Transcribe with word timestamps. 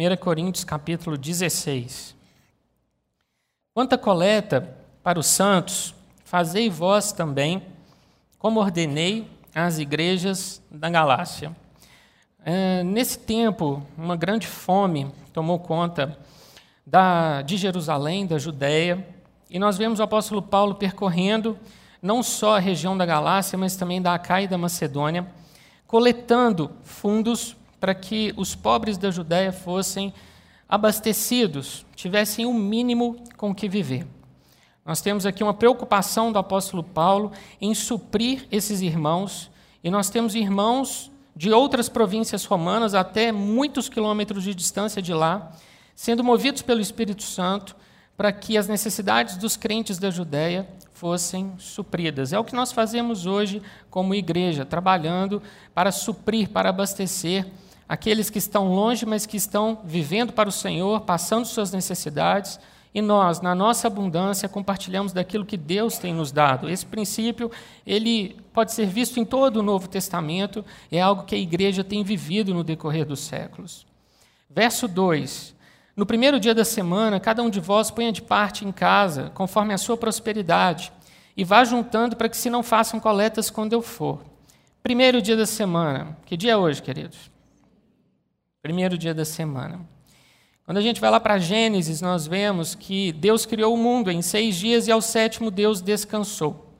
1 0.00 0.16
Coríntios 0.16 0.64
capítulo 0.64 1.18
16. 1.18 2.16
Quanto 3.74 3.92
à 3.92 3.98
coleta 3.98 4.74
para 5.02 5.18
os 5.18 5.26
santos, 5.26 5.94
fazei 6.24 6.70
vós 6.70 7.12
também, 7.12 7.62
como 8.38 8.60
ordenei 8.60 9.30
às 9.54 9.78
igrejas 9.78 10.62
da 10.70 10.88
Galácia. 10.88 11.54
É, 12.42 12.82
nesse 12.82 13.18
tempo, 13.18 13.82
uma 13.94 14.16
grande 14.16 14.46
fome 14.46 15.12
tomou 15.34 15.58
conta 15.58 16.18
da, 16.86 17.42
de 17.42 17.58
Jerusalém, 17.58 18.26
da 18.26 18.38
Judéia, 18.38 19.06
e 19.50 19.58
nós 19.58 19.76
vemos 19.76 20.00
o 20.00 20.02
apóstolo 20.02 20.40
Paulo 20.40 20.76
percorrendo 20.76 21.58
não 22.00 22.22
só 22.22 22.56
a 22.56 22.58
região 22.58 22.96
da 22.96 23.04
Galácia, 23.04 23.58
mas 23.58 23.76
também 23.76 24.00
da 24.00 24.14
Acaia 24.14 24.44
e 24.44 24.48
da 24.48 24.56
Macedônia, 24.56 25.26
coletando 25.86 26.70
fundos 26.84 27.54
para 27.80 27.94
que 27.94 28.32
os 28.36 28.54
pobres 28.54 28.98
da 28.98 29.10
Judéia 29.10 29.50
fossem 29.50 30.12
abastecidos, 30.68 31.84
tivessem 31.96 32.46
o 32.46 32.50
um 32.50 32.54
mínimo 32.54 33.16
com 33.36 33.54
que 33.54 33.68
viver. 33.68 34.06
Nós 34.84 35.00
temos 35.00 35.26
aqui 35.26 35.42
uma 35.42 35.54
preocupação 35.54 36.30
do 36.30 36.38
apóstolo 36.38 36.84
Paulo 36.84 37.32
em 37.60 37.74
suprir 37.74 38.46
esses 38.52 38.80
irmãos, 38.80 39.50
e 39.82 39.90
nós 39.90 40.10
temos 40.10 40.34
irmãos 40.34 41.10
de 41.34 41.50
outras 41.50 41.88
províncias 41.88 42.44
romanas, 42.44 42.94
até 42.94 43.32
muitos 43.32 43.88
quilômetros 43.88 44.44
de 44.44 44.54
distância 44.54 45.00
de 45.00 45.14
lá, 45.14 45.52
sendo 45.94 46.22
movidos 46.22 46.62
pelo 46.62 46.80
Espírito 46.80 47.22
Santo 47.22 47.74
para 48.16 48.30
que 48.32 48.58
as 48.58 48.68
necessidades 48.68 49.38
dos 49.38 49.56
crentes 49.56 49.98
da 49.98 50.10
Judéia 50.10 50.68
fossem 50.92 51.54
supridas. 51.56 52.34
É 52.34 52.38
o 52.38 52.44
que 52.44 52.54
nós 52.54 52.70
fazemos 52.70 53.24
hoje 53.24 53.62
como 53.88 54.14
igreja, 54.14 54.66
trabalhando 54.66 55.42
para 55.74 55.90
suprir, 55.90 56.50
para 56.50 56.68
abastecer 56.68 57.46
aqueles 57.90 58.30
que 58.30 58.38
estão 58.38 58.72
longe, 58.72 59.04
mas 59.04 59.26
que 59.26 59.36
estão 59.36 59.80
vivendo 59.82 60.32
para 60.32 60.48
o 60.48 60.52
Senhor, 60.52 61.00
passando 61.00 61.44
suas 61.44 61.72
necessidades, 61.72 62.60
e 62.94 63.02
nós, 63.02 63.40
na 63.40 63.52
nossa 63.52 63.88
abundância, 63.88 64.48
compartilhamos 64.48 65.12
daquilo 65.12 65.44
que 65.44 65.56
Deus 65.56 65.98
tem 65.98 66.14
nos 66.14 66.30
dado. 66.30 66.70
Esse 66.70 66.86
princípio, 66.86 67.50
ele 67.84 68.36
pode 68.52 68.72
ser 68.72 68.86
visto 68.86 69.18
em 69.18 69.24
todo 69.24 69.56
o 69.56 69.62
Novo 69.62 69.88
Testamento, 69.88 70.64
é 70.88 71.00
algo 71.00 71.24
que 71.24 71.34
a 71.34 71.38
igreja 71.38 71.82
tem 71.82 72.04
vivido 72.04 72.54
no 72.54 72.62
decorrer 72.62 73.04
dos 73.04 73.18
séculos. 73.18 73.84
Verso 74.48 74.86
2: 74.86 75.52
no 75.96 76.06
primeiro 76.06 76.38
dia 76.38 76.54
da 76.54 76.64
semana, 76.64 77.18
cada 77.18 77.42
um 77.42 77.50
de 77.50 77.58
vós 77.58 77.90
ponha 77.90 78.12
de 78.12 78.22
parte 78.22 78.64
em 78.64 78.70
casa, 78.70 79.32
conforme 79.34 79.74
a 79.74 79.78
sua 79.78 79.96
prosperidade, 79.96 80.92
e 81.36 81.42
vá 81.42 81.64
juntando 81.64 82.14
para 82.14 82.28
que 82.28 82.36
se 82.36 82.48
não 82.48 82.62
façam 82.62 83.00
coletas 83.00 83.50
quando 83.50 83.72
eu 83.72 83.82
for. 83.82 84.20
Primeiro 84.80 85.20
dia 85.20 85.36
da 85.36 85.46
semana. 85.46 86.16
Que 86.24 86.36
dia 86.36 86.52
é 86.52 86.56
hoje, 86.56 86.80
queridos? 86.80 87.30
Primeiro 88.62 88.98
dia 88.98 89.14
da 89.14 89.24
semana. 89.24 89.80
Quando 90.66 90.76
a 90.76 90.82
gente 90.82 91.00
vai 91.00 91.10
lá 91.10 91.18
para 91.18 91.38
Gênesis, 91.38 92.02
nós 92.02 92.26
vemos 92.26 92.74
que 92.74 93.10
Deus 93.12 93.46
criou 93.46 93.72
o 93.72 93.78
mundo 93.78 94.10
em 94.10 94.20
seis 94.20 94.54
dias 94.56 94.86
e 94.86 94.92
ao 94.92 95.00
sétimo 95.00 95.50
Deus 95.50 95.80
descansou. 95.80 96.74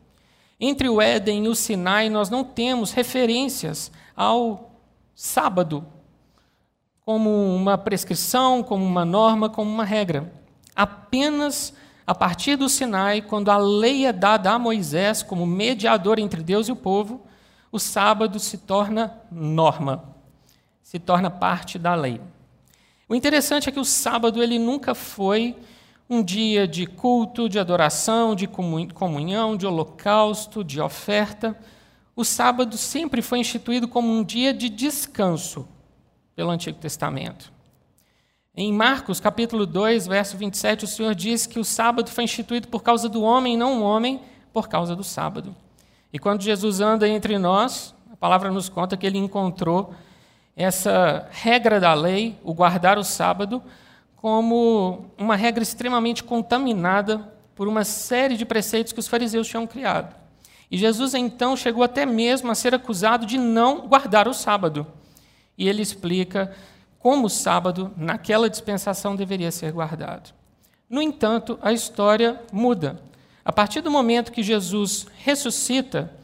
Entre 0.61 0.91
o 0.91 1.01
Éden 1.01 1.47
e 1.47 1.49
o 1.49 1.55
Sinai, 1.55 2.11
nós 2.11 2.29
não 2.29 2.45
temos 2.45 2.93
referências 2.93 3.91
ao 4.15 4.79
sábado, 5.15 5.87
como 7.01 7.31
uma 7.57 7.79
prescrição, 7.79 8.63
como 8.63 8.85
uma 8.85 9.07
norma, 9.07 9.49
como 9.49 9.71
uma 9.71 9.85
regra. 9.85 10.31
Apenas 10.77 11.73
a 12.07 12.15
partir 12.15 12.57
do 12.57 12.69
Sinai, 12.69 13.23
quando 13.23 13.51
a 13.51 13.57
lei 13.57 14.05
é 14.05 14.13
dada 14.13 14.51
a 14.51 14.59
Moisés 14.59 15.23
como 15.23 15.47
mediador 15.47 16.19
entre 16.19 16.43
Deus 16.43 16.69
e 16.69 16.73
o 16.73 16.77
povo, 16.77 17.25
o 17.73 17.79
sábado 17.79 18.39
se 18.39 18.59
torna 18.59 19.19
norma, 19.33 20.20
se 20.91 20.99
torna 20.99 21.31
parte 21.31 21.79
da 21.79 21.95
lei. 21.95 22.21
O 23.09 23.15
interessante 23.15 23.69
é 23.69 23.73
que 23.73 23.79
o 23.79 23.85
sábado 23.85 24.43
ele 24.43 24.59
nunca 24.59 24.93
foi 24.93 25.57
um 26.09 26.21
dia 26.21 26.67
de 26.67 26.85
culto, 26.85 27.49
de 27.49 27.61
adoração, 27.61 28.35
de 28.35 28.49
comunhão, 28.49 29.57
de 29.57 29.65
holocausto, 29.69 30.65
de 30.65 30.81
oferta. 30.81 31.57
O 32.17 32.25
sábado 32.25 32.77
sempre 32.77 33.23
foi 33.23 33.39
instituído 33.39 33.87
como 33.87 34.13
um 34.13 34.25
dia 34.25 34.53
de 34.53 34.69
descanso, 34.69 35.69
pelo 36.35 36.51
Antigo 36.51 36.81
Testamento. 36.81 37.53
Em 38.53 38.73
Marcos, 38.73 39.21
capítulo 39.21 39.67
2, 39.67 40.09
verso 40.09 40.37
27, 40.37 40.87
o 40.87 40.89
Senhor 40.89 41.15
diz 41.15 41.47
que 41.47 41.61
o 41.61 41.65
sábado 41.65 42.11
foi 42.11 42.25
instituído 42.25 42.67
por 42.67 42.83
causa 42.83 43.09
do 43.09 43.23
homem, 43.23 43.57
não 43.57 43.81
o 43.81 43.85
homem 43.85 44.21
por 44.53 44.69
causa 44.69 44.97
do 44.97 45.05
sábado. 45.05 45.55
E 46.13 46.19
quando 46.19 46.43
Jesus 46.43 46.81
anda 46.81 47.09
entre 47.09 47.39
nós, 47.39 47.95
a 48.13 48.17
palavra 48.17 48.51
nos 48.51 48.69
conta 48.69 48.97
que 48.97 49.07
ele 49.07 49.19
encontrou 49.19 49.95
essa 50.63 51.29
regra 51.31 51.81
da 51.81 51.95
lei, 51.95 52.39
o 52.43 52.53
guardar 52.55 52.99
o 52.99 53.05
sábado, 53.05 53.63
como 54.17 55.07
uma 55.17 55.37
regra 55.37 55.63
extremamente 55.63 56.23
contaminada 56.23 57.33
por 57.55 57.69
uma 57.69 57.85
série 57.85 58.37
de 58.37 58.45
preceitos 58.45 58.93
que 58.93 59.01
os 59.01 59.09
fariseus 59.09 59.49
tinham 59.49 59.67
criado. 59.67 60.15
E 60.71 60.77
Jesus 60.77 61.15
então 61.15 61.57
chegou 61.57 61.83
até 61.83 62.07
mesmo 62.07 62.51
a 62.51 62.55
ser 62.55 62.75
acusado 62.75 63.27
de 63.27 63.39
não 63.39 63.89
guardar 63.89 64.29
o 64.29 64.35
sábado 64.35 64.87
e 65.61 65.69
ele 65.69 65.83
explica 65.83 66.57
como 66.99 67.27
o 67.27 67.31
sábado, 67.31 67.93
naquela 67.95 68.49
dispensação, 68.49 69.15
deveria 69.15 69.51
ser 69.51 69.73
guardado. 69.73 70.33
No 70.89 71.03
entanto, 71.03 71.59
a 71.61 71.71
história 71.71 72.43
muda. 72.51 72.99
A 73.45 73.53
partir 73.53 73.83
do 73.83 73.91
momento 73.91 74.33
que 74.33 74.43
Jesus 74.43 75.07
ressuscita, 75.19 76.15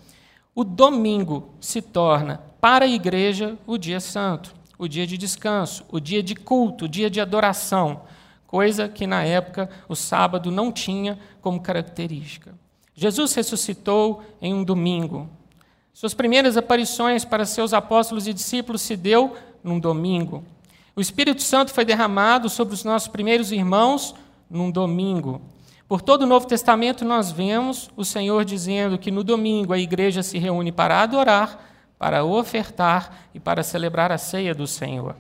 o 0.55 0.65
domingo 0.65 1.55
se 1.61 1.83
torna, 1.83 2.41
para 2.61 2.85
a 2.85 2.89
igreja, 2.89 3.57
o 3.67 3.79
dia 3.79 4.01
santo, 4.01 4.55
o 4.79 4.89
dia 4.89 5.07
de 5.07 5.17
descanso, 5.17 5.85
o 5.91 6.01
dia 6.01 6.23
de 6.23 6.35
culto, 6.35 6.85
o 6.85 6.89
dia 6.89 7.09
de 7.09 7.21
adoração, 7.21 8.03
coisa 8.47 8.89
que 8.89 9.07
na 9.07 9.23
época 9.25 9.69
o 9.89 9.95
sábado 9.95 10.51
não 10.51 10.71
tinha 10.71 11.19
como 11.41 11.61
característica. 11.61 12.55
Jesus 12.95 13.35
ressuscitou 13.35 14.23
em 14.41 14.55
um 14.55 14.65
domingo, 14.65 15.29
suas 15.97 16.13
primeiras 16.13 16.59
aparições 16.59 17.25
para 17.25 17.47
seus 17.47 17.73
apóstolos 17.73 18.29
e 18.29 18.35
discípulos 18.35 18.83
se 18.83 18.95
deu 18.99 19.35
num 19.65 19.81
domingo. 19.81 20.45
O 20.95 21.01
Espírito 21.01 21.43
Santo 21.43 21.73
foi 21.73 21.87
derramado 21.87 22.51
sobre 22.51 22.75
os 22.75 22.85
nossos 22.85 23.09
primeiros 23.09 23.51
irmãos 23.51 24.15
num 24.51 24.71
domingo. 24.71 25.41
Por 25.89 26.03
todo 26.03 26.25
o 26.25 26.27
Novo 26.27 26.47
Testamento 26.47 27.03
nós 27.03 27.33
vemos 27.33 27.89
o 27.97 28.05
Senhor 28.05 28.45
dizendo 28.45 28.99
que 28.99 29.11
no 29.11 29.25
domingo 29.25 29.73
a 29.73 29.79
igreja 29.79 30.23
se 30.23 30.37
reúne 30.37 30.71
para 30.71 31.01
adorar, 31.01 31.76
para 31.99 32.25
ofertar 32.25 33.29
e 33.35 33.41
para 33.41 33.63
celebrar 33.63 34.13
a 34.13 34.19
ceia 34.19 34.55
do 34.55 34.67
Senhor. 34.67 35.17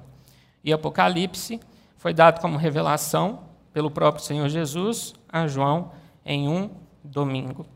E 0.62 0.72
Apocalipse 0.72 1.60
foi 1.96 2.12
dado 2.12 2.40
como 2.40 2.58
revelação 2.58 3.40
pelo 3.72 3.90
próprio 3.90 4.24
Senhor 4.24 4.48
Jesus 4.48 5.14
a 5.28 5.46
João 5.46 5.92
em 6.24 6.48
um 6.48 6.70
domingo. 7.02 7.66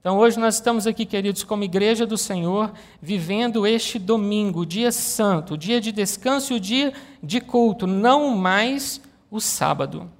Então, 0.00 0.18
hoje 0.18 0.38
nós 0.38 0.56
estamos 0.56 0.86
aqui, 0.86 1.06
queridos, 1.06 1.44
como 1.44 1.62
igreja 1.62 2.04
do 2.04 2.18
Senhor, 2.18 2.72
vivendo 3.00 3.64
este 3.64 4.00
domingo, 4.00 4.66
dia 4.66 4.90
santo, 4.90 5.54
o 5.54 5.56
dia 5.56 5.80
de 5.80 5.92
descanso 5.92 6.52
e 6.52 6.56
o 6.56 6.60
dia 6.60 6.92
de 7.22 7.40
culto, 7.40 7.86
não 7.86 8.36
mais 8.36 9.00
o 9.30 9.40
sábado. 9.40 10.10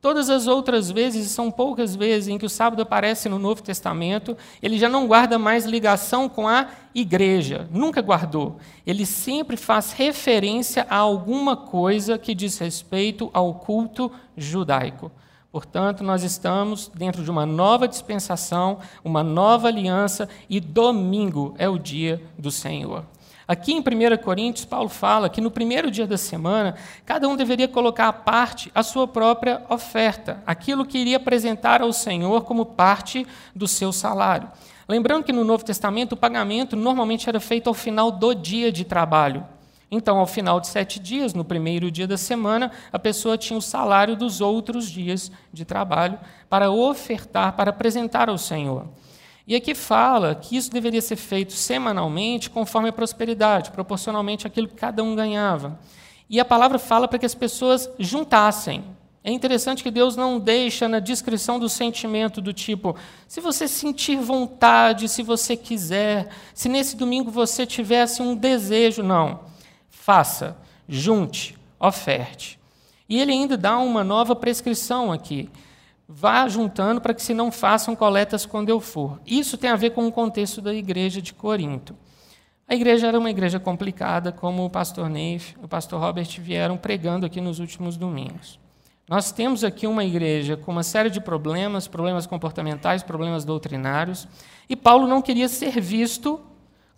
Todas 0.00 0.30
as 0.30 0.46
outras 0.46 0.92
vezes, 0.92 1.28
são 1.32 1.50
poucas 1.50 1.96
vezes 1.96 2.28
em 2.28 2.38
que 2.38 2.46
o 2.46 2.48
sábado 2.48 2.80
aparece 2.80 3.28
no 3.28 3.36
Novo 3.36 3.62
Testamento, 3.62 4.36
ele 4.62 4.78
já 4.78 4.88
não 4.88 5.08
guarda 5.08 5.40
mais 5.40 5.64
ligação 5.64 6.28
com 6.28 6.46
a 6.46 6.68
igreja, 6.94 7.68
nunca 7.72 8.00
guardou. 8.00 8.58
Ele 8.86 9.04
sempre 9.04 9.56
faz 9.56 9.90
referência 9.90 10.86
a 10.88 10.96
alguma 10.96 11.56
coisa 11.56 12.16
que 12.16 12.32
diz 12.32 12.58
respeito 12.58 13.28
ao 13.32 13.54
culto 13.54 14.12
judaico. 14.36 15.10
Portanto, 15.50 16.04
nós 16.04 16.22
estamos 16.22 16.88
dentro 16.94 17.24
de 17.24 17.30
uma 17.30 17.44
nova 17.44 17.88
dispensação, 17.88 18.78
uma 19.02 19.24
nova 19.24 19.66
aliança, 19.66 20.28
e 20.48 20.60
domingo 20.60 21.56
é 21.58 21.68
o 21.68 21.76
dia 21.76 22.22
do 22.38 22.52
Senhor. 22.52 23.04
Aqui 23.48 23.72
em 23.72 23.80
1 23.80 23.82
Coríntios, 24.22 24.66
Paulo 24.66 24.90
fala 24.90 25.30
que 25.30 25.40
no 25.40 25.50
primeiro 25.50 25.90
dia 25.90 26.06
da 26.06 26.18
semana, 26.18 26.74
cada 27.06 27.26
um 27.26 27.34
deveria 27.34 27.66
colocar 27.66 28.08
à 28.08 28.12
parte 28.12 28.70
a 28.74 28.82
sua 28.82 29.08
própria 29.08 29.62
oferta, 29.70 30.42
aquilo 30.46 30.84
que 30.84 30.98
iria 30.98 31.16
apresentar 31.16 31.80
ao 31.80 31.90
Senhor 31.90 32.44
como 32.44 32.66
parte 32.66 33.26
do 33.56 33.66
seu 33.66 33.90
salário. 33.90 34.50
Lembrando 34.86 35.24
que 35.24 35.32
no 35.32 35.44
Novo 35.44 35.64
Testamento 35.64 36.12
o 36.12 36.16
pagamento 36.16 36.76
normalmente 36.76 37.26
era 37.26 37.40
feito 37.40 37.68
ao 37.68 37.74
final 37.74 38.10
do 38.10 38.34
dia 38.34 38.70
de 38.70 38.84
trabalho. 38.84 39.46
Então, 39.90 40.18
ao 40.18 40.26
final 40.26 40.60
de 40.60 40.66
sete 40.66 41.00
dias, 41.00 41.32
no 41.32 41.42
primeiro 41.42 41.90
dia 41.90 42.06
da 42.06 42.18
semana, 42.18 42.70
a 42.92 42.98
pessoa 42.98 43.38
tinha 43.38 43.58
o 43.58 43.62
salário 43.62 44.14
dos 44.14 44.42
outros 44.42 44.90
dias 44.90 45.32
de 45.50 45.64
trabalho 45.64 46.18
para 46.50 46.70
ofertar, 46.70 47.54
para 47.54 47.70
apresentar 47.70 48.28
ao 48.28 48.36
Senhor. 48.36 48.84
E 49.48 49.56
aqui 49.56 49.74
fala 49.74 50.34
que 50.34 50.56
isso 50.56 50.70
deveria 50.70 51.00
ser 51.00 51.16
feito 51.16 51.54
semanalmente, 51.54 52.50
conforme 52.50 52.90
a 52.90 52.92
prosperidade, 52.92 53.70
proporcionalmente 53.70 54.46
àquilo 54.46 54.68
que 54.68 54.74
cada 54.74 55.02
um 55.02 55.16
ganhava. 55.16 55.80
E 56.28 56.38
a 56.38 56.44
palavra 56.44 56.78
fala 56.78 57.08
para 57.08 57.18
que 57.18 57.24
as 57.24 57.34
pessoas 57.34 57.90
juntassem. 57.98 58.84
É 59.24 59.32
interessante 59.32 59.82
que 59.82 59.90
Deus 59.90 60.16
não 60.16 60.38
deixa 60.38 60.86
na 60.86 60.98
descrição 60.98 61.58
do 61.58 61.68
sentimento 61.68 62.42
do 62.42 62.52
tipo, 62.52 62.94
se 63.26 63.40
você 63.40 63.66
sentir 63.66 64.18
vontade, 64.18 65.08
se 65.08 65.22
você 65.22 65.56
quiser, 65.56 66.28
se 66.52 66.68
nesse 66.68 66.94
domingo 66.94 67.30
você 67.30 67.64
tivesse 67.64 68.20
um 68.20 68.36
desejo, 68.36 69.02
não 69.02 69.48
faça, 70.08 70.56
junte, 70.88 71.54
oferte. 71.78 72.58
E 73.06 73.20
ele 73.20 73.32
ainda 73.32 73.58
dá 73.58 73.78
uma 73.78 74.02
nova 74.02 74.34
prescrição 74.34 75.12
aqui. 75.12 75.50
Vá 76.10 76.48
juntando 76.48 77.02
para 77.02 77.12
que 77.12 77.22
se 77.22 77.34
não 77.34 77.52
façam 77.52 77.94
coletas 77.94 78.46
quando 78.46 78.70
eu 78.70 78.80
for. 78.80 79.20
Isso 79.26 79.58
tem 79.58 79.68
a 79.68 79.76
ver 79.76 79.90
com 79.90 80.06
o 80.06 80.12
contexto 80.12 80.62
da 80.62 80.72
igreja 80.72 81.20
de 81.20 81.34
Corinto. 81.34 81.94
A 82.66 82.74
igreja 82.74 83.08
era 83.08 83.18
uma 83.18 83.28
igreja 83.28 83.60
complicada, 83.60 84.32
como 84.32 84.64
o 84.64 84.70
pastor 84.70 85.10
Neif 85.10 85.54
e 85.60 85.64
o 85.64 85.68
pastor 85.68 86.00
Robert 86.00 86.28
vieram 86.40 86.78
pregando 86.78 87.26
aqui 87.26 87.42
nos 87.42 87.58
últimos 87.58 87.98
domingos. 87.98 88.58
Nós 89.06 89.32
temos 89.32 89.62
aqui 89.62 89.86
uma 89.86 90.02
igreja 90.02 90.56
com 90.56 90.72
uma 90.72 90.82
série 90.82 91.10
de 91.10 91.20
problemas, 91.20 91.86
problemas 91.86 92.26
comportamentais, 92.26 93.02
problemas 93.02 93.44
doutrinários, 93.44 94.26
e 94.66 94.74
Paulo 94.74 95.06
não 95.06 95.20
queria 95.20 95.48
ser 95.48 95.78
visto 95.78 96.40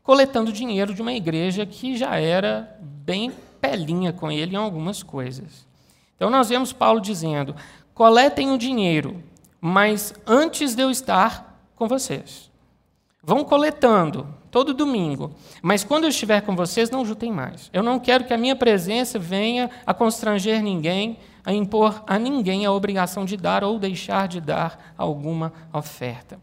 coletando 0.05 0.53
dinheiro 0.53 0.95
de 0.95 1.03
uma 1.03 1.13
igreja 1.13 1.67
que 1.67 1.97
já 1.97 2.17
era 2.17 2.77
bem 2.81 3.33
pelinha 3.61 4.13
com 4.13 4.31
ele 4.31 4.55
em 4.55 4.59
algumas 4.59 5.03
coisas. 5.03 5.69
Então 6.17 6.29
nós 6.29 6.49
vemos 6.49 6.73
Paulo 6.73 7.01
dizendo: 7.01 7.55
coletem 8.00 8.50
o 8.50 8.56
dinheiro, 8.56 9.23
mas 9.61 10.14
antes 10.26 10.75
de 10.75 10.82
eu 10.82 10.91
estar 10.91 11.62
com 11.76 11.87
vocês. 11.87 12.50
Vão 13.23 13.44
coletando 13.44 14.26
todo 14.50 14.73
domingo, 14.73 15.32
mas 15.61 15.85
quando 15.85 16.05
eu 16.05 16.08
estiver 16.08 16.41
com 16.41 16.56
vocês, 16.56 16.88
não 16.88 17.05
juntem 17.05 17.31
mais. 17.31 17.69
Eu 17.75 17.82
não 17.82 17.99
quero 18.00 18.25
que 18.25 18.32
a 18.32 18.38
minha 18.38 18.56
presença 18.56 19.19
venha 19.19 19.69
a 19.85 19.93
constranger 19.93 20.62
ninguém, 20.62 21.19
a 21.44 21.52
impor 21.52 22.02
a 22.06 22.19
ninguém 22.19 22.64
a 22.64 22.73
obrigação 22.73 23.26
de 23.26 23.37
dar 23.37 23.62
ou 23.62 23.79
deixar 23.79 24.29
de 24.29 24.41
dar 24.41 24.94
alguma 24.96 25.53
oferta. 25.70 26.41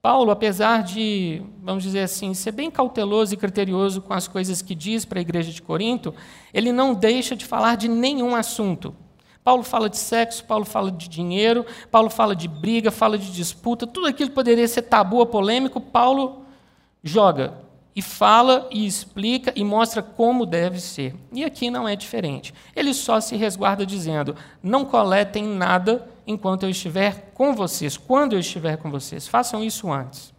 Paulo, 0.00 0.30
apesar 0.30 0.82
de, 0.82 1.42
vamos 1.62 1.82
dizer 1.82 2.00
assim, 2.00 2.32
ser 2.32 2.52
bem 2.52 2.70
cauteloso 2.70 3.34
e 3.34 3.36
criterioso 3.36 4.00
com 4.00 4.14
as 4.14 4.26
coisas 4.26 4.62
que 4.62 4.74
diz 4.74 5.04
para 5.04 5.18
a 5.18 5.20
igreja 5.20 5.52
de 5.52 5.60
Corinto, 5.60 6.14
ele 6.54 6.72
não 6.72 6.94
deixa 6.94 7.36
de 7.36 7.44
falar 7.44 7.76
de 7.76 7.88
nenhum 7.88 8.34
assunto. 8.34 8.96
Paulo 9.48 9.62
fala 9.62 9.88
de 9.88 9.96
sexo, 9.96 10.44
Paulo 10.44 10.66
fala 10.66 10.92
de 10.92 11.08
dinheiro, 11.08 11.64
Paulo 11.90 12.10
fala 12.10 12.36
de 12.36 12.46
briga, 12.46 12.90
fala 12.90 13.16
de 13.16 13.32
disputa, 13.32 13.86
tudo 13.86 14.06
aquilo 14.06 14.28
que 14.28 14.34
poderia 14.34 14.68
ser 14.68 14.82
tabu 14.82 15.16
ou 15.16 15.24
polêmico, 15.24 15.80
Paulo 15.80 16.42
joga 17.02 17.54
e 17.96 18.02
fala 18.02 18.68
e 18.70 18.86
explica 18.86 19.50
e 19.56 19.64
mostra 19.64 20.02
como 20.02 20.44
deve 20.44 20.78
ser. 20.78 21.16
E 21.32 21.46
aqui 21.46 21.70
não 21.70 21.88
é 21.88 21.96
diferente. 21.96 22.52
Ele 22.76 22.92
só 22.92 23.20
se 23.20 23.36
resguarda 23.36 23.86
dizendo: 23.86 24.36
não 24.62 24.84
coletem 24.84 25.44
nada 25.44 26.06
enquanto 26.26 26.64
eu 26.64 26.68
estiver 26.68 27.30
com 27.32 27.54
vocês, 27.54 27.96
quando 27.96 28.34
eu 28.34 28.40
estiver 28.40 28.76
com 28.76 28.90
vocês. 28.90 29.26
Façam 29.26 29.64
isso 29.64 29.90
antes. 29.90 30.30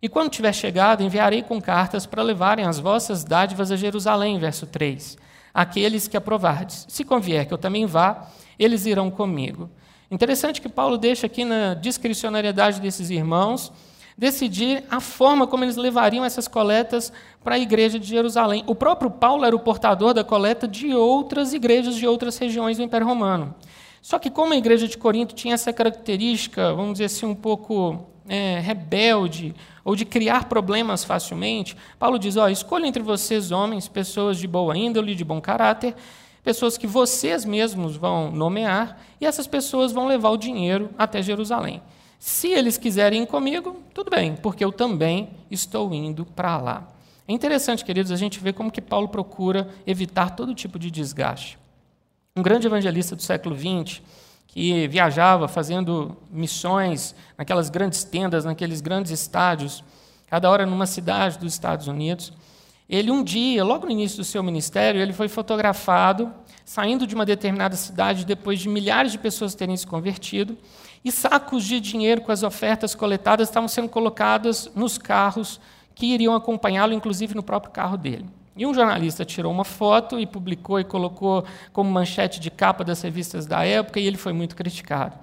E 0.00 0.08
quando 0.08 0.30
tiver 0.30 0.52
chegado, 0.52 1.02
enviarei 1.02 1.42
com 1.42 1.60
cartas 1.60 2.06
para 2.06 2.22
levarem 2.22 2.64
as 2.64 2.78
vossas 2.78 3.24
dádivas 3.24 3.72
a 3.72 3.76
Jerusalém, 3.76 4.38
verso 4.38 4.64
3. 4.64 5.18
Aqueles 5.54 6.08
que 6.08 6.16
aprovardes. 6.16 6.84
Se 6.88 7.04
convier 7.04 7.46
que 7.46 7.54
eu 7.54 7.58
também 7.58 7.86
vá, 7.86 8.28
eles 8.58 8.84
irão 8.84 9.10
comigo. 9.10 9.70
Interessante 10.10 10.60
que 10.60 10.68
Paulo 10.68 10.98
deixa 10.98 11.26
aqui 11.26 11.44
na 11.44 11.74
discricionariedade 11.74 12.80
desses 12.80 13.08
irmãos 13.08 13.72
decidir 14.16 14.84
a 14.90 15.00
forma 15.00 15.46
como 15.46 15.64
eles 15.64 15.76
levariam 15.76 16.24
essas 16.24 16.46
coletas 16.46 17.12
para 17.42 17.56
a 17.56 17.58
igreja 17.58 17.98
de 17.98 18.06
Jerusalém. 18.06 18.62
O 18.66 18.74
próprio 18.74 19.10
Paulo 19.10 19.44
era 19.44 19.54
o 19.54 19.60
portador 19.60 20.14
da 20.14 20.22
coleta 20.22 20.68
de 20.68 20.94
outras 20.94 21.52
igrejas 21.52 21.96
de 21.96 22.06
outras 22.06 22.38
regiões 22.38 22.76
do 22.76 22.82
Império 22.82 23.06
Romano. 23.06 23.54
Só 24.00 24.18
que, 24.18 24.30
como 24.30 24.52
a 24.52 24.56
igreja 24.56 24.86
de 24.86 24.98
Corinto 24.98 25.34
tinha 25.34 25.54
essa 25.54 25.72
característica, 25.72 26.74
vamos 26.74 26.92
dizer 26.94 27.06
assim, 27.06 27.26
um 27.26 27.34
pouco 27.34 28.06
é, 28.28 28.58
rebelde, 28.60 29.54
ou 29.84 29.94
de 29.94 30.04
criar 30.04 30.48
problemas 30.48 31.04
facilmente, 31.04 31.76
Paulo 31.98 32.18
diz: 32.18 32.36
ó, 32.36 32.48
escolha 32.48 32.86
entre 32.86 33.02
vocês 33.02 33.50
homens, 33.50 33.88
pessoas 33.88 34.38
de 34.38 34.46
boa 34.46 34.76
índole, 34.76 35.14
de 35.14 35.24
bom 35.24 35.40
caráter, 35.40 35.94
pessoas 36.42 36.78
que 36.78 36.86
vocês 36.86 37.44
mesmos 37.44 37.96
vão 37.96 38.30
nomear, 38.30 38.98
e 39.20 39.26
essas 39.26 39.46
pessoas 39.46 39.92
vão 39.92 40.06
levar 40.06 40.30
o 40.30 40.36
dinheiro 40.36 40.90
até 40.96 41.22
Jerusalém. 41.22 41.82
Se 42.18 42.48
eles 42.48 42.78
quiserem 42.78 43.24
ir 43.24 43.26
comigo, 43.26 43.82
tudo 43.92 44.10
bem, 44.10 44.34
porque 44.36 44.64
eu 44.64 44.72
também 44.72 45.30
estou 45.50 45.92
indo 45.92 46.24
para 46.24 46.56
lá. 46.56 46.88
É 47.26 47.32
interessante, 47.32 47.84
queridos, 47.84 48.12
a 48.12 48.16
gente 48.16 48.40
ver 48.40 48.52
como 48.52 48.70
que 48.70 48.80
Paulo 48.80 49.08
procura 49.08 49.68
evitar 49.86 50.30
todo 50.30 50.54
tipo 50.54 50.78
de 50.78 50.90
desgaste. 50.90 51.58
Um 52.36 52.42
grande 52.42 52.66
evangelista 52.66 53.14
do 53.14 53.22
século 53.22 53.56
XX, 53.56 54.02
que 54.54 54.86
viajava 54.86 55.48
fazendo 55.48 56.16
missões 56.30 57.12
naquelas 57.36 57.68
grandes 57.68 58.04
tendas, 58.04 58.44
naqueles 58.44 58.80
grandes 58.80 59.10
estádios, 59.10 59.82
cada 60.28 60.48
hora 60.48 60.64
numa 60.64 60.86
cidade 60.86 61.40
dos 61.40 61.52
Estados 61.52 61.88
Unidos, 61.88 62.32
ele 62.88 63.10
um 63.10 63.24
dia, 63.24 63.64
logo 63.64 63.86
no 63.86 63.90
início 63.90 64.18
do 64.18 64.24
seu 64.24 64.44
ministério, 64.44 65.00
ele 65.00 65.12
foi 65.12 65.26
fotografado 65.26 66.32
saindo 66.64 67.04
de 67.04 67.16
uma 67.16 67.26
determinada 67.26 67.74
cidade 67.74 68.24
depois 68.24 68.60
de 68.60 68.68
milhares 68.68 69.10
de 69.10 69.18
pessoas 69.18 69.56
terem 69.56 69.76
se 69.76 69.84
convertido, 69.84 70.56
e 71.04 71.10
sacos 71.10 71.64
de 71.64 71.80
dinheiro 71.80 72.20
com 72.20 72.30
as 72.30 72.44
ofertas 72.44 72.94
coletadas 72.94 73.48
estavam 73.48 73.68
sendo 73.68 73.88
colocados 73.88 74.70
nos 74.72 74.96
carros 74.96 75.60
que 75.96 76.06
iriam 76.06 76.32
acompanhá-lo, 76.32 76.92
inclusive 76.92 77.34
no 77.34 77.42
próprio 77.42 77.72
carro 77.72 77.96
dele. 77.96 78.26
E 78.56 78.64
um 78.66 78.72
jornalista 78.72 79.24
tirou 79.24 79.52
uma 79.52 79.64
foto 79.64 80.18
e 80.18 80.26
publicou 80.26 80.78
e 80.78 80.84
colocou 80.84 81.44
como 81.72 81.90
manchete 81.90 82.38
de 82.38 82.50
capa 82.50 82.84
das 82.84 83.02
revistas 83.02 83.46
da 83.46 83.64
época, 83.64 83.98
e 83.98 84.06
ele 84.06 84.16
foi 84.16 84.32
muito 84.32 84.54
criticado. 84.54 85.16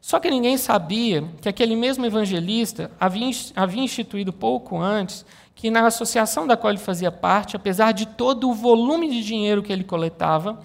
Só 0.00 0.18
que 0.18 0.30
ninguém 0.30 0.56
sabia 0.56 1.24
que 1.42 1.48
aquele 1.48 1.76
mesmo 1.76 2.06
evangelista 2.06 2.90
havia, 2.98 3.82
instituído 3.82 4.32
pouco 4.32 4.80
antes 4.80 5.26
que 5.54 5.70
na 5.70 5.86
associação 5.86 6.46
da 6.46 6.56
qual 6.56 6.70
ele 6.70 6.78
fazia 6.78 7.10
parte, 7.10 7.56
apesar 7.56 7.92
de 7.92 8.06
todo 8.06 8.48
o 8.48 8.54
volume 8.54 9.10
de 9.10 9.24
dinheiro 9.24 9.62
que 9.62 9.72
ele 9.72 9.82
coletava, 9.82 10.60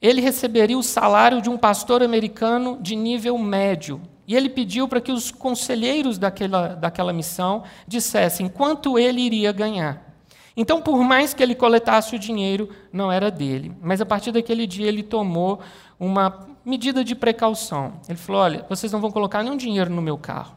ele 0.00 0.20
receberia 0.20 0.78
o 0.78 0.82
salário 0.82 1.40
de 1.40 1.48
um 1.48 1.56
pastor 1.56 2.02
americano 2.02 2.78
de 2.80 2.94
nível 2.94 3.36
médio. 3.38 4.00
E 4.26 4.36
ele 4.36 4.50
pediu 4.50 4.86
para 4.86 5.00
que 5.00 5.10
os 5.10 5.30
conselheiros 5.30 6.18
daquela, 6.18 6.68
daquela 6.68 7.12
missão 7.12 7.64
dissessem 7.86 8.48
quanto 8.48 8.98
ele 8.98 9.22
iria 9.22 9.50
ganhar. 9.50 10.07
Então, 10.60 10.82
por 10.82 11.04
mais 11.04 11.32
que 11.32 11.40
ele 11.40 11.54
coletasse 11.54 12.16
o 12.16 12.18
dinheiro, 12.18 12.68
não 12.92 13.12
era 13.12 13.30
dele. 13.30 13.70
Mas 13.80 14.00
a 14.00 14.04
partir 14.04 14.32
daquele 14.32 14.66
dia 14.66 14.88
ele 14.88 15.04
tomou 15.04 15.60
uma 16.00 16.48
medida 16.64 17.04
de 17.04 17.14
precaução. 17.14 17.92
Ele 18.08 18.18
falou: 18.18 18.42
olha, 18.42 18.66
vocês 18.68 18.90
não 18.90 19.00
vão 19.00 19.12
colocar 19.12 19.40
nenhum 19.44 19.56
dinheiro 19.56 19.88
no 19.88 20.02
meu 20.02 20.18
carro. 20.18 20.56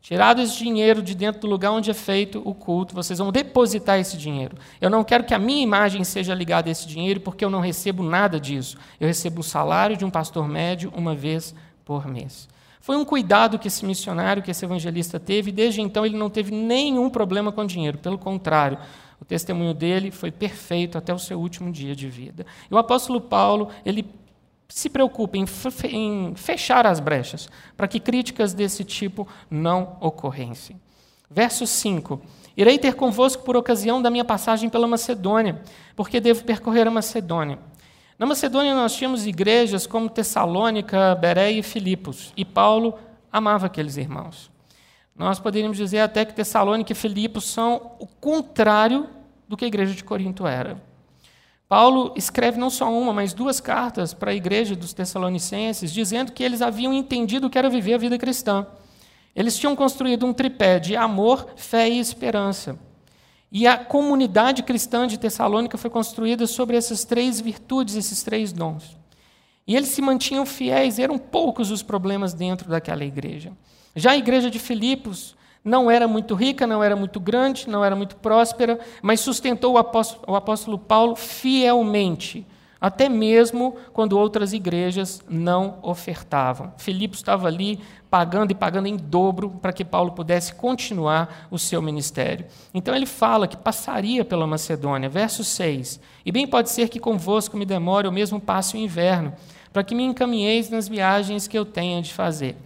Tirado 0.00 0.40
esse 0.40 0.56
dinheiro 0.56 1.02
de 1.02 1.14
dentro 1.14 1.42
do 1.42 1.46
lugar 1.46 1.72
onde 1.72 1.90
é 1.90 1.94
feito 1.94 2.40
o 2.42 2.54
culto, 2.54 2.94
vocês 2.94 3.18
vão 3.18 3.30
depositar 3.30 3.98
esse 3.98 4.16
dinheiro. 4.16 4.56
Eu 4.80 4.88
não 4.88 5.04
quero 5.04 5.24
que 5.24 5.34
a 5.34 5.38
minha 5.38 5.62
imagem 5.62 6.04
seja 6.04 6.34
ligada 6.34 6.70
a 6.70 6.72
esse 6.72 6.88
dinheiro, 6.88 7.20
porque 7.20 7.44
eu 7.44 7.50
não 7.50 7.60
recebo 7.60 8.02
nada 8.02 8.40
disso. 8.40 8.78
Eu 8.98 9.06
recebo 9.06 9.40
o 9.40 9.44
salário 9.44 9.94
de 9.94 10.06
um 10.06 10.10
pastor 10.10 10.48
médio 10.48 10.90
uma 10.96 11.14
vez 11.14 11.54
por 11.84 12.06
mês. 12.06 12.48
Foi 12.80 12.96
um 12.96 13.04
cuidado 13.04 13.58
que 13.58 13.68
esse 13.68 13.82
missionário, 13.84 14.42
que 14.42 14.50
esse 14.50 14.62
evangelista 14.62 15.18
teve, 15.18 15.48
e 15.50 15.52
desde 15.52 15.80
então 15.80 16.04
ele 16.04 16.18
não 16.18 16.28
teve 16.28 16.54
nenhum 16.54 17.08
problema 17.08 17.50
com 17.50 17.64
dinheiro. 17.64 17.96
Pelo 17.96 18.18
contrário, 18.18 18.78
o 19.24 19.26
testemunho 19.26 19.72
dele 19.72 20.10
foi 20.10 20.30
perfeito 20.30 20.98
até 20.98 21.12
o 21.12 21.18
seu 21.18 21.40
último 21.40 21.72
dia 21.72 21.96
de 21.96 22.10
vida. 22.10 22.44
E 22.70 22.74
o 22.74 22.76
apóstolo 22.76 23.22
Paulo, 23.22 23.70
ele 23.86 24.04
se 24.68 24.90
preocupe 24.90 25.38
em 25.38 26.34
fechar 26.36 26.86
as 26.86 27.00
brechas, 27.00 27.48
para 27.74 27.88
que 27.88 27.98
críticas 27.98 28.52
desse 28.52 28.84
tipo 28.84 29.26
não 29.50 29.96
ocorressem. 29.98 30.78
Verso 31.30 31.66
5: 31.66 32.20
Irei 32.54 32.78
ter 32.78 32.92
convosco 32.96 33.42
por 33.44 33.56
ocasião 33.56 34.02
da 34.02 34.10
minha 34.10 34.26
passagem 34.26 34.68
pela 34.68 34.86
Macedônia, 34.86 35.62
porque 35.96 36.20
devo 36.20 36.44
percorrer 36.44 36.86
a 36.86 36.90
Macedônia. 36.90 37.58
Na 38.18 38.26
Macedônia 38.26 38.74
nós 38.74 38.94
tínhamos 38.94 39.26
igrejas 39.26 39.86
como 39.86 40.10
Tessalônica, 40.10 41.14
Bereia 41.14 41.60
e 41.60 41.62
Filipos, 41.62 42.30
e 42.36 42.44
Paulo 42.44 42.98
amava 43.32 43.64
aqueles 43.64 43.96
irmãos. 43.96 44.52
Nós 45.16 45.38
poderíamos 45.38 45.76
dizer 45.76 46.00
até 46.00 46.24
que 46.24 46.34
Tessalônica 46.34 46.92
e 46.92 46.94
Filipos 46.94 47.44
são 47.44 47.92
o 48.00 48.06
contrário 48.06 49.08
do 49.48 49.56
que 49.56 49.64
a 49.64 49.68
igreja 49.68 49.94
de 49.94 50.02
Corinto 50.02 50.46
era. 50.46 50.82
Paulo 51.68 52.12
escreve 52.16 52.58
não 52.58 52.68
só 52.68 52.92
uma, 52.92 53.12
mas 53.12 53.32
duas 53.32 53.60
cartas 53.60 54.12
para 54.12 54.32
a 54.32 54.34
igreja 54.34 54.76
dos 54.76 54.92
Tessalonicenses, 54.92 55.92
dizendo 55.92 56.32
que 56.32 56.42
eles 56.42 56.60
haviam 56.60 56.92
entendido 56.92 57.46
o 57.46 57.50
que 57.50 57.58
era 57.58 57.70
viver 57.70 57.94
a 57.94 57.98
vida 57.98 58.18
cristã. 58.18 58.66
Eles 59.34 59.56
tinham 59.56 59.74
construído 59.74 60.26
um 60.26 60.32
tripé 60.32 60.78
de 60.78 60.96
amor, 60.96 61.48
fé 61.56 61.88
e 61.88 61.98
esperança. 61.98 62.78
E 63.50 63.66
a 63.66 63.78
comunidade 63.78 64.62
cristã 64.62 65.06
de 65.06 65.18
Tessalônica 65.18 65.78
foi 65.78 65.90
construída 65.90 66.46
sobre 66.46 66.76
essas 66.76 67.04
três 67.04 67.40
virtudes, 67.40 67.94
esses 67.94 68.22
três 68.22 68.52
dons. 68.52 68.96
E 69.66 69.74
eles 69.74 69.88
se 69.88 70.02
mantinham 70.02 70.44
fiéis, 70.44 70.98
eram 70.98 71.18
poucos 71.18 71.70
os 71.70 71.82
problemas 71.82 72.34
dentro 72.34 72.68
daquela 72.68 73.04
igreja. 73.04 73.52
Já 73.94 74.12
a 74.12 74.16
igreja 74.16 74.50
de 74.50 74.58
Filipos 74.58 75.36
não 75.64 75.90
era 75.90 76.06
muito 76.06 76.34
rica, 76.34 76.66
não 76.66 76.82
era 76.82 76.94
muito 76.94 77.18
grande, 77.18 77.68
não 77.68 77.84
era 77.84 77.96
muito 77.96 78.16
próspera, 78.16 78.78
mas 79.00 79.20
sustentou 79.20 79.74
o 79.74 79.78
apóstolo, 79.78 80.24
o 80.26 80.36
apóstolo 80.36 80.78
Paulo 80.78 81.16
fielmente, 81.16 82.46
até 82.80 83.08
mesmo 83.08 83.76
quando 83.92 84.18
outras 84.18 84.52
igrejas 84.52 85.22
não 85.28 85.78
ofertavam. 85.80 86.74
Filipe 86.76 87.16
estava 87.16 87.46
ali 87.46 87.80
pagando 88.10 88.50
e 88.50 88.54
pagando 88.54 88.86
em 88.86 88.96
dobro 88.96 89.50
para 89.62 89.72
que 89.72 89.84
Paulo 89.84 90.12
pudesse 90.12 90.54
continuar 90.54 91.48
o 91.50 91.58
seu 91.58 91.80
ministério. 91.80 92.46
Então 92.74 92.94
ele 92.94 93.06
fala 93.06 93.48
que 93.48 93.56
passaria 93.56 94.24
pela 94.24 94.46
Macedônia, 94.46 95.08
verso 95.08 95.42
6. 95.42 95.98
E 96.26 96.30
bem 96.30 96.46
pode 96.46 96.70
ser 96.70 96.88
que 96.88 97.00
convosco 97.00 97.56
me 97.56 97.64
demore, 97.64 98.06
ou 98.06 98.12
mesmo 98.12 98.38
passe 98.38 98.76
o 98.76 98.78
inverno 98.78 99.32
para 99.72 99.82
que 99.82 99.94
me 99.94 100.04
encaminheis 100.04 100.70
nas 100.70 100.86
viagens 100.86 101.48
que 101.48 101.58
eu 101.58 101.64
tenha 101.64 102.00
de 102.00 102.14
fazer. 102.14 102.56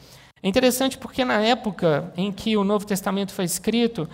É 0.43 0.49
interessante 0.49 0.97
porque 0.97 1.25
na 1.25 1.41
época 1.41 2.13
em 2.17 2.31
que 2.31 2.57
o 2.57 2.65
Novo 2.65 2.87
Testamento 2.87 3.33
foi 3.33 3.45
escrito, 3.45 4.09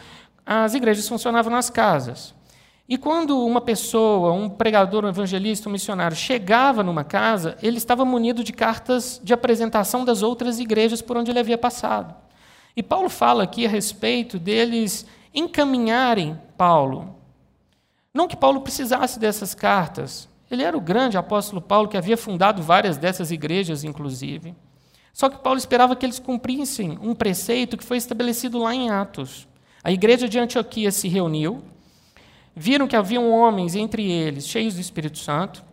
as 0.44 0.74
igrejas 0.74 1.08
funcionavam 1.08 1.52
nas 1.52 1.70
casas. 1.70 2.34
E 2.86 2.98
quando 2.98 3.44
uma 3.44 3.62
pessoa, 3.62 4.32
um 4.32 4.48
pregador, 4.48 5.04
um 5.04 5.08
evangelista, 5.08 5.68
um 5.68 5.72
missionário 5.72 6.16
chegava 6.16 6.82
numa 6.82 7.02
casa, 7.02 7.56
ele 7.62 7.78
estava 7.78 8.04
munido 8.04 8.44
de 8.44 8.52
cartas 8.52 9.18
de 9.24 9.32
apresentação 9.32 10.04
das 10.04 10.22
outras 10.22 10.60
igrejas 10.60 11.00
por 11.00 11.16
onde 11.16 11.30
ele 11.30 11.38
havia 11.38 11.56
passado. 11.56 12.14
E 12.76 12.82
Paulo 12.82 13.08
fala 13.08 13.44
aqui 13.44 13.64
a 13.64 13.70
respeito 13.70 14.38
deles 14.38 15.06
encaminharem 15.32 16.38
Paulo. 16.58 17.16
Não 18.12 18.28
que 18.28 18.36
Paulo 18.36 18.60
precisasse 18.60 19.18
dessas 19.18 19.54
cartas. 19.54 20.28
Ele 20.50 20.62
era 20.62 20.76
o 20.76 20.80
grande 20.80 21.16
apóstolo 21.16 21.62
Paulo 21.62 21.88
que 21.88 21.96
havia 21.96 22.16
fundado 22.16 22.62
várias 22.62 22.98
dessas 22.98 23.30
igrejas, 23.30 23.82
inclusive. 23.82 24.54
Só 25.14 25.28
que 25.30 25.38
Paulo 25.38 25.56
esperava 25.56 25.94
que 25.94 26.04
eles 26.04 26.18
cumprissem 26.18 26.98
um 27.00 27.14
preceito 27.14 27.76
que 27.76 27.84
foi 27.84 27.96
estabelecido 27.96 28.58
lá 28.58 28.74
em 28.74 28.90
Atos. 28.90 29.46
A 29.82 29.92
igreja 29.92 30.28
de 30.28 30.40
Antioquia 30.40 30.90
se 30.90 31.06
reuniu, 31.06 31.62
viram 32.54 32.88
que 32.88 32.96
haviam 32.96 33.30
homens 33.30 33.76
entre 33.76 34.10
eles 34.10 34.48
cheios 34.48 34.74
do 34.74 34.80
Espírito 34.80 35.18
Santo, 35.18 35.64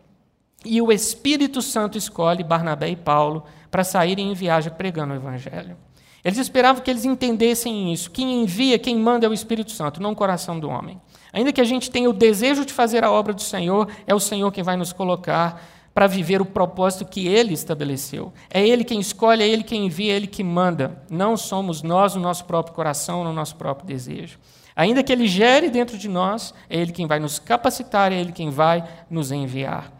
e 0.63 0.79
o 0.79 0.91
Espírito 0.91 1.59
Santo 1.59 1.97
escolhe 1.97 2.43
Barnabé 2.43 2.89
e 2.89 2.95
Paulo 2.95 3.43
para 3.71 3.83
saírem 3.83 4.31
em 4.31 4.35
viagem 4.35 4.71
pregando 4.71 5.13
o 5.13 5.17
Evangelho. 5.17 5.75
Eles 6.23 6.37
esperavam 6.37 6.83
que 6.83 6.91
eles 6.91 7.03
entendessem 7.03 7.91
isso. 7.91 8.11
Quem 8.11 8.43
envia, 8.43 8.77
quem 8.77 8.95
manda 8.95 9.25
é 9.25 9.29
o 9.29 9.33
Espírito 9.33 9.71
Santo, 9.71 9.99
não 9.99 10.11
o 10.11 10.15
coração 10.15 10.59
do 10.59 10.69
homem. 10.69 11.01
Ainda 11.33 11.51
que 11.51 11.61
a 11.61 11.63
gente 11.63 11.89
tenha 11.89 12.07
o 12.07 12.13
desejo 12.13 12.63
de 12.63 12.73
fazer 12.73 13.03
a 13.03 13.09
obra 13.09 13.33
do 13.33 13.41
Senhor, 13.41 13.87
é 14.05 14.13
o 14.13 14.19
Senhor 14.19 14.51
quem 14.51 14.63
vai 14.63 14.77
nos 14.77 14.93
colocar 14.93 15.80
para 16.01 16.07
viver 16.07 16.41
o 16.41 16.45
propósito 16.45 17.05
que 17.05 17.27
Ele 17.27 17.53
estabeleceu. 17.53 18.33
É 18.49 18.67
Ele 18.67 18.83
quem 18.83 18.99
escolhe, 18.99 19.43
é 19.43 19.47
Ele 19.47 19.61
quem 19.61 19.85
envia, 19.85 20.13
é 20.13 20.15
Ele 20.15 20.25
que 20.25 20.43
manda. 20.43 20.99
Não 21.11 21.37
somos 21.37 21.83
nós 21.83 22.15
no 22.15 22.21
nosso 22.23 22.43
próprio 22.45 22.73
coração, 22.73 23.23
no 23.23 23.31
nosso 23.31 23.55
próprio 23.55 23.85
desejo. 23.85 24.39
Ainda 24.75 25.03
que 25.03 25.13
Ele 25.13 25.27
gere 25.27 25.69
dentro 25.69 25.99
de 25.99 26.09
nós, 26.09 26.55
é 26.67 26.79
Ele 26.79 26.91
quem 26.91 27.05
vai 27.05 27.19
nos 27.19 27.37
capacitar, 27.37 28.11
é 28.11 28.15
Ele 28.15 28.31
quem 28.31 28.49
vai 28.49 28.83
nos 29.11 29.31
enviar. 29.31 29.93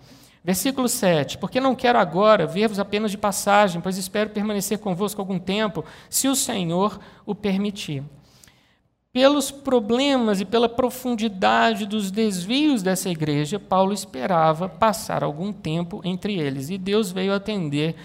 Versículo 0.44 0.90
7: 0.90 1.38
Porque 1.38 1.60
não 1.60 1.76
quero 1.76 2.00
agora 2.00 2.48
ver-vos 2.48 2.80
apenas 2.80 3.12
de 3.12 3.18
passagem, 3.20 3.80
pois 3.80 3.96
espero 3.96 4.32
permanecer 4.32 4.80
convosco 4.80 5.22
algum 5.22 5.38
tempo, 5.38 5.86
se 6.10 6.28
o 6.28 6.36
Senhor 6.36 7.00
o 7.28 7.36
permitir. 7.36 8.04
Pelos 9.14 9.52
problemas 9.52 10.40
e 10.40 10.46
pela 10.46 10.70
profundidade 10.70 11.86
dos 11.86 12.10
desvios 12.10 12.82
dessa 12.82 13.10
igreja, 13.10 13.60
Paulo 13.60 13.92
esperava 13.92 14.70
passar 14.70 15.22
algum 15.22 15.52
tempo 15.52 16.02
entre 16.06 16.40
eles. 16.40 16.70
E 16.70 16.78
Deus 16.78 17.12
veio 17.12 17.34
atender 17.34 17.96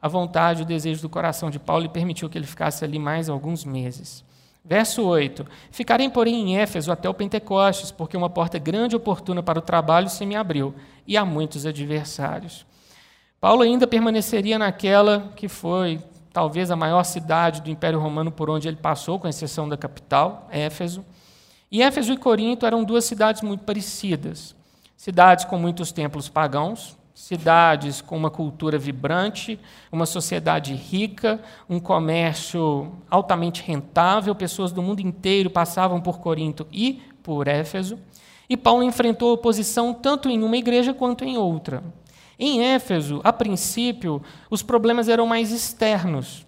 a 0.00 0.06
vontade 0.06 0.62
o 0.62 0.64
desejo 0.64 1.02
do 1.02 1.08
coração 1.08 1.50
de 1.50 1.58
Paulo 1.58 1.84
e 1.84 1.88
permitiu 1.88 2.30
que 2.30 2.38
ele 2.38 2.46
ficasse 2.46 2.84
ali 2.84 2.96
mais 2.96 3.28
alguns 3.28 3.64
meses. 3.64 4.24
Verso 4.64 5.02
8: 5.02 5.44
Ficarei, 5.72 6.08
porém, 6.08 6.34
em 6.34 6.58
Éfeso 6.58 6.92
até 6.92 7.08
o 7.08 7.14
Pentecostes, 7.14 7.90
porque 7.90 8.16
uma 8.16 8.30
porta 8.30 8.56
grande 8.56 8.94
e 8.94 8.96
oportuna 8.96 9.42
para 9.42 9.58
o 9.58 9.62
trabalho 9.62 10.08
se 10.08 10.24
me 10.24 10.36
abriu, 10.36 10.72
e 11.04 11.16
há 11.16 11.24
muitos 11.24 11.66
adversários. 11.66 12.64
Paulo 13.40 13.62
ainda 13.62 13.88
permaneceria 13.88 14.56
naquela 14.56 15.32
que 15.34 15.48
foi 15.48 15.98
talvez 16.32 16.70
a 16.70 16.76
maior 16.76 17.04
cidade 17.04 17.60
do 17.60 17.70
Império 17.70 18.00
Romano 18.00 18.30
por 18.32 18.48
onde 18.48 18.66
ele 18.66 18.76
passou, 18.76 19.18
com 19.18 19.28
exceção 19.28 19.68
da 19.68 19.76
capital, 19.76 20.48
Éfeso. 20.50 21.04
E 21.70 21.82
Éfeso 21.82 22.12
e 22.12 22.16
Corinto 22.16 22.66
eram 22.66 22.84
duas 22.84 23.04
cidades 23.04 23.42
muito 23.42 23.64
parecidas. 23.64 24.54
Cidades 24.96 25.44
com 25.44 25.58
muitos 25.58 25.90
templos 25.90 26.28
pagãos, 26.28 26.96
cidades 27.14 28.00
com 28.00 28.16
uma 28.16 28.30
cultura 28.30 28.78
vibrante, 28.78 29.58
uma 29.90 30.06
sociedade 30.06 30.74
rica, 30.74 31.40
um 31.68 31.78
comércio 31.78 32.92
altamente 33.10 33.62
rentável, 33.62 34.34
pessoas 34.34 34.72
do 34.72 34.82
mundo 34.82 35.00
inteiro 35.00 35.50
passavam 35.50 36.00
por 36.00 36.18
Corinto 36.18 36.66
e 36.72 37.02
por 37.22 37.48
Éfeso. 37.48 37.98
E 38.48 38.56
Paulo 38.56 38.82
enfrentou 38.82 39.32
oposição 39.32 39.94
tanto 39.94 40.28
em 40.28 40.42
uma 40.42 40.56
igreja 40.56 40.92
quanto 40.92 41.24
em 41.24 41.36
outra. 41.36 41.82
Em 42.44 42.60
Éfeso, 42.60 43.20
a 43.22 43.32
princípio, 43.32 44.20
os 44.50 44.64
problemas 44.64 45.08
eram 45.08 45.24
mais 45.28 45.52
externos. 45.52 46.44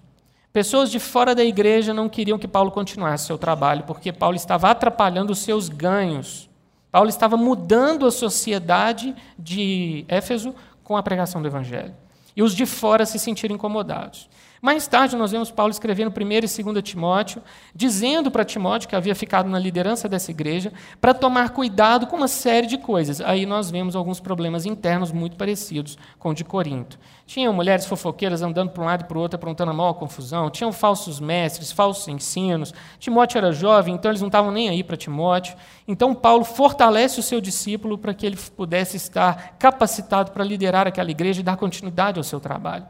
Pessoas 0.52 0.90
de 0.90 0.98
fora 0.98 1.36
da 1.36 1.44
igreja 1.44 1.94
não 1.94 2.08
queriam 2.08 2.36
que 2.36 2.48
Paulo 2.48 2.72
continuasse 2.72 3.26
seu 3.26 3.38
trabalho, 3.38 3.84
porque 3.84 4.12
Paulo 4.12 4.34
estava 4.34 4.68
atrapalhando 4.68 5.32
os 5.32 5.38
seus 5.38 5.68
ganhos. 5.68 6.50
Paulo 6.90 7.08
estava 7.08 7.36
mudando 7.36 8.06
a 8.06 8.10
sociedade 8.10 9.14
de 9.38 10.04
Éfeso 10.08 10.52
com 10.82 10.96
a 10.96 11.02
pregação 11.02 11.40
do 11.40 11.46
evangelho. 11.46 11.94
E 12.34 12.42
os 12.42 12.56
de 12.56 12.66
fora 12.66 13.06
se 13.06 13.16
sentiram 13.16 13.54
incomodados. 13.54 14.28
Mais 14.64 14.86
tarde, 14.86 15.14
nós 15.14 15.30
vemos 15.30 15.50
Paulo 15.50 15.70
escrevendo 15.70 16.10
1 16.10 16.32
e 16.32 16.62
2 16.62 16.82
Timóteo, 16.82 17.42
dizendo 17.74 18.30
para 18.30 18.46
Timóteo, 18.46 18.88
que 18.88 18.96
havia 18.96 19.14
ficado 19.14 19.46
na 19.46 19.58
liderança 19.58 20.08
dessa 20.08 20.30
igreja, 20.30 20.72
para 21.02 21.12
tomar 21.12 21.50
cuidado 21.50 22.06
com 22.06 22.16
uma 22.16 22.28
série 22.28 22.66
de 22.66 22.78
coisas. 22.78 23.20
Aí 23.20 23.44
nós 23.44 23.70
vemos 23.70 23.94
alguns 23.94 24.20
problemas 24.20 24.64
internos 24.64 25.12
muito 25.12 25.36
parecidos 25.36 25.98
com 26.18 26.30
o 26.30 26.34
de 26.34 26.44
Corinto. 26.44 26.98
Tinham 27.26 27.52
mulheres 27.52 27.84
fofoqueiras 27.84 28.40
andando 28.40 28.70
para 28.70 28.82
um 28.82 28.86
lado 28.86 29.02
e 29.02 29.04
para 29.04 29.18
o 29.18 29.20
outro, 29.20 29.36
aprontando 29.36 29.70
a 29.70 29.74
maior 29.74 29.92
confusão. 29.92 30.48
Tinham 30.48 30.72
falsos 30.72 31.20
mestres, 31.20 31.70
falsos 31.70 32.08
ensinos. 32.08 32.72
Timóteo 32.98 33.36
era 33.36 33.52
jovem, 33.52 33.94
então 33.94 34.10
eles 34.10 34.22
não 34.22 34.28
estavam 34.28 34.50
nem 34.50 34.70
aí 34.70 34.82
para 34.82 34.96
Timóteo. 34.96 35.54
Então, 35.86 36.14
Paulo 36.14 36.42
fortalece 36.42 37.20
o 37.20 37.22
seu 37.22 37.38
discípulo 37.38 37.98
para 37.98 38.14
que 38.14 38.24
ele 38.24 38.38
pudesse 38.56 38.96
estar 38.96 39.56
capacitado 39.58 40.30
para 40.30 40.42
liderar 40.42 40.86
aquela 40.86 41.10
igreja 41.10 41.42
e 41.42 41.44
dar 41.44 41.58
continuidade 41.58 42.18
ao 42.18 42.24
seu 42.24 42.40
trabalho. 42.40 42.86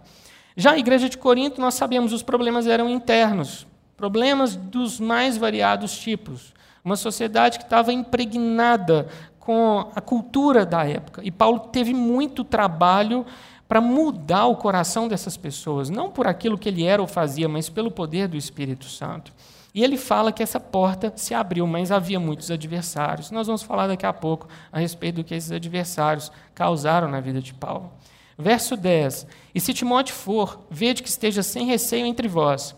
Já 0.57 0.73
a 0.73 0.79
igreja 0.79 1.09
de 1.09 1.19
Corinto, 1.19 1.61
nós 1.61 1.75
sabemos, 1.75 2.13
os 2.13 2.23
problemas 2.23 2.67
eram 2.67 2.89
internos, 2.89 3.67
problemas 3.97 4.55
dos 4.55 5.01
mais 5.01 5.37
variados 5.37 5.99
tipos. 5.99 6.55
Uma 6.85 6.97
sociedade 6.97 7.59
que 7.59 7.65
estava 7.65 7.93
impregnada 7.93 9.09
com 9.41 9.91
a 9.95 10.01
cultura 10.01 10.65
da 10.65 10.85
época. 10.85 11.23
E 11.25 11.31
Paulo 11.31 11.59
teve 11.61 11.93
muito 11.93 12.45
trabalho 12.45 13.27
para 13.67 13.81
mudar 13.81 14.47
o 14.47 14.57
coração 14.57 15.09
dessas 15.09 15.37
pessoas, 15.37 15.91
não 15.91 16.11
por 16.11 16.27
aquilo 16.27 16.59
que 16.59 16.69
ele 16.69 16.85
era 16.85 17.03
ou 17.03 17.09
fazia, 17.09 17.49
mas 17.49 17.69
pelo 17.69 17.91
poder 17.91 18.29
do 18.29 18.37
Espírito 18.37 18.85
Santo. 18.85 19.33
E 19.75 19.83
ele 19.83 19.97
fala 19.97 20.31
que 20.31 20.43
essa 20.43 20.61
porta 20.61 21.13
se 21.17 21.35
abriu, 21.35 21.67
mas 21.67 21.91
havia 21.91 22.21
muitos 22.21 22.51
adversários. 22.51 23.31
Nós 23.33 23.49
vamos 23.49 23.63
falar 23.63 23.89
daqui 23.89 24.07
a 24.07 24.13
pouco 24.13 24.47
a 24.71 24.79
respeito 24.79 25.17
do 25.17 25.25
que 25.25 25.35
esses 25.35 25.51
adversários 25.51 26.31
causaram 26.55 27.09
na 27.09 27.21
vida 27.21 27.43
de 27.43 27.53
Paulo. 27.53 27.91
Verso 28.39 28.77
10: 28.77 29.27
E 29.55 29.61
se 29.61 29.73
Timóteo 29.73 30.15
for, 30.15 30.61
vede 30.71 31.03
que 31.03 31.09
esteja 31.09 31.43
sem 31.43 31.67
receio 31.67 32.07
entre 32.07 32.29
vós, 32.29 32.75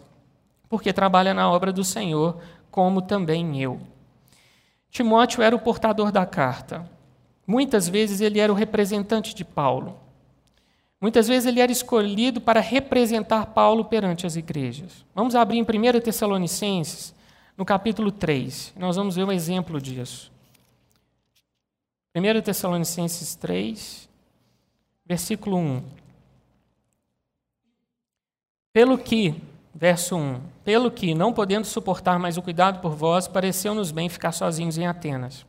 porque 0.69 0.93
trabalha 0.93 1.33
na 1.33 1.51
obra 1.51 1.73
do 1.73 1.85
Senhor, 1.85 2.39
como 2.71 3.01
também 3.01 3.61
eu. 3.61 3.81
Timóteo 4.91 5.43
era 5.43 5.55
o 5.55 5.59
portador 5.59 6.13
da 6.13 6.25
carta. 6.25 6.89
Muitas 7.47 7.89
vezes 7.89 8.21
ele 8.21 8.41
era 8.41 8.53
o 8.53 8.57
representante 8.57 9.35
de 9.35 9.45
Paulo. 9.45 9.99
Muitas 11.01 11.29
vezes 11.29 11.47
ele 11.47 11.61
era 11.61 11.71
escolhido 11.71 12.41
para 12.41 12.61
representar 12.61 13.47
Paulo 13.47 13.85
perante 13.85 14.27
as 14.27 14.37
igrejas. 14.37 15.05
Vamos 15.15 15.35
abrir 15.35 15.59
em 15.59 15.63
1 15.63 16.01
Tessalonicenses, 16.01 17.15
no 17.57 17.65
capítulo 17.65 18.11
3. 18.11 18.73
Nós 18.77 18.97
vamos 18.97 19.15
ver 19.15 19.25
um 19.25 19.33
exemplo 19.33 19.81
disso. 19.81 20.33
1 22.15 22.41
Tessalonicenses 22.41 23.35
3, 23.35 24.09
versículo 25.07 25.57
1. 25.57 25.83
Pelo 28.73 28.99
que, 28.99 29.35
verso 29.75 30.17
1, 30.17 30.41
pelo 30.65 30.91
que, 30.91 31.15
não 31.15 31.33
podendo 31.33 31.67
suportar 31.67 32.19
mais 32.19 32.37
o 32.37 32.43
cuidado 32.43 32.81
por 32.81 32.95
vós, 32.95 33.27
pareceu-nos 33.27 33.91
bem 33.91 34.09
ficar 34.09 34.33
sozinhos 34.33 34.77
em 34.77 34.87
Atenas. 34.87 35.47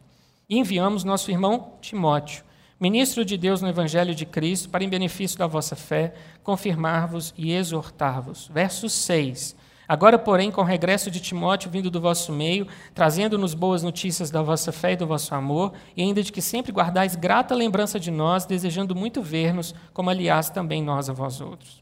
E 0.47 0.57
enviamos 0.57 1.03
nosso 1.03 1.29
irmão 1.29 1.73
Timóteo, 1.81 2.43
ministro 2.79 3.25
de 3.25 3.35
Deus 3.35 3.61
no 3.61 3.67
Evangelho 3.67 4.15
de 4.15 4.25
Cristo, 4.25 4.69
para 4.69 4.83
em 4.83 4.89
benefício 4.89 5.37
da 5.37 5.47
vossa 5.47 5.75
fé, 5.75 6.13
confirmar-vos 6.43 7.33
e 7.37 7.51
exortar-vos. 7.51 8.49
Verso 8.53 8.87
6. 8.87 9.55
Agora, 9.87 10.19
porém, 10.19 10.51
com 10.51 10.59
o 10.59 10.65
regresso 10.65 11.09
de 11.09 11.21
Timóteo 11.21 11.71
vindo 11.71 11.89
do 11.89 12.01
vosso 12.01 12.33
meio, 12.33 12.67
trazendo-nos 12.93 13.53
boas 13.53 13.81
notícias 13.81 14.29
da 14.29 14.41
vossa 14.41 14.71
fé 14.71 14.91
e 14.91 14.97
do 14.97 15.07
vosso 15.07 15.33
amor, 15.33 15.71
e 15.95 16.01
ainda 16.01 16.21
de 16.21 16.31
que 16.31 16.41
sempre 16.41 16.73
guardais 16.73 17.15
grata 17.15 17.55
lembrança 17.55 17.97
de 17.97 18.11
nós, 18.11 18.45
desejando 18.45 18.93
muito 18.93 19.21
ver-nos, 19.21 19.73
como 19.93 20.09
aliás 20.09 20.49
também 20.49 20.83
nós 20.83 21.09
a 21.09 21.13
vós 21.13 21.39
outros. 21.39 21.81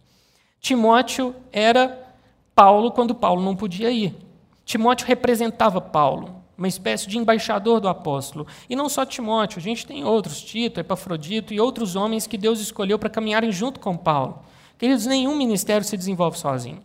Timóteo 0.59 1.35
era 1.51 2.13
Paulo 2.53 2.91
quando 2.91 3.15
Paulo 3.15 3.41
não 3.41 3.55
podia 3.55 3.89
ir. 3.89 4.15
Timóteo 4.63 5.07
representava 5.07 5.81
Paulo, 5.81 6.43
uma 6.55 6.67
espécie 6.67 7.07
de 7.07 7.17
embaixador 7.17 7.79
do 7.79 7.87
apóstolo. 7.87 8.45
E 8.69 8.75
não 8.75 8.87
só 8.87 9.03
Timóteo, 9.03 9.59
a 9.59 9.61
gente 9.61 9.85
tem 9.85 10.03
outros, 10.03 10.41
Tito, 10.43 10.79
Epafrodito 10.79 11.53
e 11.53 11.59
outros 11.59 11.95
homens 11.95 12.27
que 12.27 12.37
Deus 12.37 12.59
escolheu 12.59 12.99
para 12.99 13.09
caminharem 13.09 13.51
junto 13.51 13.79
com 13.79 13.97
Paulo. 13.97 14.43
Queridos, 14.77 15.05
nenhum 15.07 15.35
ministério 15.35 15.85
se 15.85 15.97
desenvolve 15.97 16.37
sozinho. 16.37 16.81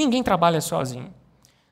Ninguém 0.00 0.22
trabalha 0.22 0.62
sozinho. 0.62 1.12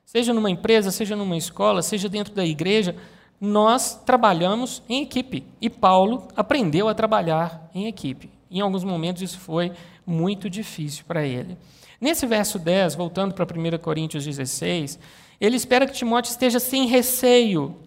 Seja 0.05 0.35
numa 0.35 0.51
empresa, 0.51 0.91
seja 0.91 1.15
numa 1.15 1.35
escola, 1.35 1.81
seja 1.81 2.07
dentro 2.07 2.31
da 2.31 2.45
igreja, 2.45 2.95
nós 3.41 3.95
trabalhamos 4.05 4.83
em 4.87 5.01
equipe. 5.01 5.43
E 5.59 5.67
Paulo 5.67 6.27
aprendeu 6.35 6.87
a 6.87 6.93
trabalhar 6.93 7.67
em 7.73 7.87
equipe. 7.87 8.29
Em 8.51 8.59
alguns 8.59 8.83
momentos 8.83 9.23
isso 9.23 9.39
foi 9.39 9.71
muito 10.05 10.47
difícil 10.47 11.05
para 11.07 11.25
ele. 11.25 11.57
Nesse 11.99 12.27
verso 12.27 12.59
10, 12.59 12.93
voltando 12.93 13.33
para 13.33 13.45
1 13.45 13.79
Coríntios 13.79 14.23
16, 14.23 14.99
ele 15.41 15.55
espera 15.55 15.87
que 15.87 15.93
Timóteo 15.93 16.29
esteja 16.29 16.59
sem 16.59 16.85
receio. 16.85 17.77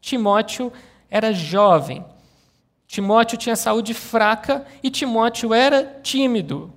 Timóteo 0.00 0.72
era 1.08 1.32
jovem. 1.32 2.04
Timóteo 2.88 3.38
tinha 3.38 3.54
saúde 3.54 3.94
fraca 3.94 4.66
e 4.82 4.90
Timóteo 4.90 5.54
era 5.54 6.00
tímido. 6.02 6.72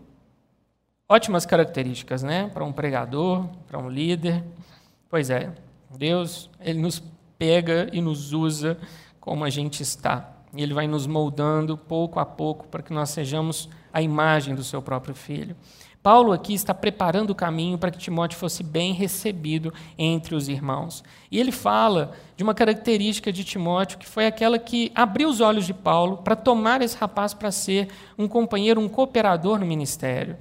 Ótimas 1.09 1.45
características, 1.45 2.21
né? 2.21 2.49
Para 2.53 2.65
um 2.65 2.73
pregador, 2.73 3.47
para 3.65 3.79
um 3.79 3.89
líder. 3.89 4.43
Pois 5.09 5.29
é, 5.29 5.53
Deus, 5.89 6.49
ele 6.59 6.81
nos 6.81 7.01
pega 7.39 7.87
e 7.93 8.01
nos 8.01 8.33
usa 8.33 8.77
como 9.17 9.45
a 9.45 9.49
gente 9.49 9.81
está. 9.81 10.33
E 10.53 10.61
ele 10.61 10.73
vai 10.73 10.85
nos 10.85 11.07
moldando 11.07 11.77
pouco 11.77 12.19
a 12.19 12.25
pouco 12.25 12.67
para 12.67 12.83
que 12.83 12.91
nós 12.91 13.09
sejamos 13.09 13.69
a 13.93 14.01
imagem 14.01 14.53
do 14.53 14.65
seu 14.65 14.81
próprio 14.81 15.15
filho. 15.15 15.55
Paulo 16.03 16.33
aqui 16.33 16.53
está 16.53 16.73
preparando 16.73 17.29
o 17.29 17.35
caminho 17.35 17.77
para 17.77 17.89
que 17.89 17.97
Timóteo 17.97 18.37
fosse 18.37 18.61
bem 18.61 18.91
recebido 18.91 19.73
entre 19.97 20.35
os 20.35 20.49
irmãos. 20.49 21.05
E 21.31 21.39
ele 21.39 21.53
fala 21.53 22.11
de 22.35 22.43
uma 22.43 22.53
característica 22.53 23.31
de 23.31 23.45
Timóteo 23.45 23.97
que 23.97 24.05
foi 24.05 24.25
aquela 24.25 24.59
que 24.59 24.91
abriu 24.93 25.29
os 25.29 25.39
olhos 25.39 25.65
de 25.65 25.73
Paulo 25.73 26.17
para 26.17 26.35
tomar 26.35 26.81
esse 26.81 26.97
rapaz 26.97 27.33
para 27.33 27.49
ser 27.49 27.87
um 28.17 28.27
companheiro, 28.27 28.81
um 28.81 28.89
cooperador 28.89 29.57
no 29.57 29.65
ministério. 29.65 30.37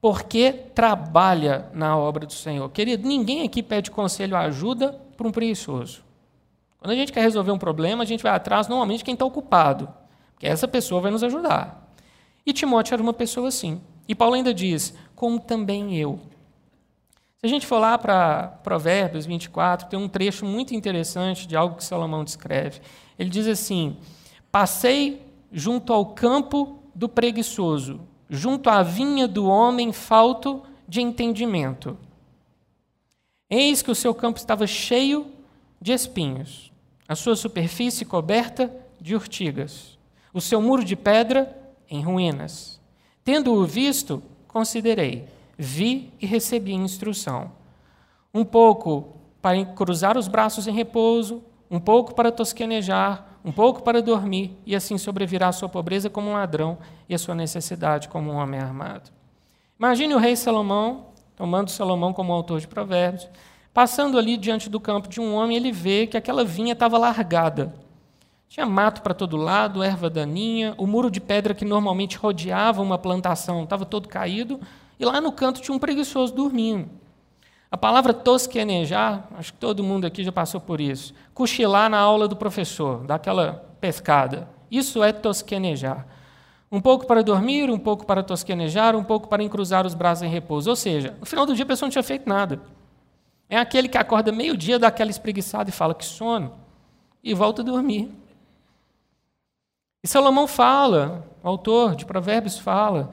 Porque 0.00 0.52
trabalha 0.74 1.70
na 1.72 1.96
obra 1.96 2.26
do 2.26 2.32
Senhor. 2.32 2.68
Querido, 2.70 3.06
ninguém 3.08 3.42
aqui 3.42 3.62
pede 3.62 3.90
conselho 3.90 4.36
ou 4.36 4.42
ajuda 4.42 4.92
para 5.16 5.26
um 5.26 5.32
preguiçoso. 5.32 6.04
Quando 6.78 6.92
a 6.92 6.94
gente 6.94 7.12
quer 7.12 7.22
resolver 7.22 7.50
um 7.50 7.58
problema, 7.58 8.02
a 8.02 8.06
gente 8.06 8.22
vai 8.22 8.32
atrás 8.32 8.68
normalmente 8.68 9.02
quem 9.02 9.14
está 9.14 9.24
ocupado, 9.24 9.88
porque 10.32 10.46
essa 10.46 10.68
pessoa 10.68 11.00
vai 11.00 11.10
nos 11.10 11.24
ajudar. 11.24 11.90
E 12.44 12.52
Timóteo 12.52 12.94
era 12.94 13.02
uma 13.02 13.12
pessoa 13.12 13.48
assim. 13.48 13.80
E 14.06 14.14
Paulo 14.14 14.34
ainda 14.34 14.54
diz: 14.54 14.94
como 15.14 15.40
também 15.40 15.96
eu. 15.96 16.20
Se 17.38 17.46
a 17.46 17.48
gente 17.48 17.66
for 17.66 17.78
lá 17.78 17.98
para 17.98 18.48
Provérbios 18.62 19.26
24, 19.26 19.88
tem 19.88 19.98
um 19.98 20.08
trecho 20.08 20.46
muito 20.46 20.74
interessante 20.74 21.46
de 21.46 21.56
algo 21.56 21.76
que 21.76 21.84
Salomão 21.84 22.22
descreve. 22.22 22.80
Ele 23.18 23.28
diz 23.28 23.46
assim: 23.46 23.96
Passei 24.52 25.26
junto 25.50 25.92
ao 25.92 26.06
campo 26.06 26.78
do 26.94 27.08
preguiçoso, 27.08 28.00
junto 28.28 28.68
à 28.68 28.82
vinha 28.82 29.28
do 29.28 29.46
homem 29.46 29.92
falto 29.92 30.62
de 30.88 31.00
entendimento. 31.00 31.96
Eis 33.48 33.82
que 33.82 33.90
o 33.90 33.94
seu 33.94 34.14
campo 34.14 34.38
estava 34.38 34.66
cheio 34.66 35.26
de 35.80 35.92
espinhos, 35.92 36.72
a 37.06 37.14
sua 37.14 37.36
superfície 37.36 38.04
coberta 38.04 38.74
de 39.00 39.14
urtigas, 39.14 39.96
o 40.32 40.40
seu 40.40 40.60
muro 40.60 40.84
de 40.84 40.96
pedra 40.96 41.56
em 41.88 42.02
ruínas. 42.02 42.80
Tendo-o 43.24 43.64
visto, 43.64 44.22
considerei, 44.48 45.28
vi 45.56 46.12
e 46.20 46.26
recebi 46.26 46.72
instrução. 46.72 47.52
Um 48.34 48.44
pouco 48.44 49.16
para 49.40 49.64
cruzar 49.64 50.18
os 50.18 50.28
braços 50.28 50.66
em 50.66 50.72
repouso, 50.72 51.42
um 51.70 51.80
pouco 51.80 52.14
para 52.14 52.32
tosquenejar, 52.32 53.38
um 53.44 53.52
pouco 53.52 53.82
para 53.82 54.02
dormir, 54.02 54.56
e 54.66 54.74
assim 54.74 54.98
sobrevirá 54.98 55.48
a 55.48 55.52
sua 55.52 55.68
pobreza 55.68 56.10
como 56.10 56.30
um 56.30 56.34
ladrão 56.34 56.78
e 57.08 57.14
a 57.14 57.18
sua 57.18 57.34
necessidade 57.34 58.08
como 58.08 58.32
um 58.32 58.36
homem 58.36 58.60
armado. 58.60 59.10
Imagine 59.78 60.14
o 60.14 60.18
rei 60.18 60.36
Salomão, 60.36 61.06
tomando 61.36 61.70
Salomão 61.70 62.12
como 62.12 62.32
autor 62.32 62.60
de 62.60 62.68
Provérbios, 62.68 63.28
Passando 63.76 64.18
ali 64.18 64.38
diante 64.38 64.70
do 64.70 64.80
campo 64.80 65.06
de 65.06 65.20
um 65.20 65.34
homem, 65.34 65.54
ele 65.54 65.70
vê 65.70 66.06
que 66.06 66.16
aquela 66.16 66.42
vinha 66.42 66.72
estava 66.72 66.96
largada. 66.96 67.74
Tinha 68.48 68.64
mato 68.64 69.02
para 69.02 69.12
todo 69.12 69.36
lado, 69.36 69.82
erva 69.82 70.08
daninha, 70.08 70.74
o 70.78 70.86
muro 70.86 71.10
de 71.10 71.20
pedra 71.20 71.52
que 71.52 71.62
normalmente 71.62 72.16
rodeava 72.16 72.80
uma 72.80 72.96
plantação 72.96 73.64
estava 73.64 73.84
todo 73.84 74.08
caído, 74.08 74.58
e 74.98 75.04
lá 75.04 75.20
no 75.20 75.30
canto 75.30 75.60
tinha 75.60 75.76
um 75.76 75.78
preguiçoso 75.78 76.34
dormindo. 76.34 76.88
A 77.70 77.76
palavra 77.76 78.14
tosquenejar, 78.14 79.28
acho 79.36 79.52
que 79.52 79.58
todo 79.58 79.82
mundo 79.82 80.06
aqui 80.06 80.22
já 80.22 80.30
passou 80.30 80.60
por 80.60 80.80
isso. 80.80 81.12
Cochilar 81.34 81.90
na 81.90 81.98
aula 81.98 82.28
do 82.28 82.36
professor, 82.36 83.04
daquela 83.04 83.64
pescada. 83.80 84.48
Isso 84.70 85.02
é 85.02 85.12
tosquenejar. 85.12 86.06
Um 86.70 86.80
pouco 86.80 87.06
para 87.06 87.22
dormir, 87.22 87.70
um 87.70 87.78
pouco 87.78 88.06
para 88.06 88.22
tosquenejar, 88.22 88.96
um 88.96 89.04
pouco 89.04 89.28
para 89.28 89.42
encruzar 89.42 89.86
os 89.86 89.94
braços 89.94 90.22
em 90.22 90.28
repouso. 90.28 90.70
Ou 90.70 90.76
seja, 90.76 91.16
no 91.18 91.26
final 91.26 91.46
do 91.46 91.54
dia 91.54 91.64
a 91.64 91.68
pessoa 91.68 91.86
não 91.86 91.92
tinha 91.92 92.02
feito 92.02 92.28
nada. 92.28 92.60
É 93.48 93.56
aquele 93.56 93.88
que 93.88 93.98
acorda 93.98 94.32
meio-dia, 94.32 94.78
dá 94.78 94.88
aquela 94.88 95.10
espreguiçada 95.10 95.70
e 95.70 95.72
fala 95.72 95.94
que 95.94 96.04
sono, 96.04 96.52
e 97.22 97.32
volta 97.34 97.62
a 97.62 97.64
dormir. 97.64 98.10
E 100.02 100.08
Salomão 100.08 100.46
fala, 100.46 101.24
o 101.42 101.48
autor 101.48 101.94
de 101.94 102.04
Provérbios 102.04 102.58
fala, 102.58 103.10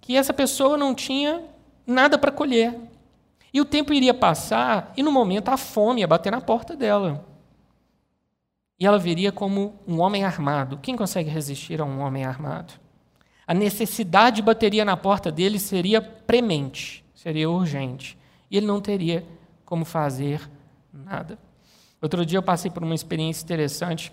que 0.00 0.16
essa 0.16 0.32
pessoa 0.32 0.76
não 0.76 0.94
tinha 0.94 1.42
nada 1.86 2.18
para 2.18 2.30
colher. 2.30 2.78
E 3.52 3.60
o 3.60 3.64
tempo 3.64 3.92
iria 3.92 4.14
passar, 4.14 4.92
e 4.96 5.02
no 5.02 5.10
momento 5.10 5.48
a 5.48 5.56
fome 5.56 6.00
ia 6.00 6.06
bater 6.06 6.30
na 6.30 6.40
porta 6.40 6.76
dela. 6.76 7.24
E 8.78 8.86
ela 8.86 8.98
viria 8.98 9.30
como 9.30 9.74
um 9.86 10.00
homem 10.00 10.24
armado. 10.24 10.78
Quem 10.78 10.96
consegue 10.96 11.28
resistir 11.28 11.80
a 11.80 11.84
um 11.84 12.00
homem 12.00 12.24
armado? 12.24 12.74
A 13.46 13.52
necessidade 13.52 14.40
bateria 14.40 14.84
na 14.84 14.96
porta 14.96 15.30
dele 15.30 15.58
seria 15.58 16.00
premente, 16.00 17.04
seria 17.14 17.50
urgente. 17.50 18.16
E 18.50 18.56
ele 18.56 18.66
não 18.66 18.80
teria 18.80 19.26
como 19.64 19.84
fazer 19.84 20.48
nada. 20.92 21.38
Outro 22.00 22.24
dia 22.24 22.38
eu 22.38 22.42
passei 22.42 22.70
por 22.70 22.82
uma 22.82 22.94
experiência 22.94 23.44
interessante. 23.44 24.12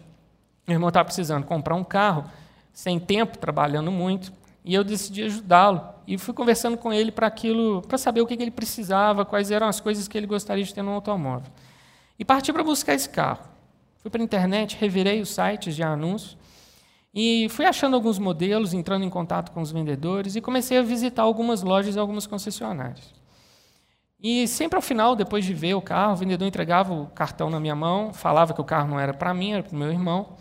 Meu 0.67 0.75
irmão 0.75 0.89
estava 0.89 1.05
precisando 1.05 1.45
comprar 1.45 1.75
um 1.75 1.83
carro, 1.83 2.25
sem 2.73 2.99
tempo, 2.99 3.37
trabalhando 3.37 3.91
muito, 3.91 4.33
e 4.67 4.73
eu 4.73 4.83
decidi 4.83 5.23
ajudá-lo. 5.23 5.81
E 6.05 6.17
fui 6.17 6.33
conversando 6.33 6.77
com 6.77 6.91
ele 6.91 7.09
para 7.09 7.25
aquilo, 7.25 7.81
para 7.83 7.97
saber 7.97 8.19
o 8.19 8.27
que 8.27 8.33
ele 8.33 8.51
precisava, 8.51 9.23
quais 9.23 9.49
eram 9.49 9.65
as 9.65 9.79
coisas 9.79 10.09
que 10.09 10.17
ele 10.17 10.27
gostaria 10.27 10.63
de 10.63 10.73
ter 10.73 10.81
no 10.81 10.91
automóvel. 10.91 11.49
E 12.19 12.25
parti 12.25 12.51
para 12.51 12.63
buscar 12.63 12.93
esse 12.93 13.09
carro. 13.09 13.47
Fui 13.99 14.11
para 14.11 14.21
a 14.21 14.25
internet, 14.25 14.75
revirei 14.77 15.21
os 15.21 15.29
sites 15.29 15.73
de 15.73 15.83
anúncios 15.83 16.37
e 17.13 17.47
fui 17.49 17.65
achando 17.65 17.95
alguns 17.95 18.19
modelos, 18.19 18.73
entrando 18.73 19.05
em 19.05 19.09
contato 19.09 19.53
com 19.53 19.61
os 19.61 19.71
vendedores 19.71 20.35
e 20.35 20.41
comecei 20.41 20.77
a 20.77 20.81
visitar 20.81 21.21
algumas 21.21 21.63
lojas 21.63 21.95
e 21.95 21.99
algumas 21.99 22.27
concessionárias. 22.27 23.13
E 24.21 24.49
sempre 24.49 24.75
ao 24.75 24.81
final, 24.81 25.15
depois 25.15 25.45
de 25.45 25.53
ver 25.53 25.75
o 25.75 25.81
carro, 25.81 26.11
o 26.11 26.17
vendedor 26.17 26.45
entregava 26.45 26.93
o 26.93 27.07
cartão 27.07 27.49
na 27.49 27.59
minha 27.59 27.75
mão, 27.75 28.11
falava 28.11 28.53
que 28.53 28.59
o 28.59 28.65
carro 28.65 28.89
não 28.89 28.99
era 28.99 29.13
para 29.13 29.33
mim, 29.33 29.53
era 29.53 29.63
para 29.63 29.73
o 29.73 29.79
meu 29.79 29.89
irmão. 29.89 30.35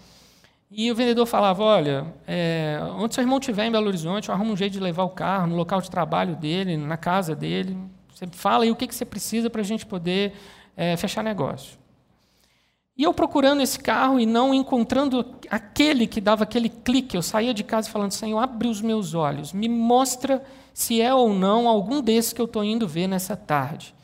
E 0.70 0.90
o 0.90 0.94
vendedor 0.94 1.26
falava: 1.26 1.62
Olha, 1.62 2.12
é, 2.26 2.78
onde 2.96 3.14
seu 3.14 3.22
irmão 3.22 3.38
estiver 3.38 3.66
em 3.66 3.70
Belo 3.70 3.86
Horizonte, 3.86 4.28
eu 4.28 4.34
arrumo 4.34 4.52
um 4.52 4.56
jeito 4.56 4.72
de 4.72 4.80
levar 4.80 5.04
o 5.04 5.10
carro 5.10 5.46
no 5.46 5.56
local 5.56 5.80
de 5.80 5.90
trabalho 5.90 6.34
dele, 6.36 6.76
na 6.76 6.96
casa 6.96 7.34
dele. 7.34 7.76
Você 8.12 8.26
fala 8.28 8.64
aí 8.64 8.70
o 8.70 8.76
que, 8.76 8.86
que 8.86 8.94
você 8.94 9.04
precisa 9.04 9.48
para 9.48 9.60
a 9.60 9.64
gente 9.64 9.86
poder 9.86 10.34
é, 10.76 10.96
fechar 10.96 11.22
negócio. 11.22 11.78
E 12.96 13.02
eu 13.02 13.12
procurando 13.12 13.60
esse 13.60 13.78
carro 13.78 14.18
e 14.18 14.24
não 14.24 14.54
encontrando 14.54 15.24
aquele 15.50 16.06
que 16.06 16.20
dava 16.20 16.44
aquele 16.44 16.70
clique, 16.70 17.14
eu 17.14 17.22
saía 17.22 17.52
de 17.52 17.62
casa 17.62 17.90
falando: 17.90 18.12
Senhor, 18.12 18.38
abre 18.38 18.68
os 18.68 18.80
meus 18.80 19.14
olhos, 19.14 19.52
me 19.52 19.68
mostra 19.68 20.42
se 20.72 21.00
é 21.00 21.14
ou 21.14 21.32
não 21.32 21.68
algum 21.68 22.00
desses 22.00 22.32
que 22.32 22.40
eu 22.40 22.46
estou 22.46 22.64
indo 22.64 22.88
ver 22.88 23.06
nessa 23.06 23.36
tarde. 23.36 23.94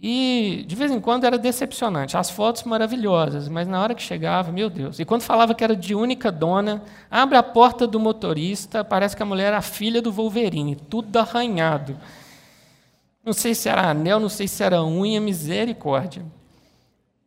E 0.00 0.64
de 0.68 0.76
vez 0.76 0.90
em 0.90 1.00
quando 1.00 1.24
era 1.24 1.38
decepcionante. 1.38 2.16
As 2.16 2.30
fotos 2.30 2.64
maravilhosas, 2.64 3.48
mas 3.48 3.66
na 3.66 3.82
hora 3.82 3.94
que 3.94 4.02
chegava, 4.02 4.52
meu 4.52 4.68
Deus. 4.68 4.98
E 4.98 5.04
quando 5.04 5.22
falava 5.22 5.54
que 5.54 5.64
era 5.64 5.74
de 5.74 5.94
única 5.94 6.30
dona, 6.30 6.82
abre 7.10 7.38
a 7.38 7.42
porta 7.42 7.86
do 7.86 7.98
motorista, 7.98 8.84
parece 8.84 9.16
que 9.16 9.22
a 9.22 9.26
mulher 9.26 9.46
era 9.46 9.58
a 9.58 9.62
filha 9.62 10.02
do 10.02 10.12
Wolverine, 10.12 10.76
tudo 10.76 11.16
arranhado. 11.16 11.96
Não 13.24 13.32
sei 13.32 13.54
se 13.54 13.68
era 13.68 13.90
anel, 13.90 14.20
não 14.20 14.28
sei 14.28 14.46
se 14.46 14.62
era 14.62 14.84
unha, 14.84 15.20
misericórdia. 15.20 16.24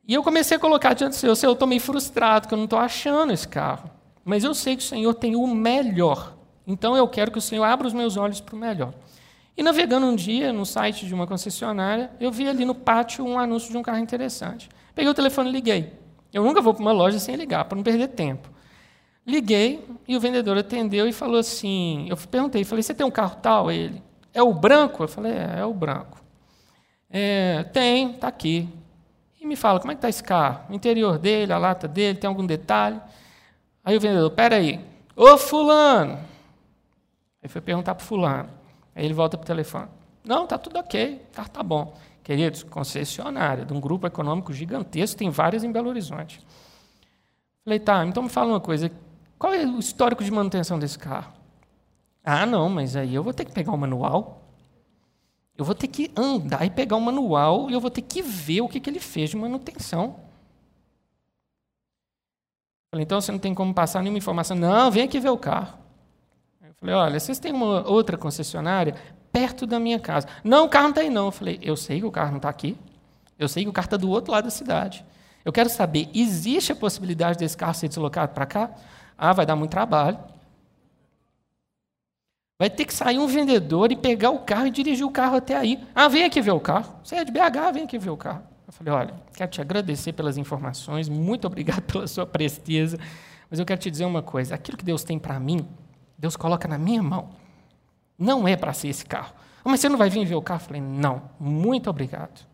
E 0.07 0.13
eu 0.13 0.23
comecei 0.23 0.55
a 0.55 0.59
colocar 0.59 0.93
diante 0.93 1.11
do 1.11 1.15
Senhor, 1.17 1.35
Senhor, 1.35 1.51
eu 1.51 1.53
estou 1.53 1.67
meio 1.67 1.81
frustrado, 1.81 2.47
que 2.47 2.53
eu 2.53 2.57
não 2.57 2.65
estou 2.65 2.79
achando 2.79 3.33
esse 3.33 3.47
carro. 3.47 3.89
Mas 4.23 4.43
eu 4.43 4.53
sei 4.53 4.75
que 4.75 4.83
o 4.83 4.85
Senhor 4.85 5.13
tem 5.13 5.35
o 5.35 5.45
melhor. 5.47 6.35
Então 6.65 6.95
eu 6.95 7.07
quero 7.07 7.31
que 7.31 7.37
o 7.37 7.41
Senhor 7.41 7.63
abra 7.63 7.87
os 7.87 7.93
meus 7.93 8.15
olhos 8.15 8.39
para 8.39 8.55
o 8.55 8.59
melhor. 8.59 8.93
E 9.59 9.61
navegando 9.61 10.05
um 10.05 10.15
dia 10.15 10.53
no 10.53 10.65
site 10.65 11.05
de 11.05 11.13
uma 11.13 11.27
concessionária, 11.27 12.11
eu 12.17 12.31
vi 12.31 12.47
ali 12.47 12.63
no 12.63 12.73
pátio 12.73 13.25
um 13.25 13.37
anúncio 13.37 13.69
de 13.69 13.77
um 13.77 13.81
carro 13.81 13.97
interessante. 13.97 14.69
Peguei 14.95 15.11
o 15.11 15.13
telefone 15.13 15.49
e 15.49 15.51
liguei. 15.51 15.99
Eu 16.31 16.45
nunca 16.45 16.61
vou 16.61 16.73
para 16.73 16.81
uma 16.81 16.93
loja 16.93 17.19
sem 17.19 17.35
ligar, 17.35 17.65
para 17.65 17.75
não 17.75 17.83
perder 17.83 18.07
tempo. 18.07 18.49
Liguei 19.27 19.85
e 20.07 20.15
o 20.15 20.19
vendedor 20.21 20.57
atendeu 20.57 21.09
e 21.09 21.11
falou 21.11 21.37
assim: 21.37 22.07
eu 22.09 22.15
perguntei, 22.15 22.63
falei, 22.63 22.81
você 22.81 22.93
tem 22.93 23.05
um 23.05 23.11
carro 23.11 23.35
tal? 23.41 23.69
Ele, 23.69 24.01
é 24.33 24.41
o 24.41 24.53
branco? 24.53 25.03
Eu 25.03 25.09
falei, 25.09 25.33
é, 25.33 25.59
é 25.59 25.65
o 25.65 25.73
branco. 25.73 26.23
É, 27.09 27.63
tem, 27.63 28.11
está 28.11 28.29
aqui. 28.29 28.69
E 29.41 29.45
me 29.45 29.57
fala, 29.57 29.81
como 29.81 29.91
é 29.91 29.95
que 29.95 29.97
está 29.97 30.07
esse 30.07 30.23
carro? 30.23 30.67
O 30.69 30.73
interior 30.73 31.19
dele, 31.19 31.51
a 31.51 31.57
lata 31.57 31.85
dele, 31.85 32.17
tem 32.17 32.29
algum 32.29 32.45
detalhe? 32.45 33.01
Aí 33.83 33.97
o 33.97 33.99
vendedor, 33.99 34.31
peraí, 34.31 34.79
ô 35.17 35.37
fulano, 35.37 36.17
Aí 37.43 37.49
foi 37.49 37.59
perguntar 37.59 37.93
para 37.93 38.05
fulano. 38.05 38.58
Aí 38.95 39.05
ele 39.05 39.13
volta 39.13 39.37
para 39.37 39.43
o 39.43 39.47
telefone. 39.47 39.87
Não, 40.23 40.43
está 40.43 40.57
tudo 40.57 40.79
ok, 40.79 41.25
carro 41.33 41.47
está 41.47 41.63
bom. 41.63 41.95
Queridos, 42.23 42.63
concessionária 42.63 43.65
de 43.65 43.73
um 43.73 43.79
grupo 43.79 44.05
econômico 44.05 44.53
gigantesco, 44.53 45.17
tem 45.17 45.29
várias 45.29 45.63
em 45.63 45.71
Belo 45.71 45.89
Horizonte. 45.89 46.39
Falei, 47.63 47.79
tá, 47.79 48.05
então 48.05 48.23
me 48.23 48.29
fala 48.29 48.49
uma 48.49 48.59
coisa. 48.59 48.91
Qual 49.37 49.53
é 49.53 49.65
o 49.65 49.79
histórico 49.79 50.23
de 50.23 50.31
manutenção 50.31 50.77
desse 50.77 50.99
carro? 50.99 51.33
Ah, 52.23 52.45
não, 52.45 52.69
mas 52.69 52.95
aí 52.95 53.15
eu 53.15 53.23
vou 53.23 53.33
ter 53.33 53.45
que 53.45 53.51
pegar 53.51 53.71
o 53.71 53.77
manual. 53.77 54.41
Eu 55.57 55.65
vou 55.65 55.75
ter 55.75 55.87
que 55.87 56.11
andar 56.15 56.65
e 56.65 56.69
pegar 56.69 56.95
o 56.95 57.01
manual 57.01 57.69
e 57.69 57.73
eu 57.73 57.81
vou 57.81 57.89
ter 57.89 58.01
que 58.01 58.21
ver 58.21 58.61
o 58.61 58.69
que, 58.69 58.79
que 58.79 58.89
ele 58.89 58.99
fez 58.99 59.31
de 59.31 59.37
manutenção. 59.37 60.15
Falei, 62.91 63.03
então 63.03 63.19
você 63.19 63.31
não 63.31 63.39
tem 63.39 63.53
como 63.53 63.73
passar 63.73 64.01
nenhuma 64.01 64.17
informação. 64.17 64.57
Não, 64.57 64.89
vem 64.89 65.03
aqui 65.03 65.19
ver 65.19 65.29
o 65.29 65.37
carro. 65.37 65.77
Falei, 66.79 66.95
olha, 66.95 67.19
vocês 67.19 67.39
têm 67.39 67.51
uma 67.51 67.87
outra 67.87 68.17
concessionária 68.17 68.95
perto 69.31 69.67
da 69.67 69.79
minha 69.79 69.99
casa. 69.99 70.27
Não, 70.43 70.65
o 70.65 70.69
carro 70.69 70.85
não 70.85 70.89
está 70.91 71.01
aí 71.01 71.09
não. 71.09 71.25
Eu 71.25 71.31
falei, 71.31 71.59
eu 71.61 71.75
sei 71.75 71.99
que 71.99 72.05
o 72.05 72.11
carro 72.11 72.31
não 72.31 72.37
está 72.37 72.49
aqui. 72.49 72.77
Eu 73.37 73.47
sei 73.47 73.63
que 73.63 73.69
o 73.69 73.73
carro 73.73 73.85
está 73.85 73.97
do 73.97 74.09
outro 74.09 74.31
lado 74.31 74.45
da 74.45 74.49
cidade. 74.49 75.05
Eu 75.43 75.51
quero 75.51 75.69
saber, 75.69 76.09
existe 76.13 76.71
a 76.71 76.75
possibilidade 76.75 77.39
desse 77.39 77.55
carro 77.55 77.73
ser 77.73 77.87
deslocado 77.87 78.33
para 78.33 78.45
cá? 78.45 78.71
Ah, 79.17 79.33
vai 79.33 79.45
dar 79.45 79.55
muito 79.55 79.71
trabalho. 79.71 80.19
Vai 82.57 82.69
ter 82.69 82.83
que 82.83 82.93
sair 82.93 83.17
um 83.17 83.27
vendedor 83.27 83.91
e 83.91 83.95
pegar 83.95 84.31
o 84.31 84.39
carro 84.39 84.67
e 84.67 84.71
dirigir 84.71 85.05
o 85.05 85.11
carro 85.11 85.37
até 85.37 85.55
aí. 85.55 85.81
Ah, 85.95 86.09
vem 86.09 86.25
aqui 86.25 86.41
ver 86.41 86.51
o 86.51 86.59
carro. 86.59 86.93
Você 87.03 87.15
é 87.15 87.23
de 87.23 87.31
BH, 87.31 87.73
vem 87.73 87.83
aqui 87.83 87.97
ver 87.97 88.09
o 88.09 88.17
carro. 88.17 88.43
Eu 88.67 88.73
falei, 88.73 88.93
olha, 88.93 89.13
quero 89.33 89.49
te 89.49 89.61
agradecer 89.61 90.13
pelas 90.13 90.37
informações, 90.37 91.07
muito 91.07 91.47
obrigado 91.47 91.81
pela 91.91 92.05
sua 92.05 92.25
presteza, 92.25 92.99
mas 93.49 93.59
eu 93.59 93.65
quero 93.65 93.79
te 93.79 93.89
dizer 93.89 94.05
uma 94.05 94.21
coisa: 94.21 94.55
aquilo 94.55 94.77
que 94.77 94.85
Deus 94.85 95.03
tem 95.03 95.17
para 95.17 95.39
mim, 95.39 95.65
Deus 96.19 96.35
coloca 96.35 96.67
na 96.67 96.77
minha 96.77 97.01
mão. 97.01 97.29
Não 98.17 98.47
é 98.47 98.55
para 98.55 98.73
ser 98.73 98.89
esse 98.89 99.05
carro. 99.05 99.33
Ah, 99.63 99.69
mas 99.69 99.79
você 99.79 99.89
não 99.89 99.97
vai 99.97 100.09
vir 100.09 100.25
ver 100.25 100.35
o 100.35 100.41
carro? 100.41 100.61
Eu 100.61 100.65
falei, 100.65 100.81
não, 100.81 101.23
muito 101.39 101.89
obrigado. 101.89 102.45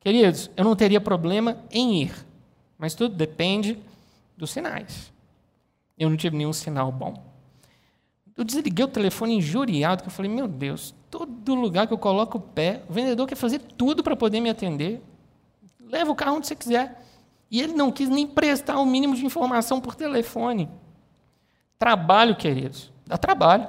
Queridos, 0.00 0.50
eu 0.56 0.64
não 0.64 0.74
teria 0.74 1.00
problema 1.00 1.58
em 1.70 2.02
ir, 2.02 2.26
mas 2.76 2.94
tudo 2.94 3.14
depende 3.14 3.78
dos 4.36 4.50
sinais. 4.50 5.12
Eu 5.96 6.10
não 6.10 6.16
tive 6.16 6.36
nenhum 6.36 6.52
sinal 6.52 6.90
bom. 6.90 7.22
Eu 8.36 8.42
desliguei 8.42 8.84
o 8.84 8.88
telefone 8.88 9.36
injuriado, 9.36 10.02
que 10.02 10.08
eu 10.08 10.12
falei, 10.12 10.30
meu 10.30 10.48
Deus, 10.48 10.94
todo 11.10 11.54
lugar 11.54 11.86
que 11.86 11.92
eu 11.92 11.98
coloco 11.98 12.38
o 12.38 12.40
pé, 12.40 12.82
o 12.88 12.92
vendedor 12.92 13.28
quer 13.28 13.36
fazer 13.36 13.58
tudo 13.58 14.02
para 14.02 14.16
poder 14.16 14.40
me 14.40 14.48
atender 14.48 15.02
leva 15.88 16.10
o 16.10 16.14
carro 16.14 16.36
onde 16.36 16.46
você 16.46 16.54
quiser. 16.54 17.04
E 17.50 17.60
ele 17.60 17.72
não 17.72 17.90
quis 17.90 18.08
nem 18.08 18.26
prestar 18.26 18.78
o 18.78 18.86
mínimo 18.86 19.14
de 19.14 19.24
informação 19.24 19.80
por 19.80 19.94
telefone. 19.94 20.68
Trabalho, 21.78 22.34
queridos, 22.36 22.92
dá 23.06 23.16
trabalho. 23.16 23.66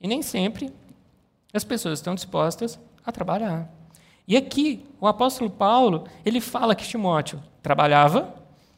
E 0.00 0.08
nem 0.08 0.22
sempre 0.22 0.72
as 1.52 1.64
pessoas 1.64 1.98
estão 1.98 2.14
dispostas 2.14 2.78
a 3.04 3.12
trabalhar. 3.12 3.68
E 4.28 4.36
aqui, 4.36 4.84
o 5.00 5.06
apóstolo 5.06 5.48
Paulo, 5.48 6.04
ele 6.24 6.40
fala 6.40 6.74
que 6.74 6.86
Timóteo 6.86 7.40
trabalhava 7.62 8.34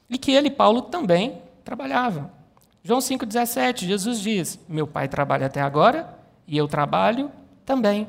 e 0.09 0.19
que 0.19 0.31
ele, 0.31 0.51
Paulo, 0.51 0.83
também 0.83 1.41
trabalhava. 1.65 2.31
João 2.83 3.01
5,17, 3.01 3.87
Jesus 3.87 4.21
diz: 4.21 4.61
Meu 4.69 4.87
pai 4.87 5.09
trabalha 5.09 5.47
até 5.47 5.61
agora 5.61 6.19
e 6.47 6.57
eu 6.57 6.69
trabalho 6.69 7.31
também. 7.65 8.07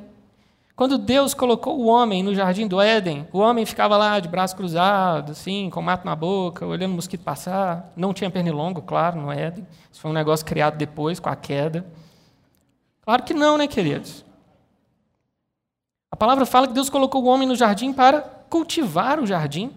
Quando 0.80 0.98
Deus 0.98 1.34
colocou 1.34 1.78
o 1.78 1.88
homem 1.88 2.24
no 2.24 2.34
jardim 2.34 2.66
do 2.66 2.80
Éden, 2.80 3.28
o 3.34 3.40
homem 3.40 3.66
ficava 3.66 3.98
lá 3.98 4.18
de 4.18 4.30
braço 4.30 4.56
cruzado, 4.56 5.34
assim, 5.34 5.70
com 5.70 5.82
mato 5.82 6.06
na 6.06 6.16
boca, 6.16 6.66
olhando 6.66 6.94
o 6.94 6.96
mosquito 6.96 7.22
passar. 7.22 7.92
Não 7.98 8.14
tinha 8.14 8.32
pernilongo, 8.32 8.82
claro, 8.82 9.20
no 9.20 9.30
Éden. 9.30 9.68
Isso 9.92 10.00
foi 10.00 10.10
um 10.10 10.14
negócio 10.14 10.46
criado 10.46 10.78
depois, 10.78 11.20
com 11.20 11.28
a 11.28 11.36
queda. 11.36 11.86
Claro 13.02 13.24
que 13.24 13.34
não, 13.34 13.58
né, 13.58 13.68
queridos? 13.68 14.24
A 16.10 16.16
palavra 16.16 16.46
fala 16.46 16.66
que 16.66 16.72
Deus 16.72 16.90
colocou 16.90 17.26
o 17.26 17.28
homem 17.28 17.46
no 17.46 17.58
jardim 17.58 17.92
para 17.92 18.22
cultivar 18.22 19.20
o 19.20 19.28
jardim. 19.28 19.74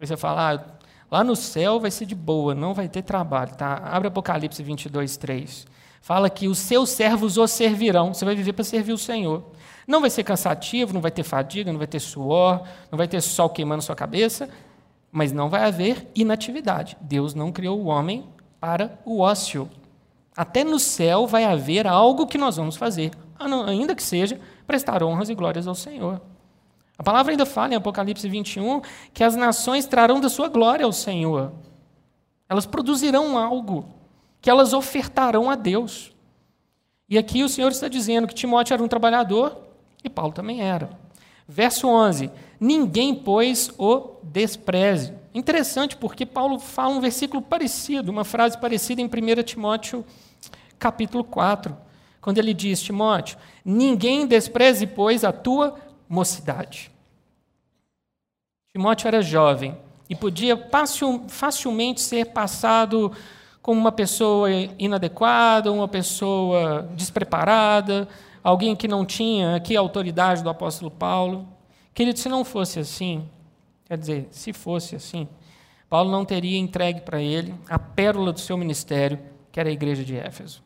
Aí 0.00 0.06
você 0.06 0.16
fala, 0.16 0.54
ah, 0.54 0.64
lá 1.10 1.22
no 1.22 1.36
céu 1.36 1.78
vai 1.78 1.90
ser 1.90 2.06
de 2.06 2.14
boa, 2.14 2.54
não 2.54 2.72
vai 2.72 2.88
ter 2.88 3.02
trabalho. 3.02 3.54
Tá? 3.56 3.74
Abre 3.92 4.08
Apocalipse 4.08 4.62
22, 4.62 5.18
3. 5.18 5.66
Fala 6.00 6.30
que 6.30 6.48
os 6.48 6.56
seus 6.56 6.88
servos 6.88 7.36
o 7.36 7.46
servirão. 7.46 8.14
Você 8.14 8.24
vai 8.24 8.34
viver 8.34 8.54
para 8.54 8.64
servir 8.64 8.94
o 8.94 8.98
Senhor. 8.98 9.52
Não 9.86 10.00
vai 10.00 10.10
ser 10.10 10.24
cansativo, 10.24 10.92
não 10.92 11.00
vai 11.00 11.10
ter 11.10 11.22
fadiga, 11.22 11.70
não 11.70 11.78
vai 11.78 11.86
ter 11.86 12.00
suor, 12.00 12.62
não 12.90 12.96
vai 12.96 13.06
ter 13.06 13.20
sol 13.20 13.50
queimando 13.50 13.82
sua 13.82 13.94
cabeça, 13.94 14.48
mas 15.12 15.32
não 15.32 15.48
vai 15.48 15.64
haver 15.64 16.10
inatividade. 16.14 16.96
Deus 17.00 17.34
não 17.34 17.52
criou 17.52 17.80
o 17.80 17.86
homem 17.86 18.26
para 18.58 18.98
o 19.04 19.20
ócio. 19.20 19.70
Até 20.36 20.64
no 20.64 20.78
céu 20.78 21.26
vai 21.26 21.44
haver 21.44 21.86
algo 21.86 22.26
que 22.26 22.38
nós 22.38 22.56
vamos 22.56 22.76
fazer, 22.76 23.12
ainda 23.38 23.94
que 23.94 24.02
seja 24.02 24.40
prestar 24.66 25.02
honras 25.02 25.28
e 25.28 25.34
glórias 25.34 25.66
ao 25.66 25.74
Senhor. 25.74 26.20
A 26.96 27.02
palavra 27.02 27.32
ainda 27.32 27.44
fala 27.44 27.74
em 27.74 27.76
Apocalipse 27.76 28.28
21 28.28 28.80
que 29.12 29.22
as 29.22 29.36
nações 29.36 29.86
trarão 29.86 30.20
da 30.20 30.28
sua 30.28 30.48
glória 30.48 30.84
ao 30.84 30.92
Senhor. 30.92 31.52
Elas 32.48 32.66
produzirão 32.66 33.36
algo 33.36 33.84
que 34.40 34.50
elas 34.50 34.72
ofertarão 34.72 35.50
a 35.50 35.54
Deus. 35.54 36.12
E 37.08 37.18
aqui 37.18 37.42
o 37.42 37.48
Senhor 37.48 37.70
está 37.70 37.88
dizendo 37.88 38.26
que 38.26 38.34
Timóteo 38.34 38.74
era 38.74 38.82
um 38.82 38.88
trabalhador 38.88 39.63
e 40.04 40.10
Paulo 40.10 40.32
também 40.32 40.60
era. 40.60 40.90
Verso 41.48 41.88
11: 41.88 42.30
Ninguém, 42.60 43.14
pois, 43.14 43.70
o 43.78 44.16
despreze. 44.22 45.14
Interessante, 45.34 45.96
porque 45.96 46.24
Paulo 46.24 46.58
fala 46.58 46.94
um 46.94 47.00
versículo 47.00 47.42
parecido, 47.42 48.12
uma 48.12 48.24
frase 48.24 48.58
parecida 48.58 49.00
em 49.00 49.06
1 49.06 49.42
Timóteo, 49.42 50.04
capítulo 50.78 51.24
4, 51.24 51.76
quando 52.20 52.38
ele 52.38 52.54
diz: 52.54 52.80
Timóteo, 52.80 53.38
ninguém 53.64 54.26
despreze, 54.26 54.86
pois, 54.86 55.24
a 55.24 55.32
tua 55.32 55.74
mocidade. 56.08 56.90
Timóteo 58.72 59.08
era 59.08 59.22
jovem 59.22 59.76
e 60.08 60.14
podia 60.14 60.68
facilmente 61.28 62.00
ser 62.00 62.26
passado 62.26 63.12
como 63.62 63.80
uma 63.80 63.92
pessoa 63.92 64.50
inadequada, 64.78 65.72
uma 65.72 65.88
pessoa 65.88 66.88
despreparada, 66.94 68.06
alguém 68.44 68.76
que 68.76 68.86
não 68.86 69.06
tinha 69.06 69.56
aqui 69.56 69.74
a 69.74 69.80
autoridade 69.80 70.42
do 70.42 70.50
apóstolo 70.50 70.90
Paulo. 70.90 71.48
Querido, 71.94 72.18
se 72.18 72.28
não 72.28 72.44
fosse 72.44 72.78
assim, 72.78 73.26
quer 73.86 73.96
dizer, 73.96 74.28
se 74.30 74.52
fosse 74.52 74.94
assim, 74.94 75.26
Paulo 75.88 76.10
não 76.10 76.24
teria 76.24 76.58
entregue 76.58 77.00
para 77.00 77.22
ele 77.22 77.54
a 77.68 77.78
pérola 77.78 78.32
do 78.32 78.40
seu 78.40 78.58
ministério, 78.58 79.18
que 79.50 79.58
era 79.58 79.70
a 79.70 79.72
igreja 79.72 80.04
de 80.04 80.14
Éfeso. 80.16 80.62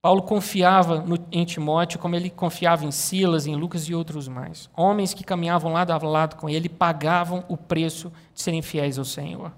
Paulo 0.00 0.22
confiava 0.22 1.00
no, 1.00 1.18
em 1.32 1.44
Timóteo 1.44 1.98
como 1.98 2.14
ele 2.14 2.30
confiava 2.30 2.84
em 2.84 2.92
Silas, 2.92 3.48
em 3.48 3.56
Lucas 3.56 3.88
e 3.88 3.94
outros 3.94 4.28
mais. 4.28 4.70
Homens 4.76 5.12
que 5.12 5.24
caminhavam 5.24 5.72
lado 5.72 5.90
a 5.90 5.98
lado 5.98 6.36
com 6.36 6.48
ele 6.48 6.68
pagavam 6.68 7.44
o 7.48 7.56
preço 7.56 8.12
de 8.32 8.40
serem 8.40 8.62
fiéis 8.62 8.96
ao 8.96 9.04
Senhor. 9.04 9.52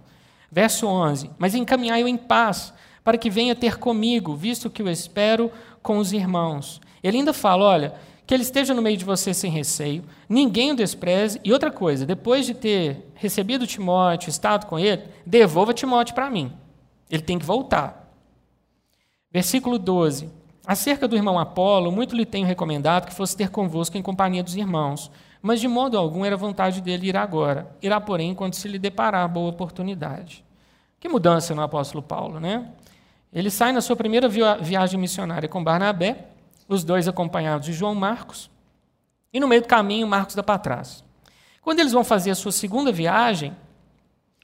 Verso 0.50 0.86
11: 0.86 1.30
Mas 1.38 1.54
encaminhai-o 1.54 2.08
em 2.08 2.16
paz, 2.16 2.72
para 3.02 3.18
que 3.18 3.30
venha 3.30 3.54
ter 3.54 3.78
comigo, 3.78 4.34
visto 4.34 4.70
que 4.70 4.82
o 4.82 4.88
espero 4.88 5.50
com 5.82 5.98
os 5.98 6.12
irmãos. 6.12 6.80
Ele 7.02 7.18
ainda 7.18 7.32
fala: 7.32 7.64
olha, 7.64 7.94
que 8.26 8.34
ele 8.34 8.42
esteja 8.42 8.72
no 8.72 8.82
meio 8.82 8.96
de 8.96 9.04
você 9.04 9.34
sem 9.34 9.50
receio, 9.50 10.04
ninguém 10.28 10.70
o 10.70 10.76
despreze. 10.76 11.40
E 11.42 11.52
outra 11.52 11.70
coisa, 11.70 12.06
depois 12.06 12.46
de 12.46 12.54
ter 12.54 13.10
recebido 13.14 13.66
Timóteo, 13.66 14.30
estado 14.30 14.66
com 14.66 14.78
ele, 14.78 15.02
devolva 15.26 15.74
Timóteo 15.74 16.14
para 16.14 16.30
mim. 16.30 16.52
Ele 17.10 17.22
tem 17.22 17.38
que 17.38 17.44
voltar. 17.44 18.14
Versículo 19.32 19.78
12. 19.78 20.30
Acerca 20.64 21.08
do 21.08 21.16
irmão 21.16 21.38
Apolo, 21.38 21.90
muito 21.90 22.14
lhe 22.14 22.24
tenho 22.24 22.46
recomendado 22.46 23.06
que 23.06 23.14
fosse 23.14 23.36
ter 23.36 23.50
convosco 23.50 23.98
em 23.98 24.02
companhia 24.02 24.44
dos 24.44 24.54
irmãos, 24.54 25.10
mas 25.42 25.60
de 25.60 25.66
modo 25.66 25.98
algum 25.98 26.24
era 26.24 26.36
vontade 26.36 26.80
dele 26.80 27.08
ir 27.08 27.16
agora. 27.16 27.74
Irá, 27.82 28.00
porém, 28.00 28.34
quando 28.34 28.54
se 28.54 28.68
lhe 28.68 28.78
deparar 28.78 29.28
boa 29.28 29.50
oportunidade. 29.50 30.44
Que 31.00 31.08
mudança 31.08 31.54
no 31.54 31.62
apóstolo 31.62 32.02
Paulo, 32.02 32.38
né? 32.38 32.70
Ele 33.32 33.50
sai 33.50 33.72
na 33.72 33.80
sua 33.80 33.96
primeira 33.96 34.28
viagem 34.28 34.98
missionária 34.98 35.48
com 35.48 35.62
Barnabé, 35.62 36.28
os 36.68 36.84
dois 36.84 37.06
acompanhados 37.06 37.66
de 37.66 37.72
João 37.72 37.94
Marcos, 37.94 38.50
e 39.32 39.38
no 39.38 39.46
meio 39.46 39.62
do 39.62 39.68
caminho, 39.68 40.06
Marcos 40.06 40.34
dá 40.34 40.42
para 40.42 40.58
trás. 40.58 41.04
Quando 41.62 41.80
eles 41.80 41.92
vão 41.92 42.02
fazer 42.02 42.30
a 42.30 42.34
sua 42.34 42.50
segunda 42.50 42.90
viagem, 42.90 43.56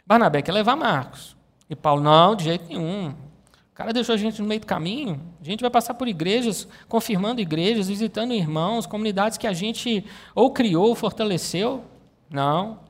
Barnabé 0.07 0.43
quer 0.43 0.53
levar 0.53 0.77
Marcos. 0.77 1.37
E 1.69 1.75
Paulo, 1.75 2.03
não, 2.03 2.37
de 2.37 2.45
jeito 2.45 2.69
nenhum. 2.69 3.11
O 3.11 3.75
cara 3.75 3.93
deixou 3.93 4.15
a 4.15 4.19
gente 4.19 4.41
no 4.41 4.47
meio 4.47 4.61
do 4.61 4.67
caminho. 4.67 5.21
A 5.41 5.45
gente 5.45 5.61
vai 5.61 5.71
passar 5.71 5.95
por 5.95 6.07
igrejas, 6.07 6.69
confirmando 6.89 7.41
igrejas, 7.41 7.89
visitando 7.89 8.33
irmãos, 8.33 8.87
comunidades 8.87 9.37
que 9.37 9.47
a 9.47 9.53
gente 9.53 10.05
ou 10.35 10.53
criou 10.53 10.89
ou 10.89 10.95
fortaleceu. 10.95 11.85
Não. 12.31 12.81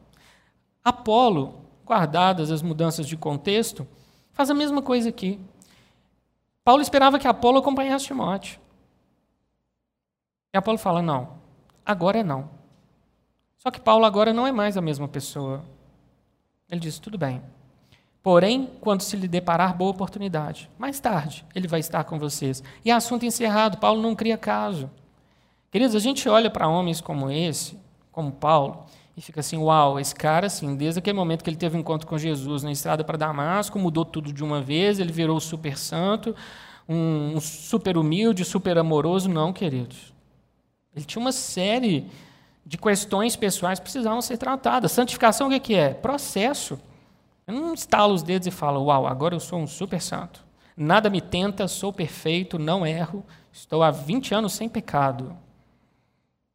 Apolo, 0.84 1.62
guardadas 1.84 2.50
as 2.50 2.60
mudanças 2.60 3.06
de 3.08 3.16
contexto, 3.16 3.88
faz 4.32 4.50
a 4.50 4.54
mesma 4.54 4.82
coisa 4.82 5.08
aqui. 5.08 5.40
Paulo 6.66 6.82
esperava 6.82 7.16
que 7.16 7.28
Apolo 7.28 7.58
acompanhasse 7.58 8.06
Timóteo. 8.06 8.58
E 10.52 10.58
Apolo 10.58 10.76
fala: 10.76 11.00
não, 11.00 11.38
agora 11.84 12.18
é 12.18 12.24
não. 12.24 12.50
Só 13.56 13.70
que 13.70 13.80
Paulo 13.80 14.04
agora 14.04 14.32
não 14.32 14.44
é 14.44 14.50
mais 14.50 14.76
a 14.76 14.80
mesma 14.80 15.06
pessoa. 15.06 15.64
Ele 16.68 16.80
diz: 16.80 16.98
tudo 16.98 17.16
bem. 17.16 17.40
Porém, 18.20 18.68
quando 18.80 19.02
se 19.02 19.16
lhe 19.16 19.28
deparar 19.28 19.76
boa 19.76 19.92
oportunidade, 19.92 20.68
mais 20.76 20.98
tarde 20.98 21.46
ele 21.54 21.68
vai 21.68 21.78
estar 21.78 22.02
com 22.02 22.18
vocês. 22.18 22.64
E 22.84 22.90
assunto 22.90 23.24
encerrado, 23.24 23.78
Paulo 23.78 24.02
não 24.02 24.16
cria 24.16 24.36
caso. 24.36 24.90
Queridos, 25.70 25.94
a 25.94 26.00
gente 26.00 26.28
olha 26.28 26.50
para 26.50 26.66
homens 26.66 27.00
como 27.00 27.30
esse, 27.30 27.78
como 28.10 28.32
Paulo, 28.32 28.86
e 29.16 29.22
fica 29.22 29.40
assim: 29.40 29.56
uau, 29.56 29.98
esse 29.98 30.14
cara, 30.14 30.46
assim, 30.46 30.76
desde 30.76 30.98
aquele 30.98 31.16
momento 31.16 31.42
que 31.42 31.48
ele 31.48 31.56
teve 31.56 31.76
um 31.76 31.80
encontro 31.80 32.06
com 32.06 32.18
Jesus 32.18 32.62
na 32.62 32.70
estrada 32.70 33.02
para 33.02 33.16
Damasco, 33.16 33.78
mudou 33.78 34.04
tudo 34.04 34.32
de 34.32 34.44
uma 34.44 34.60
vez, 34.60 34.98
ele 34.98 35.12
virou 35.12 35.40
super 35.40 35.78
santo, 35.78 36.36
um 36.88 37.40
super 37.40 37.96
humilde, 37.96 38.44
super 38.44 38.76
amoroso, 38.78 39.28
não, 39.28 39.52
queridos. 39.52 40.12
Ele 40.94 41.04
tinha 41.04 41.20
uma 41.20 41.32
série 41.32 42.06
de 42.64 42.76
questões 42.76 43.36
pessoais 43.36 43.78
que 43.78 43.84
precisavam 43.84 44.20
ser 44.20 44.36
tratadas. 44.36 44.92
Santificação 44.92 45.48
o 45.48 45.60
que 45.60 45.74
é? 45.74 45.94
Processo. 45.94 46.78
Eu 47.46 47.54
não 47.54 47.74
estalo 47.74 48.12
os 48.12 48.22
dedos 48.22 48.48
e 48.48 48.50
falo, 48.50 48.84
uau, 48.84 49.06
agora 49.06 49.34
eu 49.34 49.40
sou 49.40 49.60
um 49.60 49.66
super 49.66 50.00
santo. 50.02 50.44
Nada 50.76 51.08
me 51.08 51.20
tenta, 51.20 51.68
sou 51.68 51.92
perfeito, 51.92 52.58
não 52.58 52.84
erro, 52.84 53.24
estou 53.52 53.82
há 53.82 53.90
20 53.90 54.34
anos 54.34 54.52
sem 54.52 54.68
pecado. 54.68 55.36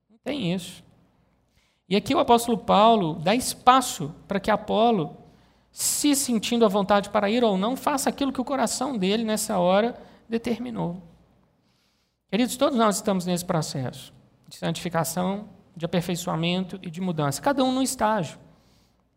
Não 0.09 0.17
tem 0.23 0.53
isso. 0.53 0.83
E 1.91 1.95
aqui 1.97 2.15
o 2.15 2.19
apóstolo 2.19 2.57
Paulo 2.57 3.15
dá 3.15 3.35
espaço 3.35 4.15
para 4.25 4.39
que 4.39 4.49
Apolo, 4.49 5.17
se 5.73 6.15
sentindo 6.15 6.63
à 6.63 6.69
vontade 6.69 7.09
para 7.09 7.29
ir 7.29 7.43
ou 7.43 7.57
não, 7.57 7.75
faça 7.75 8.09
aquilo 8.09 8.31
que 8.31 8.39
o 8.39 8.45
coração 8.45 8.97
dele 8.97 9.25
nessa 9.25 9.59
hora 9.59 10.01
determinou. 10.29 11.03
Queridos, 12.29 12.55
todos 12.55 12.77
nós 12.77 12.95
estamos 12.95 13.25
nesse 13.25 13.43
processo 13.43 14.13
de 14.47 14.55
santificação, 14.55 15.49
de 15.75 15.83
aperfeiçoamento 15.83 16.79
e 16.81 16.89
de 16.89 17.01
mudança, 17.01 17.41
cada 17.41 17.61
um 17.61 17.73
no 17.73 17.81
estágio. 17.83 18.39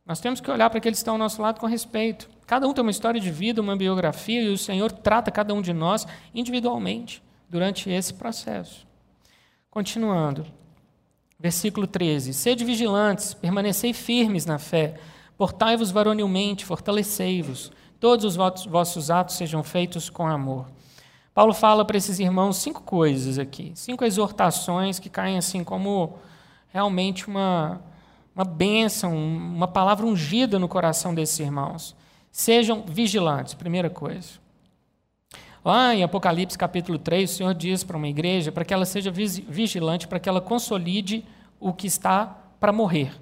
Nós 0.04 0.18
temos 0.18 0.40
que 0.40 0.50
olhar 0.50 0.68
para 0.68 0.78
aqueles 0.78 0.98
que 0.98 1.02
estão 1.02 1.14
ao 1.14 1.18
nosso 1.18 1.40
lado 1.40 1.60
com 1.60 1.68
respeito. 1.68 2.28
Cada 2.44 2.66
um 2.66 2.74
tem 2.74 2.82
uma 2.82 2.90
história 2.90 3.20
de 3.20 3.30
vida, 3.30 3.60
uma 3.60 3.76
biografia, 3.76 4.42
e 4.42 4.48
o 4.48 4.58
Senhor 4.58 4.90
trata 4.90 5.30
cada 5.30 5.54
um 5.54 5.62
de 5.62 5.72
nós 5.72 6.08
individualmente 6.34 7.22
durante 7.48 7.88
esse 7.88 8.12
processo. 8.14 8.84
Continuando, 9.70 10.44
versículo 11.38 11.86
13: 11.86 12.32
Sede 12.32 12.64
vigilantes, 12.64 13.34
permanecei 13.34 13.92
firmes 13.92 14.46
na 14.46 14.58
fé, 14.58 14.94
portai-vos 15.36 15.90
varonilmente, 15.90 16.64
fortalecei-vos, 16.64 17.72
todos 17.98 18.24
os 18.24 18.66
vossos 18.66 19.10
atos 19.10 19.36
sejam 19.36 19.62
feitos 19.62 20.10
com 20.10 20.26
amor. 20.26 20.66
Paulo 21.32 21.52
fala 21.52 21.84
para 21.84 21.96
esses 21.96 22.18
irmãos 22.18 22.58
cinco 22.58 22.82
coisas 22.82 23.38
aqui, 23.38 23.72
cinco 23.74 24.04
exortações 24.04 24.98
que 24.98 25.10
caem 25.10 25.36
assim 25.36 25.64
como 25.64 26.18
realmente 26.72 27.26
uma 27.26 27.80
uma 28.34 28.44
bênção, 28.44 29.16
uma 29.16 29.68
palavra 29.68 30.04
ungida 30.04 30.58
no 30.58 30.68
coração 30.68 31.14
desses 31.14 31.38
irmãos. 31.38 31.94
Sejam 32.32 32.82
vigilantes, 32.82 33.54
primeira 33.54 33.88
coisa. 33.88 34.43
Lá 35.64 35.94
em 35.94 36.02
Apocalipse 36.02 36.58
capítulo 36.58 36.98
3, 36.98 37.30
o 37.30 37.34
Senhor 37.34 37.54
diz 37.54 37.82
para 37.82 37.96
uma 37.96 38.06
igreja 38.06 38.52
para 38.52 38.66
que 38.66 38.74
ela 38.74 38.84
seja 38.84 39.10
vigilante, 39.10 40.06
para 40.06 40.20
que 40.20 40.28
ela 40.28 40.40
consolide 40.40 41.24
o 41.58 41.72
que 41.72 41.86
está 41.86 42.26
para 42.60 42.70
morrer, 42.70 43.12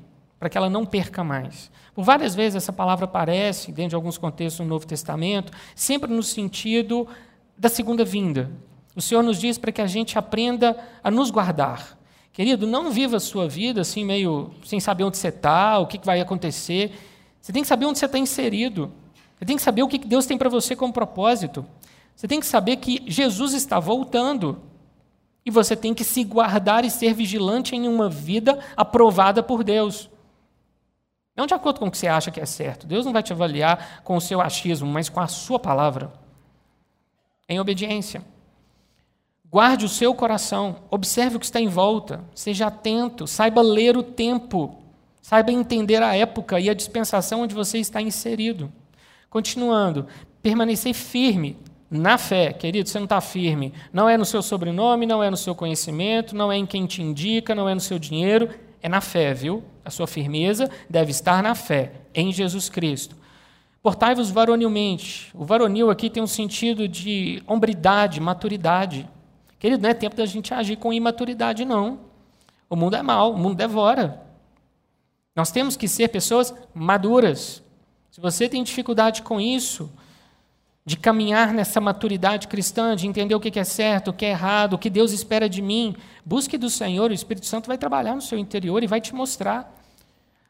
para 0.41 0.49
que 0.49 0.59
ela 0.59 0.69
não 0.69 0.85
perca 0.85 1.23
mais. 1.23 1.71
Por 1.95 2.03
várias 2.03 2.35
vezes 2.35 2.57
essa 2.57 2.73
palavra 2.73 3.05
aparece, 3.05 3.71
dentro 3.71 3.91
de 3.91 3.95
alguns 3.95 4.19
contextos 4.19 4.59
no 4.59 4.67
Novo 4.67 4.85
Testamento, 4.85 5.53
sempre 5.77 6.13
no 6.13 6.23
sentido 6.23 7.07
da 7.57 7.69
segunda 7.69 8.05
vinda. 8.05 8.51
O 8.97 9.01
Senhor 9.01 9.23
nos 9.23 9.39
diz 9.39 9.57
para 9.57 9.71
que 9.71 9.81
a 9.81 9.87
gente 9.87 10.19
aprenda 10.19 10.77
a 11.05 11.13
nos 11.13 11.31
guardar, 11.31 11.97
Querido, 12.33 12.67
não 12.67 12.91
viva 12.91 13.19
a 13.19 13.21
sua 13.21 13.47
vida 13.47 13.83
assim, 13.83 14.07
meio 14.07 14.53
sem 14.65 14.81
saber 14.81 15.05
onde 15.05 15.19
você 15.19 15.29
está, 15.29 15.79
o 15.79 15.87
que 15.87 16.01
vai 16.03 16.19
acontecer. 16.19 16.91
Você 17.39 17.53
tem 17.53 17.61
que 17.61 17.69
saber 17.69 17.85
onde 17.85 17.99
você 17.99 18.07
está 18.07 18.19
inserido. 18.19 18.91
Você 19.39 19.45
tem 19.45 19.57
que 19.57 19.63
saber 19.63 19.83
o 19.83 19.89
que 19.89 19.99
Deus 19.99 20.25
tem 20.25 20.39
para 20.39 20.49
você 20.49 20.75
como 20.75 20.95
propósito. 20.95 21.63
Você 22.23 22.29
tem 22.29 22.39
que 22.39 22.47
saber 22.47 22.77
que 22.77 23.03
Jesus 23.05 23.53
está 23.53 23.81
voltando. 23.81 24.63
E 25.45 25.51
você 25.51 25.75
tem 25.75 25.93
que 25.93 26.05
se 26.05 26.23
guardar 26.23 26.85
e 26.85 26.91
ser 26.91 27.15
vigilante 27.15 27.75
em 27.75 27.89
uma 27.89 28.09
vida 28.09 28.61
aprovada 28.77 29.43
por 29.43 29.65
Deus. 29.65 30.09
Não 31.35 31.49
de 31.49 31.55
acordo 31.55 31.81
com 31.81 31.89
o 31.89 31.91
que 31.91 31.99
você 31.99 32.07
acha 32.07 32.31
que 32.31 32.39
é 32.39 32.47
certo. 32.47 32.87
Deus 32.87 33.05
não 33.05 33.13
vai 33.13 33.25
te 33.25 33.33
avaliar 33.33 34.05
com 34.05 34.17
o 34.17 34.21
seu 34.21 34.41
achismo, 34.41 34.87
mas 34.87 35.09
com 35.09 35.19
a 35.19 35.27
sua 35.27 35.59
palavra. 35.59 36.13
Em 37.49 37.59
obediência. 37.59 38.25
Guarde 39.51 39.85
o 39.85 39.89
seu 39.89 40.15
coração, 40.15 40.77
observe 40.93 41.35
o 41.35 41.41
que 41.41 41.47
está 41.47 41.61
em 41.61 41.67
volta, 41.67 42.25
seja 42.37 42.69
atento, 42.69 43.27
saiba 43.27 43.63
ler 43.63 43.97
o 43.97 44.03
tempo, 44.05 44.81
saiba 45.21 45.51
entender 45.51 46.01
a 46.05 46.15
época 46.15 46.61
e 46.61 46.71
a 46.71 46.75
dispensação 46.75 47.43
onde 47.43 47.53
você 47.53 47.79
está 47.79 48.01
inserido. 48.01 48.73
Continuando, 49.29 50.07
permanecer 50.41 50.95
firme 50.95 51.59
na 51.93 52.17
fé, 52.17 52.55
querido, 52.55 52.89
você 52.89 52.99
não 52.99 53.05
está 53.05 53.21
firme. 53.21 53.75
Não 53.93 54.09
é 54.09 54.17
no 54.17 54.25
seu 54.25 54.41
sobrenome, 54.41 55.05
não 55.05 55.23
é 55.23 55.29
no 55.29 55.37
seu 55.37 55.55
conhecimento, 55.55 56.35
não 56.35 56.51
é 56.51 56.57
em 56.57 56.65
quem 56.65 56.87
te 56.87 57.03
indica, 57.03 57.55
não 57.55 57.69
é 57.69 57.75
no 57.75 57.81
seu 57.83 57.99
dinheiro, 57.99 58.49
é 58.81 58.89
na 58.89 59.03
fé, 59.03 59.35
viu? 59.35 59.63
A 59.85 59.91
sua 59.91 60.07
firmeza 60.07 60.71
deve 60.89 61.11
estar 61.11 61.43
na 61.43 61.55
fé, 61.55 61.93
em 62.15 62.33
Jesus 62.33 62.71
Cristo. 62.71 63.15
Portai-vos 63.83 64.31
varonilmente. 64.31 65.31
O 65.35 65.45
varonil 65.45 65.91
aqui 65.91 66.09
tem 66.09 66.23
um 66.23 66.27
sentido 66.27 66.89
de 66.89 67.43
hombridade, 67.47 68.21
maturidade. 68.21 69.07
Querido, 69.59 69.83
não 69.83 69.91
é 69.91 69.95
tempo 69.95 70.17
da 70.17 70.25
gente 70.25 70.55
agir 70.55 70.77
com 70.77 70.95
imaturidade, 70.95 71.63
não. 71.63 72.01
O 72.71 72.75
mundo 72.75 72.97
é 72.97 73.03
mau, 73.03 73.35
o 73.35 73.39
mundo 73.39 73.57
devora. 73.57 74.23
Nós 75.37 75.51
temos 75.51 75.77
que 75.77 75.87
ser 75.87 76.09
pessoas 76.09 76.55
maduras. 76.73 77.63
Se 78.11 78.19
você 78.19 78.49
tem 78.49 78.63
dificuldade 78.63 79.21
com 79.21 79.39
isso, 79.39 79.91
de 80.85 80.97
caminhar 80.97 81.53
nessa 81.55 81.81
maturidade 81.81 82.49
cristã, 82.49 82.97
de 82.97 83.07
entender 83.07 83.35
o 83.35 83.41
que 83.41 83.59
é 83.59 83.65
certo, 83.65 84.09
o 84.09 84.13
que 84.13 84.25
é 84.25 84.31
errado, 84.31 84.75
o 84.75 84.79
que 84.79 84.91
Deus 84.91 85.13
espera 85.13 85.49
de 85.49 85.63
mim, 85.63 85.95
busque 86.25 86.59
do 86.59 86.69
Senhor, 86.69 87.11
o 87.11 87.15
Espírito 87.15 87.47
Santo 87.47 87.69
vai 87.69 87.79
trabalhar 87.79 88.15
no 88.15 88.21
seu 88.21 88.39
interior 88.39 88.83
e 88.83 88.89
vai 88.89 89.01
te 89.01 89.15
mostrar. 89.15 89.73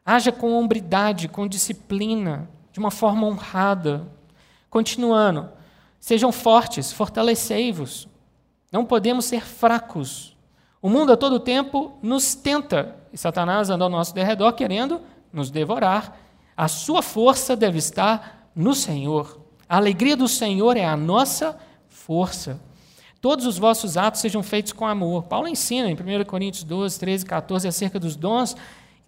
Haja 0.03 0.31
com 0.31 0.53
hombridade, 0.53 1.27
com 1.27 1.47
disciplina, 1.47 2.49
de 2.71 2.79
uma 2.79 2.89
forma 2.89 3.27
honrada. 3.27 4.07
Continuando, 4.69 5.49
sejam 5.99 6.31
fortes, 6.31 6.91
fortalecei-vos. 6.91 8.07
Não 8.71 8.83
podemos 8.83 9.25
ser 9.25 9.41
fracos. 9.41 10.35
O 10.81 10.89
mundo 10.89 11.13
a 11.13 11.17
todo 11.17 11.39
tempo 11.39 11.97
nos 12.01 12.33
tenta, 12.33 12.95
e 13.13 13.17
Satanás 13.17 13.69
anda 13.69 13.83
ao 13.83 13.89
nosso 13.89 14.15
derredor 14.15 14.53
querendo 14.53 14.99
nos 15.31 15.51
devorar. 15.51 16.19
A 16.57 16.67
sua 16.67 17.03
força 17.03 17.55
deve 17.55 17.77
estar 17.77 18.49
no 18.55 18.73
Senhor. 18.73 19.42
A 19.73 19.77
alegria 19.77 20.15
do 20.15 20.27
Senhor 20.27 20.77
é 20.77 20.85
a 20.85 20.95
nossa 20.95 21.57
força. 21.89 22.61
Todos 23.19 23.47
os 23.47 23.57
vossos 23.57 23.97
atos 23.97 24.21
sejam 24.21 24.43
feitos 24.43 24.71
com 24.71 24.85
amor. 24.85 25.23
Paulo 25.23 25.47
ensina 25.47 25.89
em 25.89 25.95
1 25.95 26.25
Coríntios 26.25 26.63
12, 26.63 26.99
13, 26.99 27.25
14 27.25 27.67
acerca 27.67 27.99
dos 27.99 28.15
dons. 28.15 28.55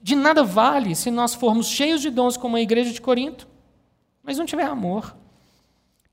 De 0.01 0.15
nada 0.15 0.43
vale 0.43 0.95
se 0.95 1.11
nós 1.11 1.35
formos 1.35 1.67
cheios 1.67 2.01
de 2.01 2.09
dons 2.09 2.35
como 2.35 2.55
a 2.55 2.61
igreja 2.61 2.91
de 2.91 2.99
Corinto, 2.99 3.47
mas 4.23 4.39
não 4.39 4.45
tiver 4.47 4.63
amor. 4.63 5.15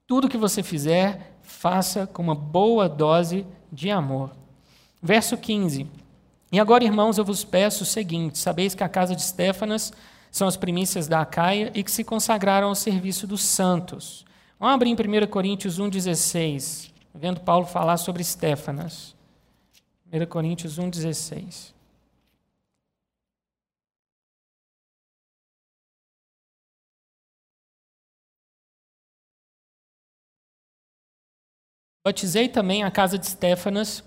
Tudo 0.06 0.28
que 0.28 0.36
você 0.36 0.62
fizer, 0.62 1.38
faça 1.40 2.06
com 2.06 2.22
uma 2.22 2.34
boa 2.34 2.90
dose 2.90 3.46
de 3.72 3.90
amor. 3.90 4.32
Verso 5.02 5.34
15. 5.34 5.86
E 6.52 6.60
agora, 6.60 6.84
irmãos, 6.84 7.16
eu 7.16 7.24
vos 7.24 7.42
peço 7.42 7.84
o 7.84 7.86
seguinte: 7.86 8.36
sabeis 8.36 8.74
que 8.74 8.84
a 8.84 8.88
casa 8.90 9.16
de 9.16 9.22
Stefanas 9.22 9.94
são 10.30 10.46
as 10.46 10.58
primícias 10.58 11.08
da 11.08 11.22
Acaia 11.22 11.72
e 11.74 11.82
que 11.82 11.90
se 11.90 12.04
consagraram 12.04 12.68
ao 12.68 12.74
serviço 12.74 13.26
dos 13.26 13.40
santos. 13.40 14.30
Vamos 14.62 14.76
abrir 14.76 14.90
em 14.90 14.94
1 14.94 15.26
Coríntios 15.26 15.80
1,16, 15.80 16.92
vendo 17.12 17.40
Paulo 17.40 17.66
falar 17.66 17.96
sobre 17.96 18.22
Stefanas. 18.22 19.12
1 20.06 20.24
Coríntios 20.26 20.78
1,16. 20.78 21.74
Batizei 32.06 32.48
também 32.48 32.84
a 32.84 32.90
casa 32.92 33.18
de 33.18 33.26
Stefanas, 33.26 34.04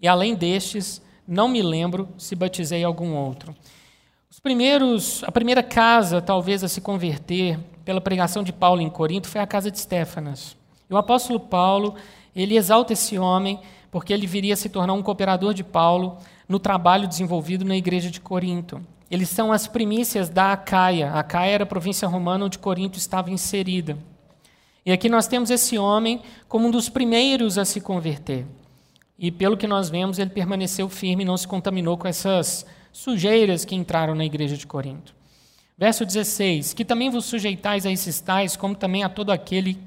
e 0.00 0.08
além 0.08 0.34
destes, 0.34 1.00
não 1.24 1.46
me 1.46 1.62
lembro 1.62 2.12
se 2.18 2.34
batizei 2.34 2.82
algum 2.82 3.14
outro. 3.14 3.54
Os 4.28 4.40
primeiros, 4.40 5.22
a 5.22 5.30
primeira 5.30 5.62
casa, 5.62 6.20
talvez, 6.20 6.64
a 6.64 6.68
se 6.68 6.80
converter 6.80 7.60
pela 7.88 8.02
pregação 8.02 8.42
de 8.42 8.52
Paulo 8.52 8.82
em 8.82 8.90
Corinto 8.90 9.28
foi 9.28 9.40
a 9.40 9.46
casa 9.46 9.70
de 9.70 9.80
Stefanas. 9.80 10.54
E 10.90 10.92
o 10.92 10.98
apóstolo 10.98 11.40
Paulo, 11.40 11.94
ele 12.36 12.54
exalta 12.54 12.92
esse 12.92 13.18
homem 13.18 13.58
porque 13.90 14.12
ele 14.12 14.26
viria 14.26 14.52
a 14.52 14.56
se 14.58 14.68
tornar 14.68 14.92
um 14.92 15.02
cooperador 15.02 15.54
de 15.54 15.64
Paulo 15.64 16.18
no 16.46 16.58
trabalho 16.58 17.08
desenvolvido 17.08 17.64
na 17.64 17.74
igreja 17.74 18.10
de 18.10 18.20
Corinto. 18.20 18.78
Eles 19.10 19.30
são 19.30 19.50
as 19.50 19.66
primícias 19.66 20.28
da 20.28 20.52
Acaia. 20.52 21.12
A 21.12 21.20
Acaia 21.20 21.52
era 21.52 21.64
a 21.64 21.66
província 21.66 22.06
romana 22.06 22.44
onde 22.44 22.58
Corinto 22.58 22.98
estava 22.98 23.30
inserida. 23.30 23.96
E 24.84 24.92
aqui 24.92 25.08
nós 25.08 25.26
temos 25.26 25.48
esse 25.48 25.78
homem 25.78 26.20
como 26.46 26.68
um 26.68 26.70
dos 26.70 26.90
primeiros 26.90 27.56
a 27.56 27.64
se 27.64 27.80
converter. 27.80 28.44
E 29.18 29.30
pelo 29.30 29.56
que 29.56 29.66
nós 29.66 29.88
vemos, 29.88 30.18
ele 30.18 30.28
permaneceu 30.28 30.90
firme 30.90 31.22
e 31.22 31.26
não 31.26 31.38
se 31.38 31.48
contaminou 31.48 31.96
com 31.96 32.06
essas 32.06 32.66
sujeiras 32.92 33.64
que 33.64 33.74
entraram 33.74 34.14
na 34.14 34.26
igreja 34.26 34.58
de 34.58 34.66
Corinto. 34.66 35.16
Verso 35.78 36.04
16: 36.04 36.74
Que 36.74 36.84
também 36.84 37.08
vos 37.08 37.24
sujeitais 37.24 37.86
a 37.86 37.92
esses 37.92 38.20
tais, 38.20 38.56
como 38.56 38.74
também 38.74 39.04
a 39.04 39.08
todo 39.08 39.30
aquele 39.30 39.78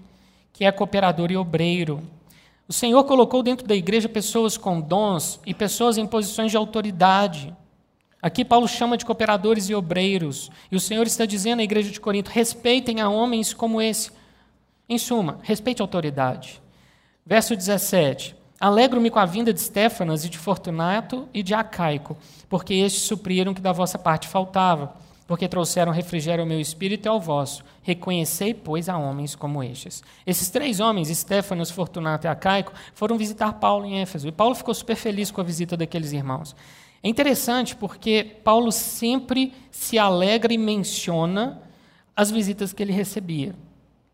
que 0.54 0.64
é 0.64 0.72
cooperador 0.72 1.30
e 1.32 1.38
obreiro. 1.38 2.02
O 2.68 2.74
Senhor 2.74 3.04
colocou 3.04 3.44
dentro 3.44 3.68
da 3.68 3.76
igreja 3.76 4.08
pessoas 4.08 4.56
com 4.56 4.80
dons 4.80 5.42
e 5.46 5.54
pessoas 5.54 5.98
em 5.98 6.08
posições 6.08 6.52
de 6.52 6.56
autoridade. 6.56 7.54
Aqui 8.22 8.46
Paulo 8.46 8.68
chama 8.68 8.96
de 8.96 9.06
cooperadores 9.06 9.68
e 9.68 9.76
obreiros. 9.76 10.50
E 10.72 10.76
o 10.78 10.80
Senhor 10.80 11.06
está 11.06 11.26
dizendo 11.26 11.60
à 11.60 11.64
igreja 11.64 11.92
de 11.92 12.00
Corinto: 12.00 12.32
respeitem 12.32 13.02
a 13.02 13.10
homens 13.10 13.54
como 13.54 13.82
esse, 13.82 14.12
em 14.88 14.98
suma, 14.98 15.40
respeite 15.42 15.82
a 15.82 15.84
autoridade. 15.84 16.62
Verso 17.26 17.56
17. 17.56 18.36
Alegro-me 18.58 19.10
com 19.10 19.20
a 19.20 19.26
vinda 19.26 19.52
de 19.52 19.60
Stefanas 19.60 20.24
e 20.24 20.30
de 20.30 20.38
Fortunato 20.38 21.28
e 21.34 21.42
de 21.42 21.54
Acaico, 21.54 22.16
porque 22.48 22.76
estes 22.76 23.02
supriram 23.02 23.54
que 23.54 23.62
da 23.62 23.72
vossa 23.72 23.98
parte 23.98 24.28
faltava, 24.28 24.96
porque 25.32 25.48
trouxeram 25.48 25.94
refrigério 25.94 26.42
ao 26.42 26.46
meu 26.46 26.60
espírito 26.60 27.06
e 27.06 27.08
ao 27.08 27.18
vosso. 27.18 27.64
Reconhecei, 27.84 28.54
pois, 28.54 28.90
a 28.90 28.98
homens 28.98 29.34
como 29.34 29.64
estes. 29.64 30.04
Esses 30.28 30.50
três 30.50 30.82
homens, 30.82 31.08
Stefanas, 31.08 31.72
Fortunato 31.72 32.28
e 32.28 32.30
Acaico, 32.30 32.74
foram 32.94 33.18
visitar 33.18 33.54
Paulo 33.54 33.86
em 33.86 34.02
Éfeso. 34.02 34.28
E 34.28 34.32
Paulo 34.34 34.54
ficou 34.54 34.74
super 34.74 34.98
feliz 34.98 35.32
com 35.32 35.40
a 35.40 35.44
visita 35.46 35.78
daqueles 35.78 36.12
irmãos. 36.12 36.54
É 37.02 37.08
interessante 37.08 37.78
porque 37.78 38.42
Paulo 38.44 38.74
sempre 38.74 39.54
se 39.72 39.98
alegra 39.98 40.52
e 40.52 40.58
menciona 40.58 41.62
as 42.14 42.30
visitas 42.30 42.74
que 42.74 42.84
ele 42.84 42.92
recebia. 42.92 43.56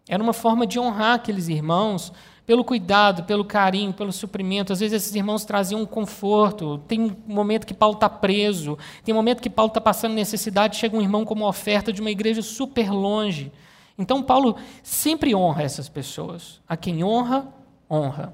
Era 0.08 0.21
uma 0.21 0.34
forma 0.34 0.67
de 0.67 0.80
honrar 0.80 1.15
aqueles 1.15 1.47
irmãos 1.47 2.13
pelo 2.47 2.63
cuidado, 2.63 3.23
pelo 3.25 3.43
carinho, 3.43 3.91
pelo 3.91 4.13
suprimento. 4.13 4.71
Às 4.71 4.79
vezes 4.79 5.03
esses 5.03 5.13
irmãos 5.13 5.43
traziam 5.43 5.81
um 5.81 5.86
conforto. 5.86 6.77
Tem 6.88 7.01
um 7.01 7.15
momento 7.27 7.67
que 7.67 7.73
Paulo 7.73 7.95
está 7.95 8.10
preso, 8.10 8.77
tem 9.03 9.13
um 9.13 9.17
momento 9.17 9.41
que 9.41 9.49
Paulo 9.49 9.67
está 9.67 9.81
passando 9.81 10.13
necessidade, 10.13 10.77
chega 10.77 10.95
um 10.95 11.01
irmão 11.01 11.25
como 11.25 11.45
oferta 11.45 11.91
de 11.91 11.99
uma 11.99 12.10
igreja 12.10 12.41
super 12.41 12.89
longe. 12.89 13.51
Então 13.97 14.23
Paulo 14.23 14.55
sempre 14.81 15.36
honra 15.36 15.63
essas 15.63 15.89
pessoas. 15.89 16.62
A 16.65 16.77
quem 16.77 17.03
honra, 17.03 17.45
honra. 17.91 18.33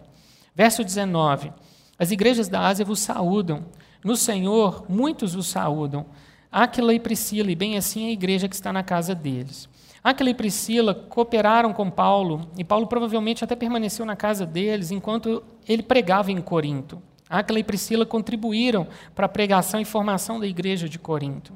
Verso 0.53 0.83
19: 0.83 1.51
As 1.97 2.11
igrejas 2.11 2.47
da 2.47 2.67
Ásia 2.67 2.85
vos 2.85 2.99
saúdam. 2.99 3.65
No 4.03 4.15
Senhor, 4.15 4.85
muitos 4.87 5.33
vos 5.33 5.47
saúdam. 5.47 6.05
Aquila 6.51 6.93
e 6.93 6.99
Priscila, 6.99 7.49
e 7.49 7.55
bem 7.55 7.77
assim 7.77 8.09
a 8.09 8.11
igreja 8.11 8.47
que 8.47 8.53
está 8.53 8.71
na 8.71 8.83
casa 8.83 9.15
deles. 9.15 9.67
Aquila 10.03 10.31
e 10.31 10.33
Priscila 10.33 10.93
cooperaram 10.93 11.71
com 11.71 11.89
Paulo, 11.89 12.49
e 12.57 12.63
Paulo 12.63 12.87
provavelmente 12.87 13.43
até 13.43 13.55
permaneceu 13.55 14.05
na 14.05 14.17
casa 14.17 14.45
deles 14.45 14.91
enquanto 14.91 15.41
ele 15.67 15.81
pregava 15.81 16.29
em 16.29 16.41
Corinto. 16.41 17.01
Aquila 17.29 17.59
e 17.59 17.63
Priscila 17.63 18.05
contribuíram 18.05 18.85
para 19.15 19.27
a 19.27 19.29
pregação 19.29 19.79
e 19.79 19.85
formação 19.85 20.39
da 20.39 20.45
igreja 20.45 20.89
de 20.89 20.99
Corinto. 20.99 21.53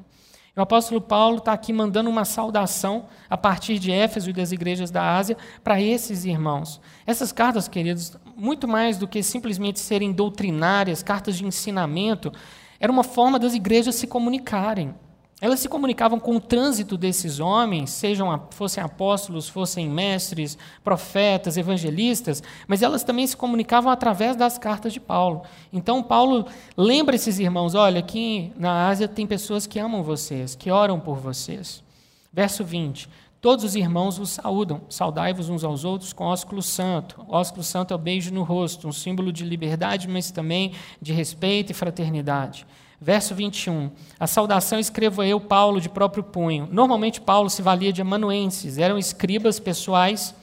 O 0.56 0.60
apóstolo 0.60 1.00
Paulo 1.00 1.38
está 1.38 1.52
aqui 1.52 1.72
mandando 1.72 2.10
uma 2.10 2.24
saudação 2.24 3.04
a 3.30 3.36
partir 3.36 3.78
de 3.78 3.92
Éfeso 3.92 4.30
e 4.30 4.32
das 4.32 4.50
igrejas 4.50 4.90
da 4.90 5.16
Ásia 5.16 5.36
para 5.62 5.80
esses 5.80 6.24
irmãos. 6.24 6.80
Essas 7.06 7.30
cartas, 7.30 7.68
queridos, 7.68 8.16
muito 8.34 8.66
mais 8.66 8.98
do 8.98 9.06
que 9.06 9.22
simplesmente 9.22 9.78
serem 9.78 10.10
doutrinárias, 10.10 11.00
cartas 11.00 11.36
de 11.36 11.46
ensinamento, 11.46 12.32
era 12.80 12.90
uma 12.90 13.04
forma 13.04 13.38
das 13.38 13.54
igrejas 13.54 13.94
se 13.94 14.08
comunicarem. 14.08 14.94
Elas 15.40 15.60
se 15.60 15.68
comunicavam 15.68 16.18
com 16.18 16.34
o 16.34 16.40
trânsito 16.40 16.96
desses 16.96 17.38
homens, 17.38 17.90
sejam 17.90 18.48
fossem 18.50 18.82
apóstolos, 18.82 19.48
fossem 19.48 19.88
mestres, 19.88 20.58
profetas, 20.82 21.56
evangelistas, 21.56 22.42
mas 22.66 22.82
elas 22.82 23.04
também 23.04 23.24
se 23.24 23.36
comunicavam 23.36 23.92
através 23.92 24.34
das 24.34 24.58
cartas 24.58 24.92
de 24.92 24.98
Paulo. 24.98 25.42
Então 25.72 26.02
Paulo 26.02 26.46
lembra 26.76 27.14
esses 27.14 27.38
irmãos, 27.38 27.76
olha, 27.76 28.00
aqui 28.00 28.52
na 28.56 28.88
Ásia 28.88 29.06
tem 29.06 29.28
pessoas 29.28 29.64
que 29.64 29.78
amam 29.78 30.02
vocês, 30.02 30.56
que 30.56 30.72
oram 30.72 30.98
por 30.98 31.18
vocês. 31.18 31.84
Verso 32.32 32.64
20. 32.64 33.08
Todos 33.40 33.64
os 33.64 33.76
irmãos 33.76 34.18
vos 34.18 34.30
saúdam, 34.30 34.80
saudai-vos 34.88 35.48
uns 35.48 35.62
aos 35.62 35.84
outros 35.84 36.12
com 36.12 36.24
ósculo 36.24 36.60
santo. 36.60 37.24
O 37.28 37.36
ósculo 37.36 37.62
santo 37.62 37.94
é 37.94 37.94
o 37.94 37.98
beijo 37.98 38.34
no 38.34 38.42
rosto, 38.42 38.88
um 38.88 38.92
símbolo 38.92 39.32
de 39.32 39.44
liberdade, 39.44 40.08
mas 40.08 40.32
também 40.32 40.72
de 41.00 41.12
respeito 41.12 41.70
e 41.70 41.74
fraternidade. 41.74 42.66
Verso 43.00 43.34
21. 43.34 43.90
A 44.18 44.26
saudação 44.26 44.78
escrevo 44.78 45.22
eu, 45.22 45.40
Paulo, 45.40 45.80
de 45.80 45.88
próprio 45.88 46.24
punho. 46.24 46.68
Normalmente, 46.70 47.20
Paulo 47.20 47.48
se 47.48 47.62
valia 47.62 47.92
de 47.92 48.02
amanuenses, 48.02 48.76
eram 48.76 48.98
escribas 48.98 49.60
pessoais 49.60 50.34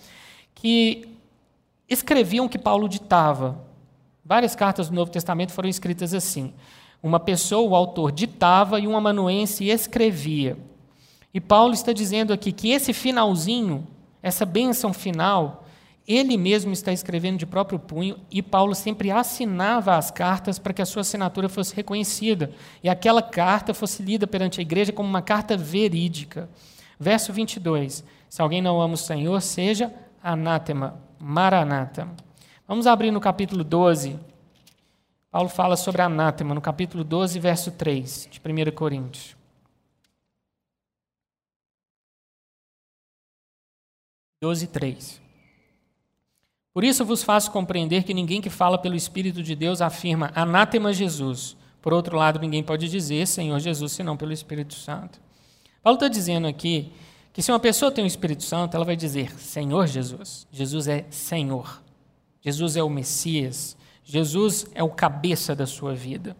que 0.53 1.09
escreviam 1.89 2.45
o 2.45 2.49
que 2.49 2.57
Paulo 2.57 2.87
ditava. 2.87 3.59
Várias 4.23 4.55
cartas 4.55 4.89
do 4.89 4.95
Novo 4.95 5.11
Testamento 5.11 5.51
foram 5.51 5.69
escritas 5.69 6.13
assim. 6.13 6.53
Uma 7.03 7.19
pessoa, 7.19 7.69
o 7.69 7.75
autor, 7.75 8.11
ditava 8.11 8.79
e 8.79 8.87
um 8.87 8.97
amanuense 8.97 9.67
escrevia. 9.67 10.57
E 11.33 11.41
Paulo 11.41 11.73
está 11.73 11.91
dizendo 11.91 12.31
aqui 12.31 12.53
que 12.53 12.71
esse 12.71 12.93
finalzinho, 12.93 13.85
essa 14.23 14.45
bênção 14.45 14.93
final, 14.93 15.64
ele 16.07 16.37
mesmo 16.37 16.71
está 16.71 16.91
escrevendo 16.91 17.39
de 17.39 17.45
próprio 17.47 17.79
punho 17.79 18.19
e 18.29 18.41
Paulo 18.41 18.75
sempre 18.75 19.09
assinava 19.09 19.95
as 19.95 20.11
cartas 20.11 20.59
para 20.59 20.73
que 20.73 20.81
a 20.81 20.85
sua 20.85 21.01
assinatura 21.01 21.49
fosse 21.49 21.75
reconhecida 21.75 22.51
e 22.83 22.89
aquela 22.89 23.23
carta 23.23 23.73
fosse 23.73 24.03
lida 24.03 24.27
perante 24.27 24.59
a 24.59 24.61
igreja 24.61 24.93
como 24.93 25.09
uma 25.09 25.21
carta 25.21 25.57
verídica. 25.57 26.47
Verso 26.99 27.33
22. 27.33 28.03
Se 28.29 28.41
alguém 28.41 28.61
não 28.61 28.79
ama 28.79 28.93
o 28.93 28.97
Senhor, 28.97 29.41
seja 29.41 29.91
anátema, 30.21 31.01
maranata. 31.19 32.07
Vamos 32.67 32.85
abrir 32.85 33.09
no 33.09 33.19
capítulo 33.19 33.63
12. 33.63 34.19
Paulo 35.31 35.49
fala 35.49 35.75
sobre 35.75 36.03
anátema 36.03 36.53
no 36.53 36.61
capítulo 36.61 37.03
12, 37.03 37.39
verso 37.39 37.71
3 37.71 38.29
de 38.31 38.39
1 38.39 38.71
Coríntios. 38.75 39.35
12, 44.41 44.67
3. 44.67 45.24
Por 46.75 46.83
isso 46.83 47.05
vos 47.05 47.23
faço 47.23 47.51
compreender 47.51 48.03
que 48.03 48.13
ninguém 48.13 48.41
que 48.41 48.49
fala 48.49 48.77
pelo 48.77 48.97
Espírito 48.97 49.41
de 49.41 49.55
Deus 49.55 49.79
afirma 49.79 50.29
anátema 50.35 50.91
Jesus. 50.91 51.55
Por 51.81 51.93
outro 51.93 52.17
lado, 52.17 52.37
ninguém 52.37 52.61
pode 52.61 52.89
dizer 52.89 53.25
Senhor 53.27 53.57
Jesus 53.61 53.93
senão 53.93 54.17
pelo 54.17 54.33
Espírito 54.33 54.73
Santo. 54.73 55.21
Paulo 55.81 55.95
está 55.95 56.09
dizendo 56.09 56.47
aqui 56.47 56.91
que 57.31 57.41
se 57.41 57.49
uma 57.49 57.61
pessoa 57.61 57.93
tem 57.93 58.03
o 58.03 58.07
Espírito 58.07 58.43
Santo, 58.43 58.75
ela 58.75 58.83
vai 58.83 58.97
dizer 58.97 59.39
Senhor 59.39 59.87
Jesus. 59.87 60.45
Jesus 60.51 60.89
é 60.89 61.05
Senhor. 61.09 61.81
Jesus 62.41 62.75
é 62.75 62.83
o 62.83 62.89
Messias. 62.89 63.77
Jesus 64.03 64.67
é 64.75 64.83
o 64.83 64.89
cabeça 64.89 65.55
da 65.55 65.65
sua 65.65 65.95
vida. 65.95 66.35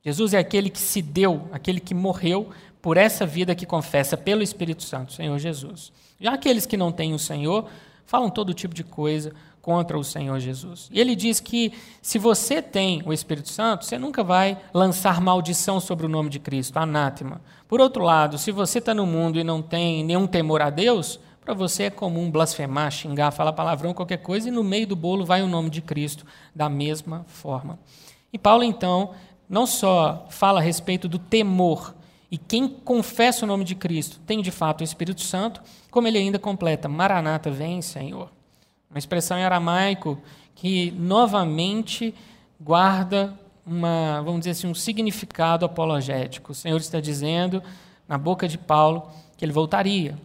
Jesus 0.00 0.32
é 0.32 0.38
aquele 0.38 0.70
que 0.70 0.78
se 0.78 1.02
deu, 1.02 1.48
aquele 1.50 1.80
que 1.80 1.92
morreu 1.92 2.50
por 2.80 2.96
essa 2.96 3.26
vida 3.26 3.52
que 3.52 3.66
confessa 3.66 4.16
pelo 4.16 4.44
Espírito 4.44 4.84
Santo, 4.84 5.12
Senhor 5.12 5.36
Jesus. 5.40 5.92
Já 6.20 6.34
aqueles 6.34 6.66
que 6.66 6.76
não 6.76 6.92
têm 6.92 7.14
o 7.14 7.18
Senhor 7.18 7.68
falam 8.06 8.30
todo 8.30 8.54
tipo 8.54 8.72
de 8.72 8.84
coisa, 8.84 9.34
contra 9.66 9.98
o 9.98 10.04
Senhor 10.04 10.38
Jesus. 10.38 10.88
E 10.92 11.00
ele 11.00 11.16
diz 11.16 11.40
que 11.40 11.72
se 12.00 12.20
você 12.20 12.62
tem 12.62 13.02
o 13.04 13.12
Espírito 13.12 13.48
Santo, 13.48 13.84
você 13.84 13.98
nunca 13.98 14.22
vai 14.22 14.56
lançar 14.72 15.20
maldição 15.20 15.80
sobre 15.80 16.06
o 16.06 16.08
nome 16.08 16.30
de 16.30 16.38
Cristo, 16.38 16.76
anátema. 16.76 17.40
Por 17.66 17.80
outro 17.80 18.04
lado, 18.04 18.38
se 18.38 18.52
você 18.52 18.78
está 18.78 18.94
no 18.94 19.04
mundo 19.04 19.40
e 19.40 19.42
não 19.42 19.60
tem 19.60 20.04
nenhum 20.04 20.28
temor 20.28 20.62
a 20.62 20.70
Deus, 20.70 21.18
para 21.44 21.52
você 21.52 21.82
é 21.82 21.90
comum 21.90 22.30
blasfemar, 22.30 22.92
xingar, 22.92 23.32
falar 23.32 23.54
palavrão, 23.54 23.92
qualquer 23.92 24.18
coisa, 24.18 24.46
e 24.46 24.52
no 24.52 24.62
meio 24.62 24.86
do 24.86 24.94
bolo 24.94 25.24
vai 25.24 25.42
o 25.42 25.48
nome 25.48 25.68
de 25.68 25.82
Cristo 25.82 26.24
da 26.54 26.68
mesma 26.68 27.24
forma. 27.26 27.76
E 28.32 28.38
Paulo, 28.38 28.62
então, 28.62 29.14
não 29.48 29.66
só 29.66 30.26
fala 30.30 30.60
a 30.60 30.62
respeito 30.62 31.08
do 31.08 31.18
temor, 31.18 31.92
e 32.30 32.38
quem 32.38 32.68
confessa 32.68 33.44
o 33.44 33.48
nome 33.48 33.64
de 33.64 33.74
Cristo 33.74 34.20
tem 34.24 34.40
de 34.40 34.52
fato 34.52 34.82
o 34.82 34.84
Espírito 34.84 35.22
Santo, 35.22 35.60
como 35.90 36.06
ele 36.06 36.18
ainda 36.18 36.38
completa: 36.38 36.88
Maranata, 36.88 37.50
vem, 37.50 37.82
Senhor. 37.82 38.35
Uma 38.90 38.98
expressão 38.98 39.38
em 39.38 39.44
aramaico 39.44 40.18
que 40.54 40.90
novamente 40.92 42.14
guarda 42.60 43.38
uma, 43.64 44.22
vamos 44.22 44.40
dizer 44.40 44.52
assim, 44.52 44.66
um 44.66 44.74
significado 44.74 45.66
apologético. 45.66 46.52
O 46.52 46.54
Senhor 46.54 46.78
está 46.78 47.00
dizendo 47.00 47.62
na 48.08 48.16
boca 48.16 48.46
de 48.46 48.56
Paulo 48.56 49.10
que 49.36 49.44
ele 49.44 49.52
voltaria. 49.52 50.16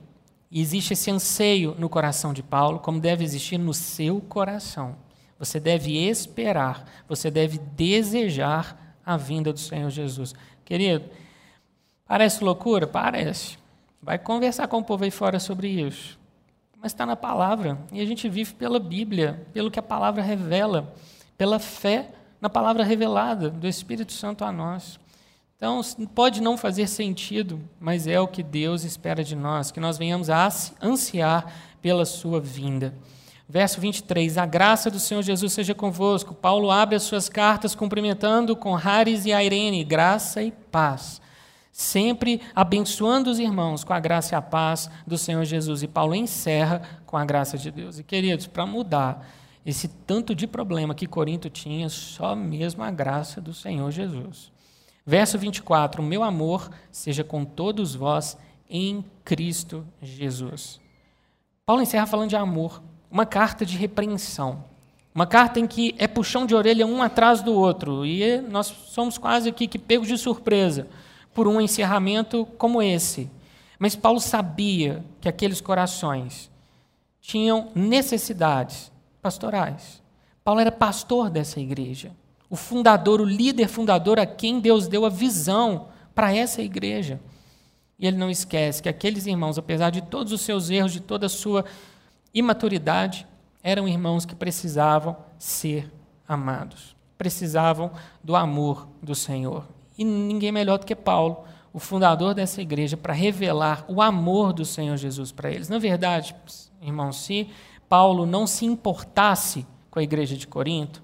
E 0.49 0.61
existe 0.61 0.93
esse 0.93 1.09
anseio 1.09 1.75
no 1.77 1.89
coração 1.89 2.33
de 2.33 2.43
Paulo, 2.43 2.79
como 2.79 2.99
deve 2.99 3.23
existir 3.23 3.57
no 3.57 3.73
seu 3.73 4.21
coração. 4.21 4.95
Você 5.39 5.59
deve 5.59 5.97
esperar, 5.97 6.85
você 7.07 7.31
deve 7.31 7.57
desejar 7.57 8.95
a 9.03 9.17
vinda 9.17 9.51
do 9.51 9.59
Senhor 9.59 9.89
Jesus. 9.89 10.35
Querido, 10.63 11.05
parece 12.05 12.43
loucura? 12.43 12.85
Parece. 12.85 13.57
Vai 14.01 14.19
conversar 14.19 14.67
com 14.67 14.77
o 14.77 14.83
povo 14.83 15.03
aí 15.03 15.11
fora 15.11 15.39
sobre 15.39 15.67
isso 15.67 16.20
mas 16.81 16.91
está 16.91 17.05
na 17.05 17.15
palavra. 17.15 17.77
E 17.91 18.01
a 18.01 18.05
gente 18.05 18.27
vive 18.27 18.55
pela 18.55 18.79
Bíblia, 18.79 19.45
pelo 19.53 19.69
que 19.69 19.79
a 19.79 19.83
palavra 19.83 20.23
revela, 20.23 20.93
pela 21.37 21.59
fé 21.59 22.09
na 22.41 22.49
palavra 22.49 22.83
revelada 22.83 23.49
do 23.51 23.67
Espírito 23.67 24.11
Santo 24.11 24.43
a 24.43 24.51
nós. 24.51 24.99
Então, 25.55 25.79
pode 26.15 26.41
não 26.41 26.57
fazer 26.57 26.87
sentido, 26.87 27.61
mas 27.79 28.07
é 28.07 28.19
o 28.19 28.27
que 28.27 28.41
Deus 28.41 28.83
espera 28.83 29.23
de 29.23 29.35
nós, 29.35 29.69
que 29.69 29.79
nós 29.79 29.95
venhamos 29.95 30.27
a 30.27 30.49
ansiar 30.81 31.53
pela 31.83 32.03
sua 32.03 32.41
vinda. 32.41 32.95
Verso 33.47 33.79
23: 33.79 34.39
A 34.39 34.45
graça 34.47 34.89
do 34.89 34.99
Senhor 34.99 35.21
Jesus 35.21 35.53
seja 35.53 35.75
convosco. 35.75 36.33
Paulo 36.33 36.71
abre 36.71 36.95
as 36.95 37.03
suas 37.03 37.29
cartas 37.29 37.75
cumprimentando 37.75 38.55
com 38.55 38.75
Haris 38.75 39.27
e 39.27 39.29
Irene, 39.29 39.83
graça 39.83 40.41
e 40.41 40.49
paz 40.49 41.21
sempre 41.71 42.41
abençoando 42.55 43.29
os 43.29 43.39
irmãos 43.39 43.83
com 43.83 43.93
a 43.93 43.99
graça 43.99 44.35
e 44.35 44.37
a 44.37 44.41
paz 44.41 44.89
do 45.07 45.17
Senhor 45.17 45.43
Jesus. 45.45 45.81
E 45.81 45.87
Paulo 45.87 46.13
encerra 46.13 46.81
com 47.05 47.17
a 47.17 47.23
graça 47.23 47.57
de 47.57 47.71
Deus. 47.71 47.97
E 47.97 48.03
queridos, 48.03 48.47
para 48.47 48.65
mudar 48.65 49.25
esse 49.65 49.87
tanto 49.87 50.35
de 50.35 50.47
problema 50.47 50.95
que 50.95 51.07
Corinto 51.07 51.49
tinha, 51.49 51.87
só 51.87 52.35
mesmo 52.35 52.83
a 52.83 52.91
graça 52.91 53.39
do 53.39 53.53
Senhor 53.53 53.89
Jesus. 53.91 54.51
Verso 55.05 55.37
24: 55.37 56.01
O 56.01 56.05
meu 56.05 56.23
amor 56.23 56.69
seja 56.91 57.23
com 57.23 57.45
todos 57.45 57.95
vós 57.95 58.37
em 58.69 59.03
Cristo 59.23 59.85
Jesus. 60.01 60.79
Paulo 61.65 61.81
encerra 61.81 62.05
falando 62.05 62.29
de 62.29 62.35
amor, 62.35 62.81
uma 63.09 63.25
carta 63.25 63.65
de 63.65 63.77
repreensão. 63.77 64.65
Uma 65.13 65.27
carta 65.27 65.59
em 65.59 65.67
que 65.67 65.93
é 65.97 66.07
puxão 66.07 66.45
de 66.45 66.55
orelha 66.55 66.87
um 66.87 67.01
atrás 67.01 67.41
do 67.41 67.53
outro. 67.53 68.05
E 68.05 68.39
nós 68.39 68.67
somos 68.67 69.17
quase 69.17 69.49
aqui 69.49 69.67
que 69.67 69.77
pegos 69.77 70.07
de 70.07 70.17
surpresa 70.17 70.87
por 71.33 71.47
um 71.47 71.61
encerramento 71.61 72.45
como 72.57 72.81
esse. 72.81 73.29
Mas 73.79 73.95
Paulo 73.95 74.19
sabia 74.19 75.03
que 75.19 75.27
aqueles 75.27 75.61
corações 75.61 76.51
tinham 77.19 77.69
necessidades 77.73 78.91
pastorais. 79.21 80.01
Paulo 80.43 80.59
era 80.59 80.71
pastor 80.71 81.29
dessa 81.29 81.59
igreja, 81.59 82.11
o 82.49 82.55
fundador, 82.55 83.21
o 83.21 83.25
líder 83.25 83.67
fundador 83.67 84.19
a 84.19 84.25
quem 84.25 84.59
Deus 84.59 84.87
deu 84.87 85.05
a 85.05 85.09
visão 85.09 85.87
para 86.13 86.35
essa 86.35 86.61
igreja. 86.61 87.19
E 87.97 88.07
ele 88.07 88.17
não 88.17 88.29
esquece 88.29 88.81
que 88.81 88.89
aqueles 88.89 89.27
irmãos, 89.27 89.57
apesar 89.57 89.91
de 89.91 90.01
todos 90.01 90.33
os 90.33 90.41
seus 90.41 90.69
erros, 90.69 90.91
de 90.91 90.99
toda 90.99 91.27
a 91.27 91.29
sua 91.29 91.63
imaturidade, 92.33 93.27
eram 93.63 93.87
irmãos 93.87 94.25
que 94.25 94.35
precisavam 94.35 95.15
ser 95.37 95.91
amados, 96.27 96.95
precisavam 97.17 97.91
do 98.23 98.35
amor 98.35 98.87
do 99.01 99.13
Senhor. 99.13 99.65
E 100.01 100.03
ninguém 100.03 100.51
melhor 100.51 100.79
do 100.79 100.85
que 100.87 100.95
Paulo, 100.95 101.43
o 101.71 101.77
fundador 101.77 102.33
dessa 102.33 102.59
igreja, 102.59 102.97
para 102.97 103.13
revelar 103.13 103.85
o 103.87 104.01
amor 104.01 104.51
do 104.51 104.65
Senhor 104.65 104.97
Jesus 104.97 105.31
para 105.31 105.51
eles. 105.51 105.69
Na 105.69 105.77
verdade, 105.77 106.35
irmãos, 106.81 107.17
se 107.17 107.47
Paulo 107.87 108.25
não 108.25 108.47
se 108.47 108.65
importasse 108.65 109.63
com 109.91 109.99
a 109.99 110.03
igreja 110.03 110.35
de 110.35 110.47
Corinto, 110.47 111.03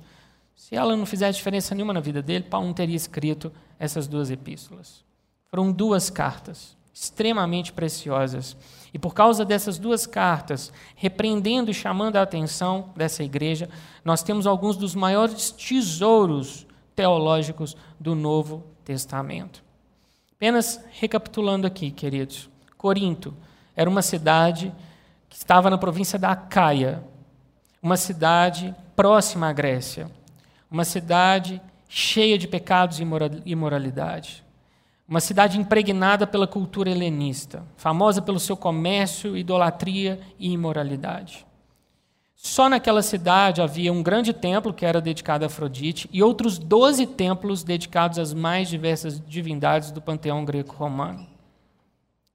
se 0.55 0.75
ela 0.75 0.95
não 0.95 1.05
fizesse 1.05 1.37
diferença 1.37 1.75
nenhuma 1.75 1.93
na 1.93 1.99
vida 1.99 2.23
dele, 2.23 2.45
Paulo 2.45 2.65
não 2.65 2.73
teria 2.73 2.95
escrito 2.95 3.53
essas 3.77 4.07
duas 4.07 4.31
epístolas. 4.31 5.05
Foram 5.45 5.71
duas 5.71 6.09
cartas 6.09 6.75
extremamente 6.91 7.71
preciosas. 7.71 8.57
E 8.91 8.97
por 8.97 9.13
causa 9.13 9.45
dessas 9.45 9.77
duas 9.77 10.07
cartas, 10.07 10.73
repreendendo 10.95 11.69
e 11.69 11.73
chamando 11.75 12.15
a 12.15 12.23
atenção 12.23 12.89
dessa 12.95 13.23
igreja, 13.23 13.69
nós 14.03 14.23
temos 14.23 14.47
alguns 14.47 14.75
dos 14.75 14.95
maiores 14.95 15.51
tesouros 15.51 16.65
teológicos 16.95 17.77
do 17.99 18.15
Novo 18.15 18.63
Testamento. 18.87 19.61
Apenas 20.31 20.79
recapitulando 20.91 21.67
aqui, 21.67 21.91
queridos. 21.91 22.49
Corinto 22.77 23.33
era 23.75 23.89
uma 23.89 24.01
cidade 24.01 24.73
que 25.27 25.35
estava 25.35 25.69
na 25.69 25.77
província 25.77 26.17
da 26.17 26.31
Acaia, 26.31 27.03
uma 27.81 27.97
cidade 27.97 28.73
próxima 28.95 29.49
à 29.49 29.51
Grécia, 29.51 30.09
uma 30.71 30.85
cidade 30.85 31.61
cheia 31.89 32.37
de 32.37 32.47
pecados 32.47 32.99
e 32.99 33.05
imoralidade. 33.45 34.41
Uma 35.05 35.19
cidade 35.19 35.59
impregnada 35.59 36.25
pela 36.25 36.47
cultura 36.47 36.89
helenista, 36.89 37.65
famosa 37.75 38.21
pelo 38.21 38.39
seu 38.39 38.55
comércio, 38.55 39.35
idolatria 39.35 40.19
e 40.37 40.51
imoralidade. 40.51 41.46
Só 42.39 42.69
naquela 42.69 43.01
cidade 43.01 43.63
havia 43.63 43.91
um 43.91 44.03
grande 44.03 44.31
templo 44.31 44.71
que 44.71 44.85
era 44.85 45.01
dedicado 45.01 45.43
a 45.43 45.47
Afrodite 45.47 46.07
e 46.13 46.21
outros 46.21 46.59
doze 46.59 47.07
templos 47.07 47.63
dedicados 47.63 48.19
às 48.19 48.31
mais 48.31 48.69
diversas 48.69 49.19
divindades 49.19 49.89
do 49.89 49.99
panteão 49.99 50.45
greco-romano. 50.45 51.27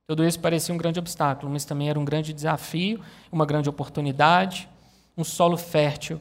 Tudo 0.09 0.24
isso 0.26 0.40
parecia 0.40 0.74
um 0.74 0.76
grande 0.76 0.98
obstáculo, 0.98 1.53
mas 1.53 1.64
também 1.64 1.88
era 1.88 2.00
um 2.00 2.05
grande 2.05 2.32
desafio, 2.32 3.00
uma 3.30 3.46
grande 3.46 3.68
oportunidade, 3.68 4.68
um 5.16 5.22
solo 5.22 5.57
fértil 5.57 6.20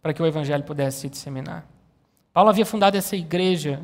para 0.00 0.14
que 0.14 0.22
o 0.22 0.26
evangelho 0.26 0.64
pudesse 0.64 1.00
se 1.00 1.10
disseminar. 1.10 1.66
Paulo 2.32 2.48
havia 2.48 2.64
fundado 2.64 2.96
essa 2.96 3.14
igreja 3.14 3.82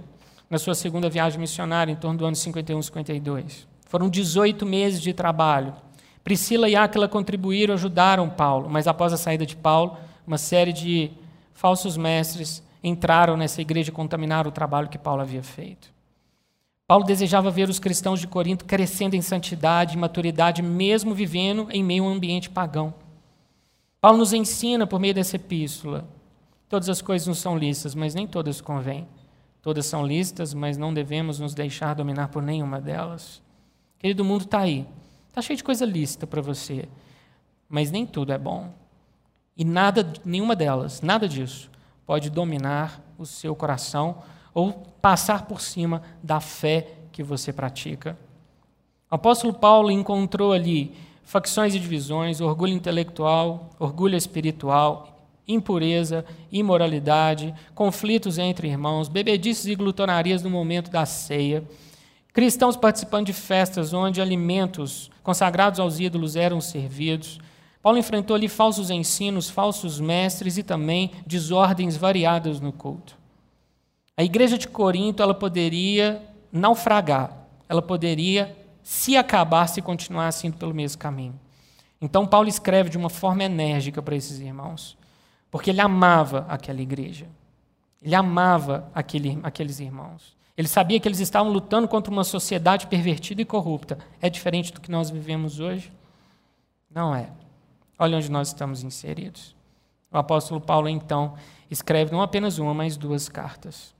na 0.48 0.58
sua 0.58 0.74
segunda 0.74 1.10
viagem 1.10 1.38
missionária, 1.38 1.92
em 1.92 1.96
torno 1.96 2.18
do 2.18 2.24
ano 2.24 2.34
51, 2.34 2.80
52. 2.82 3.68
Foram 3.86 4.08
18 4.08 4.64
meses 4.64 5.02
de 5.02 5.12
trabalho. 5.12 5.74
Priscila 6.22 6.68
e 6.68 6.76
Áquila 6.76 7.08
contribuíram, 7.08 7.74
ajudaram 7.74 8.28
Paulo, 8.28 8.68
mas 8.68 8.86
após 8.86 9.12
a 9.12 9.16
saída 9.16 9.46
de 9.46 9.56
Paulo, 9.56 9.96
uma 10.26 10.38
série 10.38 10.72
de 10.72 11.10
falsos 11.54 11.96
mestres 11.96 12.62
entraram 12.82 13.36
nessa 13.36 13.60
igreja 13.60 13.90
e 13.90 13.92
contaminaram 13.92 14.48
o 14.48 14.52
trabalho 14.52 14.88
que 14.88 14.98
Paulo 14.98 15.22
havia 15.22 15.42
feito. 15.42 15.90
Paulo 16.86 17.04
desejava 17.04 17.50
ver 17.50 17.68
os 17.68 17.78
cristãos 17.78 18.18
de 18.18 18.26
Corinto 18.26 18.64
crescendo 18.64 19.14
em 19.14 19.22
santidade 19.22 19.94
e 19.94 19.98
maturidade, 19.98 20.60
mesmo 20.60 21.14
vivendo 21.14 21.68
em 21.70 21.84
meio 21.84 22.04
a 22.04 22.08
um 22.08 22.12
ambiente 22.12 22.50
pagão. 22.50 22.92
Paulo 24.00 24.18
nos 24.18 24.32
ensina 24.32 24.86
por 24.86 24.98
meio 24.98 25.14
dessa 25.14 25.36
epístola. 25.36 26.04
Todas 26.68 26.88
as 26.88 27.00
coisas 27.00 27.28
não 27.28 27.34
são 27.34 27.56
listas, 27.56 27.94
mas 27.94 28.14
nem 28.14 28.26
todas 28.26 28.60
convêm. 28.60 29.06
Todas 29.62 29.86
são 29.86 30.06
listas, 30.06 30.54
mas 30.54 30.76
não 30.76 30.92
devemos 30.92 31.38
nos 31.38 31.54
deixar 31.54 31.94
dominar 31.94 32.28
por 32.28 32.42
nenhuma 32.42 32.80
delas. 32.80 33.42
Querido, 33.98 34.22
o 34.22 34.26
mundo 34.26 34.44
está 34.44 34.60
aí. 34.60 34.86
Está 35.30 35.40
cheio 35.40 35.56
de 35.56 35.62
coisa 35.62 35.86
lícita 35.86 36.26
para 36.26 36.42
você. 36.42 36.88
Mas 37.68 37.92
nem 37.92 38.04
tudo 38.04 38.32
é 38.32 38.38
bom. 38.38 38.74
E 39.56 39.64
nada, 39.64 40.12
nenhuma 40.24 40.56
delas, 40.56 41.00
nada 41.02 41.28
disso, 41.28 41.70
pode 42.04 42.28
dominar 42.28 43.00
o 43.16 43.24
seu 43.24 43.54
coração 43.54 44.22
ou 44.52 44.72
passar 45.00 45.46
por 45.46 45.60
cima 45.60 46.02
da 46.20 46.40
fé 46.40 46.88
que 47.12 47.22
você 47.22 47.52
pratica. 47.52 48.18
O 49.08 49.14
apóstolo 49.14 49.54
Paulo 49.54 49.88
encontrou 49.88 50.52
ali 50.52 50.96
facções 51.22 51.76
e 51.76 51.78
divisões, 51.78 52.40
orgulho 52.40 52.72
intelectual, 52.72 53.70
orgulho 53.78 54.16
espiritual, 54.16 55.16
impureza, 55.46 56.24
imoralidade, 56.50 57.54
conflitos 57.72 58.36
entre 58.36 58.66
irmãos, 58.66 59.08
bebedices 59.08 59.66
e 59.66 59.76
glutonarias 59.76 60.42
no 60.42 60.50
momento 60.50 60.90
da 60.90 61.06
ceia, 61.06 61.62
cristãos 62.32 62.76
participando 62.76 63.26
de 63.26 63.32
festas 63.32 63.92
onde 63.92 64.20
alimentos 64.20 65.10
consagrados 65.22 65.80
aos 65.80 66.00
ídolos 66.00 66.36
eram 66.36 66.60
servidos. 66.60 67.38
Paulo 67.82 67.98
enfrentou 67.98 68.36
ali 68.36 68.48
falsos 68.48 68.90
ensinos, 68.90 69.48
falsos 69.48 70.00
mestres 70.00 70.58
e 70.58 70.62
também 70.62 71.10
desordens 71.26 71.96
variadas 71.96 72.60
no 72.60 72.72
culto. 72.72 73.16
A 74.16 74.22
igreja 74.22 74.58
de 74.58 74.68
Corinto 74.68 75.22
ela 75.22 75.34
poderia 75.34 76.22
naufragar, 76.52 77.36
ela 77.68 77.80
poderia 77.80 78.56
se 78.82 79.16
acabar 79.16 79.66
se 79.66 79.80
continuasse 79.80 80.46
indo 80.46 80.56
pelo 80.56 80.74
mesmo 80.74 80.98
caminho. 80.98 81.38
Então 82.00 82.26
Paulo 82.26 82.48
escreve 82.48 82.90
de 82.90 82.98
uma 82.98 83.10
forma 83.10 83.44
enérgica 83.44 84.00
para 84.00 84.16
esses 84.16 84.40
irmãos. 84.40 84.96
Porque 85.50 85.70
ele 85.70 85.80
amava 85.80 86.46
aquela 86.48 86.80
igreja. 86.80 87.26
Ele 88.00 88.14
amava 88.14 88.88
aquele, 88.94 89.38
aqueles 89.42 89.80
irmãos. 89.80 90.36
Ele 90.60 90.68
sabia 90.68 91.00
que 91.00 91.08
eles 91.08 91.20
estavam 91.20 91.50
lutando 91.50 91.88
contra 91.88 92.12
uma 92.12 92.22
sociedade 92.22 92.86
pervertida 92.86 93.40
e 93.40 93.46
corrupta. 93.46 93.96
É 94.20 94.28
diferente 94.28 94.70
do 94.74 94.78
que 94.78 94.90
nós 94.90 95.08
vivemos 95.08 95.58
hoje? 95.58 95.90
Não 96.90 97.14
é. 97.14 97.30
Olha 97.98 98.18
onde 98.18 98.30
nós 98.30 98.48
estamos 98.48 98.82
inseridos. 98.82 99.56
O 100.12 100.18
apóstolo 100.18 100.60
Paulo, 100.60 100.86
então, 100.86 101.32
escreve 101.70 102.12
não 102.12 102.20
apenas 102.20 102.58
uma, 102.58 102.74
mas 102.74 102.98
duas 102.98 103.26
cartas. 103.26 103.94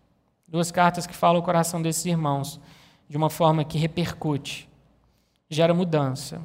Duas 0.47 0.71
cartas 0.71 1.07
que 1.07 1.17
falam 1.17 1.41
o 1.41 1.43
coração 1.43 1.81
desses 1.81 2.05
irmãos 2.05 2.61
de 3.09 3.17
uma 3.17 3.31
forma 3.31 3.65
que 3.65 3.79
repercute, 3.79 4.69
gera 5.49 5.73
mudança. 5.73 6.43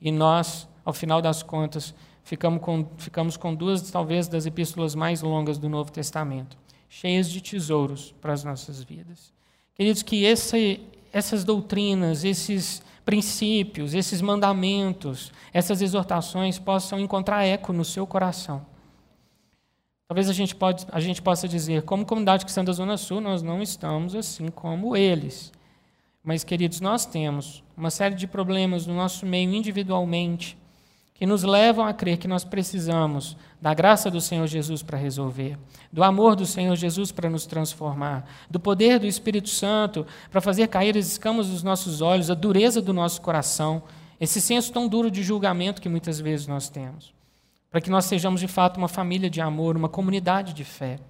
E 0.00 0.12
nós, 0.12 0.68
ao 0.84 0.92
final 0.92 1.20
das 1.20 1.42
contas, 1.42 1.92
ficamos 2.22 2.62
com, 2.62 2.86
ficamos 2.96 3.36
com 3.36 3.52
duas, 3.52 3.90
talvez, 3.90 4.28
das 4.28 4.46
epístolas 4.46 4.94
mais 4.94 5.20
longas 5.20 5.58
do 5.58 5.68
Novo 5.68 5.90
Testamento, 5.90 6.56
cheias 6.88 7.28
de 7.28 7.40
tesouros 7.40 8.14
para 8.20 8.32
as 8.32 8.44
nossas 8.44 8.84
vidas. 8.84 9.36
Queridos, 9.78 10.02
que 10.02 10.24
esse, 10.24 10.80
essas 11.12 11.44
doutrinas, 11.44 12.24
esses 12.24 12.82
princípios, 13.04 13.94
esses 13.94 14.20
mandamentos, 14.20 15.32
essas 15.52 15.80
exortações 15.80 16.58
possam 16.58 16.98
encontrar 16.98 17.44
eco 17.44 17.72
no 17.72 17.84
seu 17.84 18.04
coração. 18.04 18.66
Talvez 20.08 20.28
a 20.28 20.32
gente, 20.32 20.56
pode, 20.56 20.84
a 20.90 20.98
gente 20.98 21.22
possa 21.22 21.46
dizer, 21.46 21.82
como 21.82 22.04
comunidade 22.04 22.44
cristã 22.44 22.64
da 22.64 22.72
Zona 22.72 22.96
Sul, 22.96 23.20
nós 23.20 23.40
não 23.40 23.62
estamos 23.62 24.16
assim 24.16 24.48
como 24.48 24.96
eles. 24.96 25.52
Mas, 26.24 26.42
queridos, 26.42 26.80
nós 26.80 27.06
temos 27.06 27.62
uma 27.76 27.90
série 27.90 28.16
de 28.16 28.26
problemas 28.26 28.84
no 28.84 28.94
nosso 28.96 29.24
meio 29.24 29.54
individualmente, 29.54 30.58
que 31.18 31.26
nos 31.26 31.42
levam 31.42 31.84
a 31.84 31.92
crer 31.92 32.16
que 32.16 32.28
nós 32.28 32.44
precisamos 32.44 33.36
da 33.60 33.74
graça 33.74 34.08
do 34.08 34.20
Senhor 34.20 34.46
Jesus 34.46 34.84
para 34.84 34.96
resolver, 34.96 35.58
do 35.92 36.04
amor 36.04 36.36
do 36.36 36.46
Senhor 36.46 36.76
Jesus 36.76 37.10
para 37.10 37.28
nos 37.28 37.44
transformar, 37.44 38.24
do 38.48 38.60
poder 38.60 39.00
do 39.00 39.06
Espírito 39.06 39.48
Santo 39.48 40.06
para 40.30 40.40
fazer 40.40 40.68
cair 40.68 40.96
as 40.96 41.08
escamas 41.08 41.48
dos 41.48 41.64
nossos 41.64 42.00
olhos, 42.00 42.30
a 42.30 42.34
dureza 42.34 42.80
do 42.80 42.94
nosso 42.94 43.20
coração, 43.20 43.82
esse 44.20 44.40
senso 44.40 44.72
tão 44.72 44.86
duro 44.86 45.10
de 45.10 45.24
julgamento 45.24 45.82
que 45.82 45.88
muitas 45.88 46.20
vezes 46.20 46.46
nós 46.46 46.68
temos, 46.68 47.12
para 47.68 47.80
que 47.80 47.90
nós 47.90 48.04
sejamos 48.04 48.40
de 48.40 48.46
fato 48.46 48.76
uma 48.76 48.88
família 48.88 49.28
de 49.28 49.40
amor, 49.40 49.76
uma 49.76 49.88
comunidade 49.88 50.52
de 50.52 50.62
fé. 50.62 51.00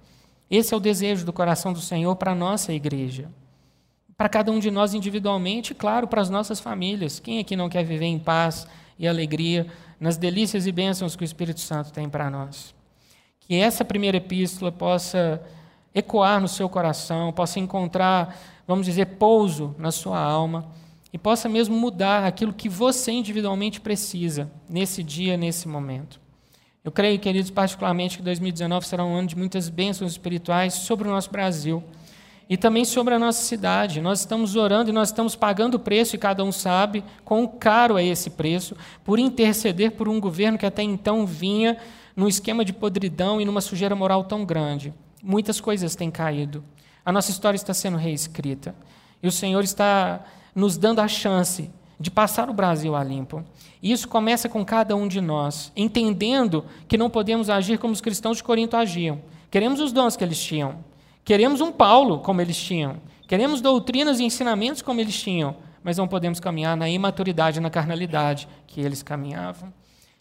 Esse 0.49 0.73
é 0.73 0.77
o 0.77 0.79
desejo 0.79 1.23
do 1.23 1.31
coração 1.31 1.71
do 1.71 1.81
Senhor 1.81 2.15
para 2.15 2.31
a 2.31 2.35
nossa 2.35 2.73
igreja. 2.73 3.29
Para 4.17 4.27
cada 4.27 4.51
um 4.51 4.59
de 4.59 4.71
nós 4.71 4.95
individualmente, 4.95 5.71
e 5.71 5.75
claro, 5.75 6.07
para 6.07 6.19
as 6.19 6.29
nossas 6.31 6.59
famílias. 6.59 7.19
Quem 7.19 7.39
aqui 7.39 7.55
não 7.55 7.69
quer 7.69 7.85
viver 7.85 8.07
em 8.07 8.19
paz 8.19 8.67
e 8.97 9.07
alegria 9.07 9.67
nas 9.99 10.17
delícias 10.17 10.65
e 10.65 10.71
bênçãos 10.71 11.15
que 11.15 11.23
o 11.23 11.25
Espírito 11.25 11.59
Santo 11.59 11.91
tem 11.91 12.07
para 12.07 12.29
nós. 12.29 12.73
Que 13.39 13.55
essa 13.55 13.83
primeira 13.83 14.17
epístola 14.17 14.71
possa 14.71 15.41
ecoar 15.93 16.39
no 16.39 16.47
seu 16.47 16.69
coração, 16.69 17.33
possa 17.33 17.59
encontrar, 17.59 18.37
vamos 18.67 18.85
dizer, 18.85 19.05
pouso 19.17 19.75
na 19.77 19.91
sua 19.91 20.19
alma 20.19 20.67
e 21.11 21.17
possa 21.17 21.49
mesmo 21.49 21.75
mudar 21.75 22.25
aquilo 22.25 22.53
que 22.53 22.69
você 22.69 23.11
individualmente 23.11 23.81
precisa 23.81 24.49
nesse 24.69 25.03
dia, 25.03 25.35
nesse 25.35 25.67
momento. 25.67 26.19
Eu 26.83 26.91
creio, 26.91 27.19
queridos, 27.19 27.51
particularmente 27.51 28.17
que 28.17 28.23
2019 28.23 28.87
será 28.87 29.03
um 29.03 29.15
ano 29.15 29.27
de 29.27 29.37
muitas 29.37 29.67
bênçãos 29.67 30.11
espirituais 30.11 30.75
sobre 30.75 31.07
o 31.07 31.11
nosso 31.11 31.29
Brasil 31.29 31.83
e 32.49 32.57
também 32.57 32.83
sobre 32.83 33.13
a 33.13 33.19
nossa 33.19 33.43
cidade. 33.43 34.01
Nós 34.01 34.21
estamos 34.21 34.55
orando 34.55 34.89
e 34.89 34.93
nós 34.93 35.09
estamos 35.09 35.35
pagando 35.35 35.75
o 35.75 35.79
preço, 35.79 36.15
e 36.15 36.19
cada 36.19 36.43
um 36.43 36.51
sabe 36.51 37.03
quão 37.23 37.45
caro 37.45 37.95
é 37.95 38.03
esse 38.03 38.31
preço, 38.31 38.75
por 39.03 39.19
interceder 39.19 39.91
por 39.91 40.09
um 40.09 40.19
governo 40.19 40.57
que 40.57 40.65
até 40.65 40.81
então 40.81 41.27
vinha 41.27 41.77
num 42.15 42.27
esquema 42.27 42.65
de 42.65 42.73
podridão 42.73 43.39
e 43.39 43.45
numa 43.45 43.61
sujeira 43.61 43.95
moral 43.95 44.23
tão 44.23 44.43
grande. 44.43 44.91
Muitas 45.21 45.61
coisas 45.61 45.95
têm 45.95 46.09
caído. 46.09 46.63
A 47.05 47.11
nossa 47.11 47.29
história 47.29 47.55
está 47.55 47.73
sendo 47.73 47.97
reescrita. 47.97 48.73
E 49.21 49.27
o 49.27 49.31
Senhor 49.31 49.63
está 49.63 50.25
nos 50.55 50.75
dando 50.75 50.99
a 50.99 51.07
chance 51.07 51.69
de 51.99 52.09
passar 52.09 52.49
o 52.49 52.53
Brasil 52.53 52.95
a 52.95 53.03
limpo. 53.03 53.43
E 53.81 53.91
isso 53.91 54.07
começa 54.07 54.49
com 54.49 54.65
cada 54.65 54.95
um 54.95 55.07
de 55.07 55.21
nós, 55.21 55.71
entendendo 55.75 56.65
que 56.87 56.97
não 56.97 57.09
podemos 57.09 57.49
agir 57.49 57.77
como 57.77 57.93
os 57.93 58.01
cristãos 58.01 58.37
de 58.37 58.43
Corinto 58.43 58.75
agiam. 58.75 59.21
Queremos 59.51 59.79
os 59.79 59.91
dons 59.91 60.15
que 60.15 60.23
eles 60.23 60.41
tinham. 60.41 60.88
Queremos 61.29 61.61
um 61.61 61.71
Paulo 61.71 62.21
como 62.21 62.41
eles 62.41 62.57
tinham. 62.57 62.97
Queremos 63.27 63.61
doutrinas 63.61 64.19
e 64.19 64.23
ensinamentos 64.23 64.81
como 64.81 64.99
eles 64.99 65.15
tinham. 65.15 65.55
Mas 65.83 65.95
não 65.95 66.07
podemos 66.07 66.39
caminhar 66.39 66.75
na 66.75 66.89
imaturidade, 66.89 67.59
na 67.59 67.69
carnalidade 67.69 68.49
que 68.65 68.81
eles 68.81 69.03
caminhavam. 69.03 69.71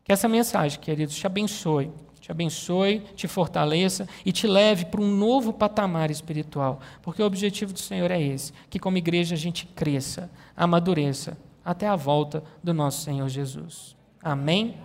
Que 0.05 0.13
essa 0.13 0.29
mensagem, 0.29 0.79
queridos, 0.79 1.17
te 1.17 1.27
abençoe 1.27 1.91
te 2.21 2.31
abençoe, 2.31 2.99
te 3.17 3.27
fortaleça 3.27 4.07
e 4.23 4.33
te 4.33 4.47
leve 4.47 4.85
para 4.85 5.01
um 5.01 5.09
novo 5.17 5.51
patamar 5.51 6.11
espiritual. 6.11 6.79
Porque 7.01 7.23
o 7.23 7.27
objetivo 7.27 7.73
do 7.73 7.79
Senhor 7.79 8.11
é 8.11 8.21
esse: 8.21 8.53
que 8.69 8.79
como 8.79 8.99
igreja 8.99 9.35
a 9.35 9.39
gente 9.39 9.65
cresça, 9.65 10.31
amadureça, 10.55 11.39
até 11.65 11.89
a 11.89 11.97
volta 11.97 12.45
do 12.63 12.75
nosso 12.75 13.01
Senhor 13.01 13.31
Jesus. 13.31 13.97
Amém? 14.23 14.77